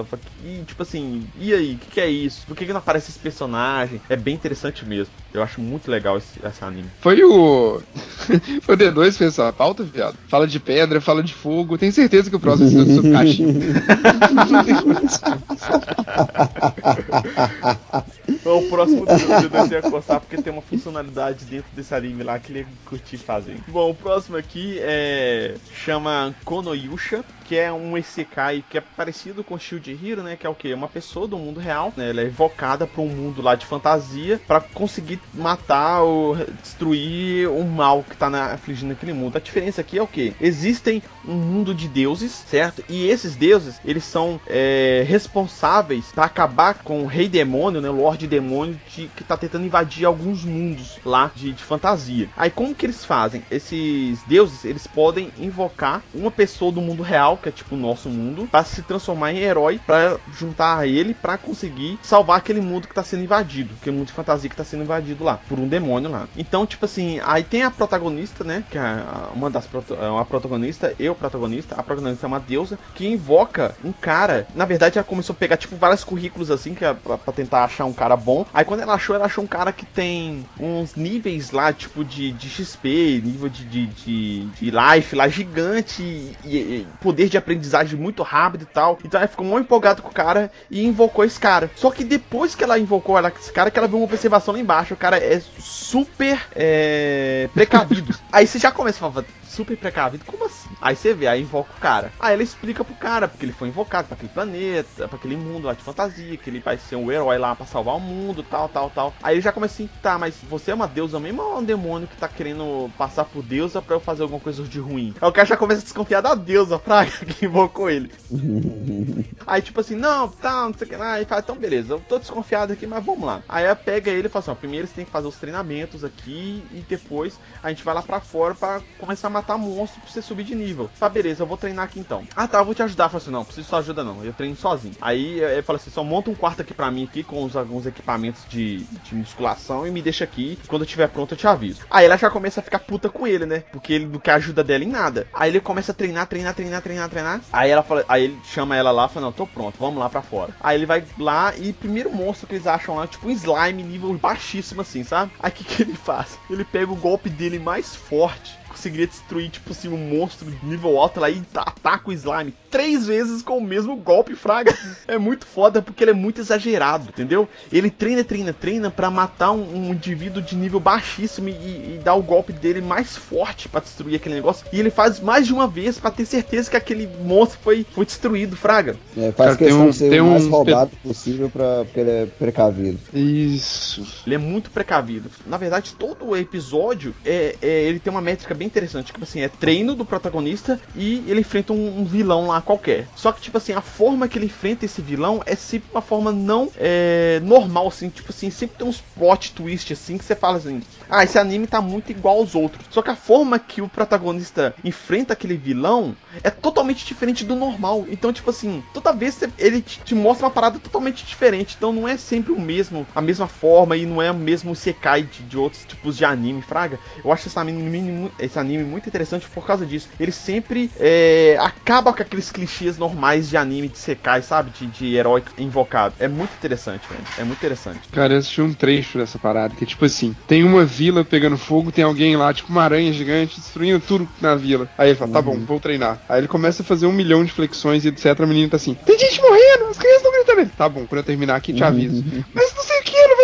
e, 0.44 0.62
tipo 0.64 0.82
assim, 0.82 1.28
e 1.34 1.52
aí, 1.52 1.74
o 1.74 1.78
que, 1.78 1.90
que, 1.90 2.00
é 2.00 2.08
isso? 2.08 2.46
Por 2.46 2.56
que, 2.56 2.66
que 2.66 2.72
não 2.72 2.80
aparece 2.80 3.10
esse 3.10 3.18
personagem? 3.18 4.00
É 4.08 4.16
bem 4.16 4.34
interessante 4.34 4.84
mesmo. 4.84 5.14
Eu 5.36 5.42
acho 5.42 5.60
muito 5.60 5.90
legal 5.90 6.16
esse, 6.16 6.40
esse 6.42 6.64
anime. 6.64 6.88
Foi 7.00 7.22
o. 7.22 7.82
Foi 8.62 8.74
o 8.74 8.78
D2 8.78 9.12
que 9.12 9.18
fez 9.18 9.32
essa 9.32 9.52
pauta, 9.52 9.84
viado. 9.84 10.16
Fala 10.28 10.46
de 10.46 10.58
pedra, 10.58 11.00
fala 11.00 11.22
de 11.22 11.34
fogo. 11.34 11.76
Tenho 11.76 11.92
certeza 11.92 12.30
que 12.30 12.36
o 12.36 12.40
próximo 12.40 12.80
é 12.80 12.94
sobre 12.94 13.12
caixinha. 13.12 13.54
o 18.50 18.68
próximo 18.68 19.04
D2 19.06 19.70
ia 19.70 19.80
gostar 19.82 20.20
porque 20.20 20.40
tem 20.40 20.52
uma 20.52 20.62
funcionalidade 20.62 21.44
dentro 21.44 21.70
desse 21.74 21.94
anime 21.94 22.22
lá 22.22 22.38
que 22.38 22.52
ele 22.52 22.66
curtir 22.84 23.18
fazer. 23.18 23.56
Bom, 23.68 23.90
o 23.90 23.94
próximo 23.94 24.36
aqui 24.36 24.78
é. 24.80 25.54
chama 25.72 26.34
Konoyusha 26.44 27.24
que 27.46 27.56
é 27.56 27.72
um 27.72 27.96
Isekai 27.96 28.64
que 28.68 28.76
é 28.76 28.80
parecido 28.80 29.44
com 29.44 29.58
Shield 29.58 29.98
Hero, 30.02 30.22
né? 30.22 30.36
Que 30.36 30.46
é 30.46 30.50
o 30.50 30.54
que? 30.54 30.72
Uma 30.74 30.88
pessoa 30.88 31.28
do 31.28 31.38
mundo 31.38 31.60
real, 31.60 31.92
né? 31.96 32.10
Ela 32.10 32.22
é 32.22 32.24
evocada 32.24 32.86
para 32.86 33.00
um 33.00 33.08
mundo 33.08 33.40
lá 33.40 33.54
de 33.54 33.64
fantasia 33.64 34.40
para 34.46 34.60
conseguir 34.60 35.20
matar 35.32 36.02
ou 36.02 36.36
destruir 36.60 37.48
o 37.48 37.64
mal 37.64 38.02
que 38.02 38.16
tá 38.16 38.28
na, 38.28 38.54
afligindo 38.54 38.92
aquele 38.92 39.12
mundo. 39.12 39.36
A 39.36 39.40
diferença 39.40 39.80
aqui 39.80 39.98
é 39.98 40.02
o 40.02 40.06
que? 40.06 40.34
Existem 40.40 41.02
um 41.26 41.34
mundo 41.34 41.74
de 41.74 41.88
deuses, 41.88 42.32
certo? 42.32 42.84
E 42.88 43.06
esses 43.06 43.36
deuses, 43.36 43.80
eles 43.84 44.04
são 44.04 44.40
é, 44.48 45.04
responsáveis 45.06 46.06
para 46.12 46.24
acabar 46.24 46.74
com 46.82 47.02
o 47.02 47.06
rei 47.06 47.28
demônio, 47.28 47.80
né? 47.80 47.88
Lorde 47.88 48.26
de, 48.40 49.08
que 49.08 49.24
tá 49.24 49.36
tentando 49.36 49.64
invadir 49.64 50.04
alguns 50.04 50.44
mundos 50.44 50.98
lá 51.04 51.30
de, 51.34 51.52
de 51.52 51.62
fantasia. 51.62 52.28
Aí 52.36 52.50
como 52.50 52.74
que 52.74 52.86
eles 52.86 53.04
fazem? 53.04 53.42
Esses 53.50 54.22
deuses, 54.24 54.64
eles 54.64 54.86
podem 54.86 55.30
invocar 55.38 56.02
uma 56.14 56.30
pessoa 56.30 56.72
do 56.72 56.80
mundo 56.80 57.02
real 57.02 57.36
que 57.36 57.48
é 57.48 57.52
tipo 57.52 57.74
o 57.74 57.78
nosso 57.78 58.08
mundo, 58.08 58.48
para 58.50 58.64
se 58.64 58.82
transformar 58.82 59.32
em 59.32 59.38
herói, 59.38 59.80
para 59.84 60.18
juntar 60.36 60.78
a 60.78 60.86
ele 60.86 61.14
para 61.14 61.38
conseguir 61.38 61.98
salvar 62.02 62.38
aquele 62.38 62.60
mundo 62.60 62.88
que 62.88 62.94
tá 62.94 63.02
sendo 63.02 63.24
invadido, 63.24 63.74
aquele 63.80 63.96
mundo 63.96 64.06
de 64.06 64.12
fantasia 64.12 64.48
que 64.48 64.56
tá 64.56 64.64
sendo 64.64 64.82
invadido 64.82 65.24
lá 65.24 65.40
por 65.48 65.58
um 65.58 65.68
demônio 65.68 66.10
lá. 66.10 66.28
Então, 66.36 66.66
tipo 66.66 66.84
assim, 66.84 67.20
aí 67.24 67.42
tem 67.42 67.62
a 67.62 67.70
protagonista, 67.70 68.44
né, 68.44 68.64
que 68.70 68.78
é 68.78 69.04
uma 69.34 69.50
das 69.50 69.68
é 70.00 70.08
uma 70.08 70.24
protagonista, 70.24 70.94
eu 70.98 71.14
protagonista, 71.14 71.74
a 71.74 71.82
protagonista 71.82 72.26
é 72.26 72.28
uma 72.28 72.40
deusa 72.40 72.78
que 72.94 73.06
invoca 73.06 73.74
um 73.84 73.92
cara. 73.92 74.46
Na 74.54 74.64
verdade, 74.64 74.98
ela 74.98 75.06
começou 75.06 75.34
a 75.34 75.36
pegar 75.36 75.56
tipo 75.56 75.76
vários 75.76 76.04
currículos 76.04 76.50
assim 76.50 76.74
que 76.74 76.84
é 76.84 76.94
pra, 76.94 77.18
pra 77.18 77.32
tentar 77.32 77.64
achar 77.64 77.84
um 77.84 77.92
cara 77.92 78.16
bom. 78.26 78.44
Aí 78.52 78.64
quando 78.64 78.80
ela 78.80 78.94
achou, 78.94 79.14
ela 79.14 79.26
achou 79.26 79.44
um 79.44 79.46
cara 79.46 79.72
que 79.72 79.86
tem 79.86 80.44
uns 80.58 80.96
níveis 80.96 81.52
lá, 81.52 81.72
tipo 81.72 82.04
de, 82.04 82.32
de 82.32 82.48
XP, 82.48 83.22
nível 83.24 83.48
de, 83.48 83.64
de, 83.64 83.86
de, 83.86 84.46
de 84.46 84.72
life 84.72 85.14
lá 85.14 85.28
gigante 85.28 86.02
e, 86.44 86.56
e 86.56 86.86
poder 87.00 87.28
de 87.28 87.38
aprendizagem 87.38 87.98
muito 87.98 88.24
rápido 88.24 88.62
e 88.62 88.66
tal. 88.66 88.98
Então 89.04 89.20
ela 89.20 89.28
ficou 89.28 89.46
muito 89.46 89.66
empolgada 89.66 90.02
com 90.02 90.08
o 90.08 90.12
cara 90.12 90.50
e 90.68 90.84
invocou 90.84 91.24
esse 91.24 91.38
cara. 91.38 91.70
Só 91.76 91.90
que 91.90 92.02
depois 92.02 92.56
que 92.56 92.64
ela 92.64 92.78
invocou 92.78 93.16
ela, 93.16 93.32
esse 93.40 93.52
cara, 93.52 93.70
que 93.70 93.78
ela 93.78 93.86
viu 93.86 93.98
uma 93.98 94.04
observação 94.04 94.52
lá 94.54 94.60
embaixo. 94.60 94.94
O 94.94 94.96
cara 94.96 95.18
é 95.18 95.40
super 95.60 96.40
é, 96.54 97.48
precavido. 97.54 98.18
Aí 98.32 98.46
você 98.46 98.58
já 98.58 98.72
começa 98.72 99.06
a 99.06 99.10
falar, 99.12 99.24
super 99.48 99.76
precavido. 99.76 100.24
Como 100.24 100.44
assim? 100.44 100.68
Aí 100.80 100.96
você 100.96 101.14
vê, 101.14 101.26
aí 101.26 101.42
invoca 101.42 101.72
o 101.76 101.80
cara. 101.80 102.12
Aí 102.20 102.34
ela 102.34 102.42
explica 102.42 102.84
pro 102.84 102.94
cara, 102.94 103.28
porque 103.28 103.44
ele 103.44 103.52
foi 103.52 103.68
invocado 103.68 104.08
para 104.08 104.14
aquele 104.14 104.32
planeta, 104.32 105.08
para 105.08 105.16
aquele 105.16 105.36
mundo 105.36 105.66
lá 105.66 105.74
de 105.74 105.82
fantasia, 105.82 106.36
que 106.36 106.50
ele 106.50 106.60
vai 106.60 106.78
ser 106.78 106.96
um 106.96 107.10
herói 107.10 107.38
lá 107.38 107.54
para 107.54 107.66
salvar 107.66 107.96
o 107.96 108.00
mundo, 108.00 108.42
tal, 108.42 108.68
tal, 108.68 108.90
tal. 108.90 109.14
Aí 109.22 109.34
ele 109.34 109.40
já 109.40 109.52
começa 109.52 109.74
assim, 109.74 109.88
tá, 110.02 110.18
mas 110.18 110.36
você 110.48 110.70
é 110.70 110.74
uma 110.74 110.88
deusa 110.88 111.18
mesmo 111.18 111.42
ou 111.42 111.56
é 111.56 111.58
um 111.58 111.64
demônio 111.64 112.08
que 112.08 112.16
tá 112.16 112.28
querendo 112.28 112.90
passar 112.96 113.24
por 113.24 113.42
deusa 113.42 113.80
para 113.80 113.96
eu 113.96 114.00
fazer 114.00 114.22
alguma 114.22 114.40
coisa 114.40 114.62
de 114.62 114.78
ruim? 114.78 115.14
Aí 115.20 115.28
o 115.28 115.32
cara 115.32 115.46
já 115.46 115.56
começa 115.56 115.80
a 115.80 115.84
desconfiar 115.84 116.20
da 116.20 116.34
deusa, 116.34 116.78
praga, 116.78 117.10
que 117.10 117.46
invocou 117.46 117.90
ele. 117.90 118.10
aí 119.46 119.62
tipo 119.62 119.80
assim, 119.80 119.94
não, 119.94 120.28
tá, 120.28 120.66
não 120.66 120.74
sei 120.74 120.86
o 120.86 120.90
que 120.90 120.96
lá. 120.96 121.12
Aí 121.14 121.24
fala, 121.24 121.40
então 121.40 121.56
beleza, 121.56 121.94
eu 121.94 122.00
tô 122.00 122.18
desconfiado 122.18 122.72
aqui, 122.72 122.86
mas 122.86 123.04
vamos 123.04 123.24
lá. 123.24 123.42
Aí 123.48 123.64
ela 123.64 123.76
pega 123.76 124.10
ele 124.10 124.26
e 124.26 124.30
fala 124.30 124.42
assim, 124.42 124.50
ó, 124.50 124.54
primeiro 124.54 124.86
você 124.86 124.94
tem 124.94 125.04
que 125.04 125.10
fazer 125.10 125.26
os 125.26 125.36
treinamentos 125.36 126.04
aqui 126.04 126.64
e 126.72 126.84
depois 126.88 127.38
a 127.62 127.68
gente 127.68 127.84
vai 127.84 127.94
lá 127.94 128.02
para 128.02 128.20
fora 128.20 128.54
para 128.54 128.80
começar 128.98 129.28
a 129.28 129.30
matar 129.36 129.58
monstro 129.58 130.00
pra 130.00 130.10
você 130.10 130.22
subir 130.22 130.44
de 130.44 130.54
nível. 130.54 130.90
Tá, 130.98 131.08
beleza, 131.08 131.42
eu 131.42 131.46
vou 131.46 131.56
treinar 131.56 131.84
aqui 131.84 132.00
então. 132.00 132.24
Ah, 132.34 132.48
tá, 132.48 132.58
eu 132.58 132.64
vou 132.64 132.74
te 132.74 132.82
ajudar. 132.82 133.04
Eu 133.04 133.10
falei 133.10 133.22
assim, 133.22 133.30
não, 133.30 133.44
preciso 133.44 133.68
só 133.68 133.78
ajuda 133.78 134.02
não, 134.02 134.24
eu 134.24 134.32
treino 134.32 134.56
sozinho. 134.56 134.94
Aí 135.00 135.38
eu 135.38 135.62
falei 135.62 135.80
assim, 135.80 135.90
só 135.90 136.02
monta 136.02 136.30
um 136.30 136.34
quarto 136.34 136.62
aqui 136.62 136.74
pra 136.74 136.90
mim 136.90 137.04
aqui 137.04 137.22
com 137.22 137.44
os, 137.44 137.56
alguns 137.56 137.86
equipamentos 137.86 138.42
de, 138.48 138.78
de 138.78 139.14
musculação 139.14 139.86
e 139.86 139.90
me 139.90 140.02
deixa 140.02 140.24
aqui. 140.24 140.58
Quando 140.66 140.82
eu 140.82 140.86
tiver 140.86 141.08
pronto 141.08 141.34
eu 141.34 141.38
te 141.38 141.46
aviso. 141.46 141.82
Aí 141.90 142.04
ela 142.04 142.16
já 142.16 142.30
começa 142.30 142.60
a 142.60 142.62
ficar 142.62 142.78
puta 142.78 143.08
com 143.08 143.26
ele, 143.26 143.46
né? 143.46 143.60
Porque 143.72 143.92
ele 143.92 144.06
não 144.06 144.18
quer 144.18 144.32
ajuda 144.32 144.64
dela 144.64 144.84
em 144.84 144.88
nada. 144.88 145.26
Aí 145.34 145.50
ele 145.50 145.60
começa 145.60 145.92
a 145.92 145.94
treinar, 145.94 146.26
treinar, 146.26 146.54
treinar, 146.54 146.82
treinar, 146.82 147.08
treinar. 147.08 147.40
Aí 147.52 147.70
ela 147.70 147.82
fala, 147.82 148.04
aí 148.08 148.24
ele 148.24 148.38
chama 148.44 148.76
ela 148.76 148.90
lá, 148.90 149.08
fala, 149.08 149.26
não, 149.26 149.32
tô 149.32 149.46
pronto, 149.46 149.76
vamos 149.78 149.98
lá 149.98 150.08
pra 150.08 150.22
fora. 150.22 150.54
Aí 150.60 150.76
ele 150.76 150.86
vai 150.86 151.04
lá 151.18 151.54
e 151.56 151.72
primeiro 151.72 152.10
monstro 152.12 152.46
que 152.46 152.54
eles 152.54 152.66
acham 152.66 152.96
lá, 152.96 153.06
tipo 153.06 153.28
um 153.28 153.30
slime 153.30 153.82
nível 153.82 154.12
baixíssimo 154.14 154.80
assim, 154.80 155.04
sabe? 155.04 155.32
Aí 155.40 155.50
o 155.50 155.54
que, 155.54 155.64
que 155.64 155.82
ele 155.82 155.94
faz? 155.94 156.38
Ele 156.50 156.64
pega 156.64 156.92
o 156.92 156.96
golpe 156.96 157.28
dele 157.28 157.58
mais 157.58 157.94
forte 157.94 158.65
conseguiria 158.86 159.06
destruir, 159.06 159.50
tipo 159.50 159.72
assim, 159.72 159.88
um 159.88 159.96
monstro 159.96 160.50
de 160.50 160.66
nível 160.66 160.98
alto 160.98 161.18
lá 161.18 161.28
e 161.28 161.42
ataca 161.54 162.08
o 162.08 162.12
slime 162.12 162.54
três 162.70 163.06
vezes 163.06 163.42
com 163.42 163.58
o 163.58 163.60
mesmo 163.60 163.96
golpe, 163.96 164.34
fraga. 164.34 164.76
É 165.08 165.18
muito 165.18 165.46
foda 165.46 165.80
porque 165.80 166.02
ele 166.02 166.10
é 166.10 166.14
muito 166.14 166.40
exagerado, 166.40 167.08
entendeu? 167.10 167.48
Ele 167.72 167.90
treina, 167.90 168.24
treina, 168.24 168.52
treina 168.52 168.90
para 168.90 169.08
matar 169.08 169.52
um, 169.52 169.76
um, 169.76 169.92
indivíduo 169.92 170.42
de 170.42 170.56
nível 170.56 170.80
baixíssimo 170.80 171.48
e, 171.48 171.52
e 171.52 172.00
dar 172.02 172.14
o 172.14 172.22
golpe 172.22 172.52
dele 172.52 172.80
mais 172.80 173.16
forte 173.16 173.68
para 173.68 173.80
destruir 173.80 174.16
aquele 174.16 174.34
negócio. 174.34 174.66
E 174.72 174.80
ele 174.80 174.90
faz 174.90 175.20
mais 175.20 175.46
de 175.46 175.52
uma 175.52 175.68
vez 175.68 175.98
para 175.98 176.10
ter 176.10 176.24
certeza 176.24 176.68
que 176.70 176.76
aquele 176.76 177.08
monstro 177.22 177.58
foi, 177.62 177.86
foi 177.92 178.04
destruído, 178.04 178.56
fraga. 178.56 178.96
É, 179.16 179.30
faz 179.32 179.50
Cara, 179.50 179.56
questão 179.56 179.86
um, 179.86 179.90
de 179.90 179.96
ser 179.96 180.20
o 180.20 180.26
mais 180.26 180.44
um... 180.44 180.50
roubado 180.50 180.90
possível 181.02 181.48
pra, 181.48 181.84
porque 181.84 182.00
ele 182.00 182.10
é 182.10 182.26
precavido. 182.26 182.98
Isso. 183.14 184.04
Ele 184.26 184.34
é 184.34 184.38
muito 184.38 184.70
precavido. 184.70 185.30
Na 185.46 185.56
verdade, 185.56 185.94
todo 185.96 186.26
o 186.26 186.36
episódio 186.36 187.14
é, 187.24 187.54
é, 187.62 187.82
ele 187.84 188.00
tem 188.00 188.10
uma 188.10 188.20
métrica 188.20 188.54
bem 188.54 188.68
interessante. 188.76 189.06
Tipo 189.06 189.24
assim, 189.24 189.40
é 189.40 189.48
treino 189.48 189.94
do 189.94 190.04
protagonista 190.04 190.78
e 190.94 191.24
ele 191.26 191.40
enfrenta 191.40 191.72
um, 191.72 192.00
um 192.00 192.04
vilão 192.04 192.48
lá 192.48 192.60
qualquer. 192.60 193.06
Só 193.16 193.32
que, 193.32 193.40
tipo 193.40 193.56
assim, 193.56 193.72
a 193.72 193.80
forma 193.80 194.28
que 194.28 194.38
ele 194.38 194.46
enfrenta 194.46 194.84
esse 194.84 195.00
vilão 195.00 195.42
é 195.46 195.56
sempre 195.56 195.88
uma 195.92 196.02
forma 196.02 196.30
não 196.30 196.70
é, 196.76 197.40
normal, 197.42 197.88
assim. 197.88 198.08
Tipo 198.08 198.30
assim, 198.30 198.50
sempre 198.50 198.76
tem 198.76 198.86
uns 198.86 199.00
plot 199.00 199.52
twist, 199.52 199.92
assim, 199.92 200.18
que 200.18 200.24
você 200.24 200.36
fala 200.36 200.58
assim: 200.58 200.82
ah, 201.08 201.24
esse 201.24 201.38
anime 201.38 201.66
tá 201.66 201.80
muito 201.80 202.10
igual 202.10 202.38
aos 202.38 202.54
outros. 202.54 202.86
Só 202.90 203.00
que 203.00 203.10
a 203.10 203.16
forma 203.16 203.58
que 203.58 203.80
o 203.80 203.88
protagonista 203.88 204.74
enfrenta 204.84 205.32
aquele 205.32 205.56
vilão 205.56 206.16
é 206.42 206.50
totalmente 206.50 207.06
diferente 207.06 207.44
do 207.44 207.54
normal. 207.54 208.04
Então, 208.08 208.32
tipo 208.32 208.50
assim, 208.50 208.82
toda 208.92 209.12
vez 209.12 209.40
ele 209.58 209.80
te 209.80 210.14
mostra 210.14 210.46
uma 210.46 210.52
parada 210.52 210.78
totalmente 210.78 211.24
diferente. 211.24 211.74
Então 211.76 211.92
não 211.92 212.08
é 212.08 212.16
sempre 212.16 212.52
o 212.52 212.60
mesmo, 212.60 213.06
a 213.14 213.20
mesma 213.20 213.46
forma 213.46 213.96
e 213.96 214.04
não 214.04 214.20
é 214.20 214.30
o 214.30 214.34
mesmo 214.34 214.74
Sekai 214.74 215.22
de, 215.22 215.42
de 215.42 215.56
outros 215.56 215.84
tipos 215.84 216.16
de 216.16 216.24
anime, 216.24 216.60
fraga. 216.60 216.98
Eu 217.24 217.32
acho 217.32 217.48
esse 217.48 217.58
anime, 217.58 218.30
esse 218.38 218.58
anime 218.58 218.65
muito 218.66 219.08
interessante 219.08 219.46
por 219.48 219.66
causa 219.66 219.84
disso. 219.84 220.08
Ele 220.18 220.32
sempre 220.32 220.90
é, 220.98 221.56
acaba 221.60 222.12
com 222.12 222.22
aqueles 222.22 222.50
clichês 222.50 222.98
normais 222.98 223.48
de 223.48 223.56
anime 223.56 223.88
de 223.88 223.98
Sekai, 223.98 224.42
sabe? 224.42 224.70
De, 224.70 224.86
de 224.86 225.14
herói 225.14 225.42
invocado. 225.58 226.14
É 226.18 226.28
muito 226.28 226.52
interessante, 226.54 227.02
velho. 227.08 227.22
É 227.38 227.44
muito 227.44 227.58
interessante. 227.58 228.00
Cara, 228.12 228.34
eu 228.34 228.38
assisti 228.38 228.60
um 228.60 228.72
trecho 228.72 229.18
dessa 229.18 229.38
parada, 229.38 229.74
que 229.74 229.84
é 229.84 229.86
tipo 229.86 230.04
assim, 230.04 230.34
tem 230.46 230.64
uma 230.64 230.84
vila 230.84 231.24
pegando 231.24 231.56
fogo, 231.56 231.92
tem 231.92 232.04
alguém 232.04 232.36
lá, 232.36 232.52
tipo 232.52 232.70
uma 232.70 232.82
aranha 232.82 233.12
gigante, 233.12 233.60
destruindo 233.60 234.00
tudo 234.00 234.28
na 234.40 234.54
vila. 234.54 234.88
Aí 234.96 235.10
ele 235.10 235.18
fala, 235.18 235.32
tá 235.32 235.42
bom, 235.42 235.58
vou 235.58 235.80
treinar. 235.80 236.20
Aí 236.28 236.40
ele 236.40 236.48
começa 236.48 236.82
a 236.82 236.84
fazer 236.84 237.06
um 237.06 237.12
milhão 237.12 237.44
de 237.44 237.52
flexões 237.52 238.04
e 238.04 238.08
etc. 238.08 238.40
A 238.40 238.46
menina 238.46 238.70
tá 238.70 238.76
assim, 238.76 238.94
tem 238.94 239.18
gente 239.18 239.40
morrendo, 239.40 239.84
as 239.90 239.98
crianças 239.98 240.22
estão 240.22 240.32
gritando. 240.32 240.60
Ele, 240.60 240.70
tá 240.76 240.88
bom, 240.88 241.06
quando 241.06 241.18
eu 241.18 241.24
terminar 241.24 241.56
aqui 241.56 241.72
te 241.72 241.84
aviso. 241.84 242.24
Mas 242.54 242.74
não 242.74 242.82
sei 242.82 243.00
o 243.00 243.02
que, 243.02 243.26
não 243.26 243.35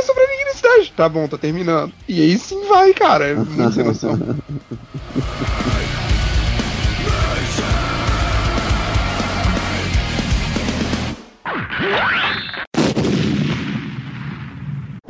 cidade. 0.62 0.92
Tá 0.96 1.09
bom, 1.09 1.27
tá 1.27 1.37
terminando. 1.37 1.92
E 2.09 2.20
aí 2.20 2.38
sim 2.38 2.66
vai, 2.68 2.94
cara. 2.94 3.27
É 3.27 3.35
muito 3.35 3.72
sem 3.72 3.85
noção. 3.85 4.18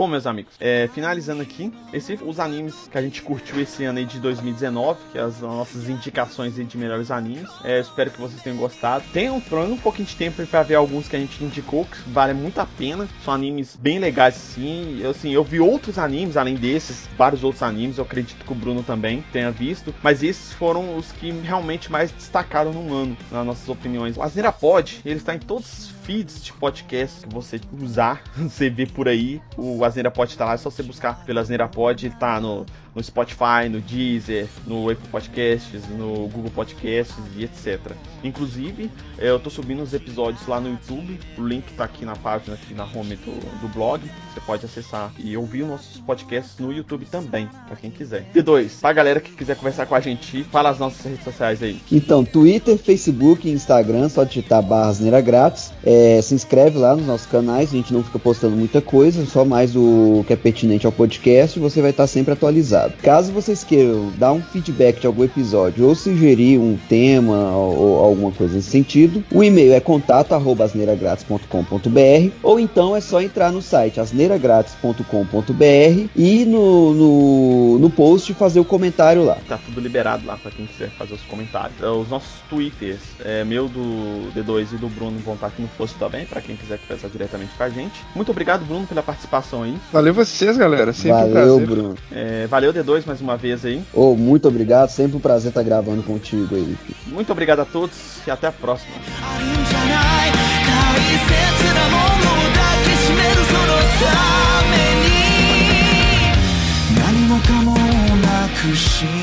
Bom, 0.03 0.09
meus 0.09 0.27
amigos, 0.27 0.55
é, 0.59 0.91
finalizando 0.93 1.43
aqui, 1.43 1.73
esse, 1.93 2.19
os 2.27 2.41
animes 2.41 2.89
que 2.91 2.99
a 2.99 3.01
gente 3.01 3.23
curtiu 3.23 3.61
esse 3.61 3.85
ano 3.85 4.01
aí 4.01 4.05
de 4.05 4.19
2019, 4.19 4.99
que 5.13 5.17
é 5.17 5.21
as 5.21 5.41
nossas 5.41 5.89
indicações 5.89 6.57
de 6.57 6.77
melhores 6.77 7.13
animes. 7.13 7.49
É, 7.63 7.79
espero 7.79 8.11
que 8.11 8.21
vocês 8.21 8.43
tenham 8.43 8.59
gostado. 8.59 9.05
Tenham 9.13 9.37
um 9.37 9.77
pouquinho 9.77 10.09
de 10.09 10.17
tempo 10.17 10.45
para 10.45 10.65
ver 10.65 10.75
alguns 10.75 11.07
que 11.07 11.15
a 11.15 11.21
gente 11.21 11.45
indicou, 11.45 11.85
que 11.85 12.11
vale 12.11 12.35
muito 12.35 12.59
a 12.59 12.67
pena. 12.67 13.09
São 13.25 13.33
animes 13.33 13.77
bem 13.77 14.01
legais, 14.01 14.35
sim. 14.35 14.99
Eu, 15.01 15.11
assim, 15.11 15.31
eu 15.31 15.45
vi 15.45 15.61
outros 15.61 15.97
animes 15.99 16.37
além 16.37 16.57
desses, 16.57 17.09
vários 17.17 17.45
outros 17.45 17.63
animes. 17.63 17.97
Eu 17.97 18.03
acredito 18.03 18.45
que 18.45 18.51
o 18.51 18.57
Bruno 18.57 18.83
também 18.83 19.25
tenha 19.33 19.53
visto, 19.53 19.95
mas 20.03 20.25
esses 20.25 20.53
foram 20.53 20.97
os 20.97 21.13
que 21.13 21.31
realmente 21.31 21.93
mais 21.93 22.11
destacaram 22.11 22.73
no 22.73 22.93
ano, 22.93 23.17
nas 23.31 23.47
nossas 23.47 23.69
opiniões. 23.69 24.17
O 24.17 24.23
Asneira 24.23 24.51
Pod, 24.51 25.01
ele 25.05 25.19
está 25.19 25.33
em 25.33 25.39
todos 25.39 25.69
os 25.69 25.93
feeds 26.03 26.45
de 26.45 26.53
podcast 26.53 27.27
que 27.27 27.33
você 27.33 27.61
usar, 27.81 28.23
você 28.37 28.69
vê 28.69 28.87
por 28.87 29.09
aí. 29.09 29.41
O 29.57 29.85
Asneira 29.85 30.11
Pod 30.11 30.37
tá 30.37 30.45
lá, 30.45 30.55
é 30.55 30.57
só 30.57 30.71
você 30.71 30.83
buscar 30.83 31.25
pelo 31.25 31.39
Asneira 31.39 31.69
Pod, 31.69 32.11
tá 32.19 32.41
no 32.41 32.67
no 32.95 33.03
Spotify, 33.03 33.69
no 33.71 33.81
Deezer, 33.81 34.49
no 34.67 34.91
Apple 34.91 35.09
Podcasts, 35.09 35.83
no 35.89 36.29
Google 36.29 36.51
Podcasts 36.51 37.17
e 37.37 37.45
etc. 37.45 37.81
Inclusive, 38.23 38.91
eu 39.19 39.39
tô 39.39 39.51
subindo 39.51 39.83
os 39.83 39.95
episódios 39.95 40.47
lá 40.47 40.61
no 40.61 40.71
YouTube, 40.71 41.19
o 41.39 41.47
link 41.47 41.73
tá 41.73 41.85
aqui 41.85 42.05
na 42.05 42.15
página, 42.15 42.55
aqui 42.55 42.75
na 42.75 42.85
home 42.85 43.17
do, 43.17 43.61
do 43.61 43.69
blog, 43.69 44.03
você 44.33 44.41
pode 44.41 44.65
acessar 44.65 45.13
e 45.19 45.37
ouvir 45.37 45.63
os 45.63 45.69
nossos 45.69 46.01
podcasts 46.01 46.59
no 46.59 46.73
YouTube 46.73 47.07
também, 47.07 47.49
para 47.67 47.77
quem 47.77 47.91
quiser. 47.91 48.27
E 48.35 48.43
dois, 48.43 48.75
pra 48.75 48.93
galera 48.93 49.21
que 49.21 49.33
quiser 49.33 49.57
conversar 49.57 49.87
com 49.87 49.95
a 49.95 50.01
gente, 50.01 50.45
fala 50.45 50.71
as 50.71 50.79
nossas 50.79 51.05
redes 51.05 51.25
sociais 51.25 51.63
aí. 51.63 51.81
Então, 51.91 52.25
Twitter, 52.25 52.77
Facebook 52.77 53.49
e 53.49 53.53
Instagram, 53.53 54.09
só 54.09 54.25
digitar 54.25 54.63
barras 54.63 55.01
neira 55.01 55.21
grátis. 55.21 55.73
É, 55.85 56.21
se 56.23 56.35
inscreve 56.35 56.79
lá 56.79 56.95
nos 56.95 57.07
nossos 57.07 57.27
canais, 57.27 57.71
a 57.71 57.77
gente 57.77 57.93
não 57.93 58.03
fica 58.03 58.19
postando 58.19 58.57
muita 58.57 58.81
coisa, 58.81 59.25
só 59.27 59.45
mais 59.45 59.75
o 59.75 60.25
que 60.27 60.33
é 60.33 60.37
pertinente 60.37 60.87
ao 60.87 60.93
podcast, 60.93 61.59
você 61.59 61.81
vai 61.81 61.91
estar 61.91 62.07
sempre 62.07 62.33
atualizado. 62.33 62.82
Caso 63.03 63.33
vocês 63.33 63.65
queiram 63.65 64.13
dar 64.17 64.33
um 64.33 64.43
feedback 64.43 65.01
de 65.01 65.07
algum 65.07 65.25
episódio 65.25 65.87
ou 65.87 65.95
sugerir 65.95 66.59
um 66.59 66.77
tema 66.89 67.57
ou, 67.57 67.77
ou 67.77 68.05
alguma 68.05 68.33
coisa 68.33 68.57
nesse 68.57 68.71
sentido, 68.71 69.25
o 69.31 69.43
e-mail 69.43 69.73
é 69.73 69.81
contato@asneiragratis.com.br 69.81 72.35
ou 72.43 72.61
então 72.61 72.95
é 72.97 73.01
só 73.01 73.21
entrar 73.21 73.53
no 73.53 73.63
site 73.63 74.01
asneiragratis.com.br 74.01 76.09
e 76.17 76.45
no, 76.45 76.95
no, 76.95 77.79
no 77.79 77.91
post 77.91 78.35
fazer 78.35 78.59
o 78.61 78.65
comentário 78.65 79.25
lá. 79.25 79.39
Tá 79.49 79.59
tudo 79.65 79.81
liberado 79.81 80.27
lá 80.27 80.37
para 80.37 80.51
quem 80.51 80.67
quiser 80.67 80.91
fazer 80.91 81.15
os 81.15 81.23
comentários. 81.23 81.81
É, 81.83 81.89
os 81.89 82.09
nossos 82.09 82.41
twitters, 82.49 83.01
é, 83.25 83.45
meu 83.45 83.69
do 83.69 84.31
D2 84.35 84.73
e 84.73 84.77
do 84.77 84.89
Bruno 84.89 85.19
vão 85.19 85.35
estar 85.35 85.49
aqui 85.49 85.63
no 85.63 85.69
post 85.69 85.97
também, 85.99 86.27
para 86.27 86.41
quem 86.41 86.57
quiser 86.57 86.79
conversar 86.79 87.09
diretamente 87.09 87.53
com 87.57 87.63
a 87.63 87.69
gente. 87.69 88.01
Muito 88.15 88.31
obrigado, 88.31 88.65
Bruno, 88.65 88.87
pela 88.87 89.03
participação 89.03 89.63
aí. 89.63 89.77
Valeu 89.93 90.15
vocês, 90.15 90.57
galera. 90.57 90.93
Sempre 90.93 91.13
valeu, 91.13 91.29
um 91.29 91.33
prazer. 91.33 91.67
Bruno. 91.67 91.95
É, 92.11 92.47
valeu 92.47 92.72
Valeu, 92.73 92.85
D2, 92.85 93.05
mais 93.07 93.21
uma 93.21 93.37
vez 93.37 93.65
aí. 93.67 93.85
Oh, 93.93 94.17
muito 94.17 94.49
obrigado, 94.49 94.89
sempre 94.89 95.19
um 95.19 95.21
prazer 95.21 95.51
estar 95.51 95.63
gravando 95.63 96.03
contigo 96.03 96.55
aí. 96.55 96.77
Muito 97.07 97.31
obrigado 97.31 97.61
a 97.61 97.65
todos 97.67 98.27
e 98.27 98.31
até 98.31 98.47
a 98.47 98.53
próxima. 98.53 98.95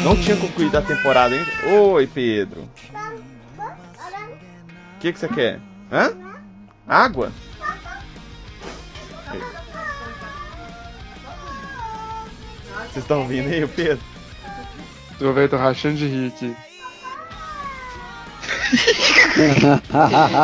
Não 0.03 0.15
tinha 0.15 0.38
concluído 0.38 0.75
a 0.77 0.81
temporada 0.81 1.33
ainda? 1.33 1.49
Oi, 1.81 2.05
Pedro. 2.05 2.69
O 4.95 4.99
que, 4.99 5.12
que 5.12 5.19
você 5.19 5.27
quer? 5.27 5.59
Hã? 5.91 6.13
Água? 6.88 7.31
Vocês 12.91 13.04
estão 13.04 13.21
ouvindo 13.21 13.49
aí, 13.49 13.63
o 13.63 13.67
Pedro? 13.67 13.99
Tô 15.17 15.32
vendo, 15.34 15.49
tô 15.49 15.58
rachando 15.58 15.95
de 15.95 16.08
rir 16.08 16.28
aqui. 16.28 16.56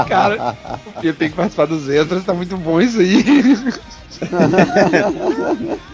Cara, 0.07 0.57
o 0.85 1.01
Pedro 1.01 1.17
tem 1.17 1.29
que 1.29 1.35
participar 1.35 1.65
dos 1.65 1.89
extras, 1.89 2.23
tá 2.23 2.33
muito 2.33 2.55
bom 2.57 2.79
isso 2.79 2.99
aí. 2.99 3.23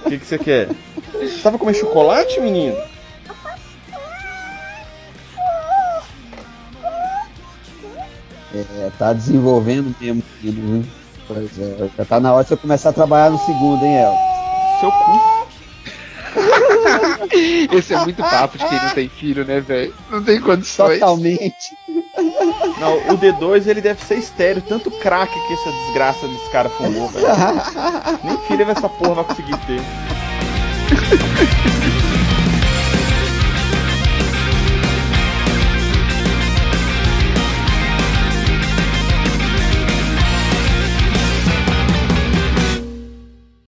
O 0.06 0.10
que, 0.10 0.20
que 0.20 0.26
você 0.26 0.38
quer? 0.38 0.70
Você 1.14 1.40
tava 1.42 1.58
comendo 1.58 1.78
chocolate, 1.78 2.40
menino? 2.40 2.76
É, 8.54 8.92
tá 9.00 9.14
desenvolvendo 9.14 9.96
mesmo, 10.02 10.22
viu? 10.42 10.84
Pois 11.28 11.58
é, 11.58 11.90
já 11.98 12.06
tá 12.06 12.20
na 12.20 12.34
hora 12.34 12.44
de 12.44 12.50
você 12.50 12.58
começar 12.58 12.90
a 12.90 12.94
trabalhar 12.94 13.30
no 13.30 13.40
segundo, 13.40 13.86
hein, 13.86 13.96
El? 13.96 14.14
Seu 14.82 14.92
cu. 14.92 15.31
Esse 17.72 17.94
é 17.94 18.00
muito 18.00 18.22
papo 18.22 18.58
de 18.58 18.68
quem 18.68 18.78
não 18.82 18.90
tem 18.90 19.10
filho, 19.10 19.46
né, 19.46 19.60
velho? 19.60 19.94
Não 20.10 20.24
tem 20.24 20.40
condições. 20.40 21.00
Totalmente. 21.00 21.78
Não, 22.80 22.98
o 23.14 23.18
D2 23.18 23.68
ele 23.68 23.82
deve 23.82 24.04
ser 24.04 24.16
estéreo, 24.16 24.62
tanto 24.62 24.92
crack 24.92 25.32
que 25.32 25.54
essa 25.54 25.72
desgraça 25.72 26.28
desse 26.28 26.50
cara 26.52 26.70
fumou, 26.70 27.08
velho. 27.10 27.28
Nem 28.24 28.38
filho 28.40 28.70
essa 28.70 28.90
porra 28.90 29.16
vai 29.16 29.24
conseguir 29.26 29.58
ter. 29.66 29.82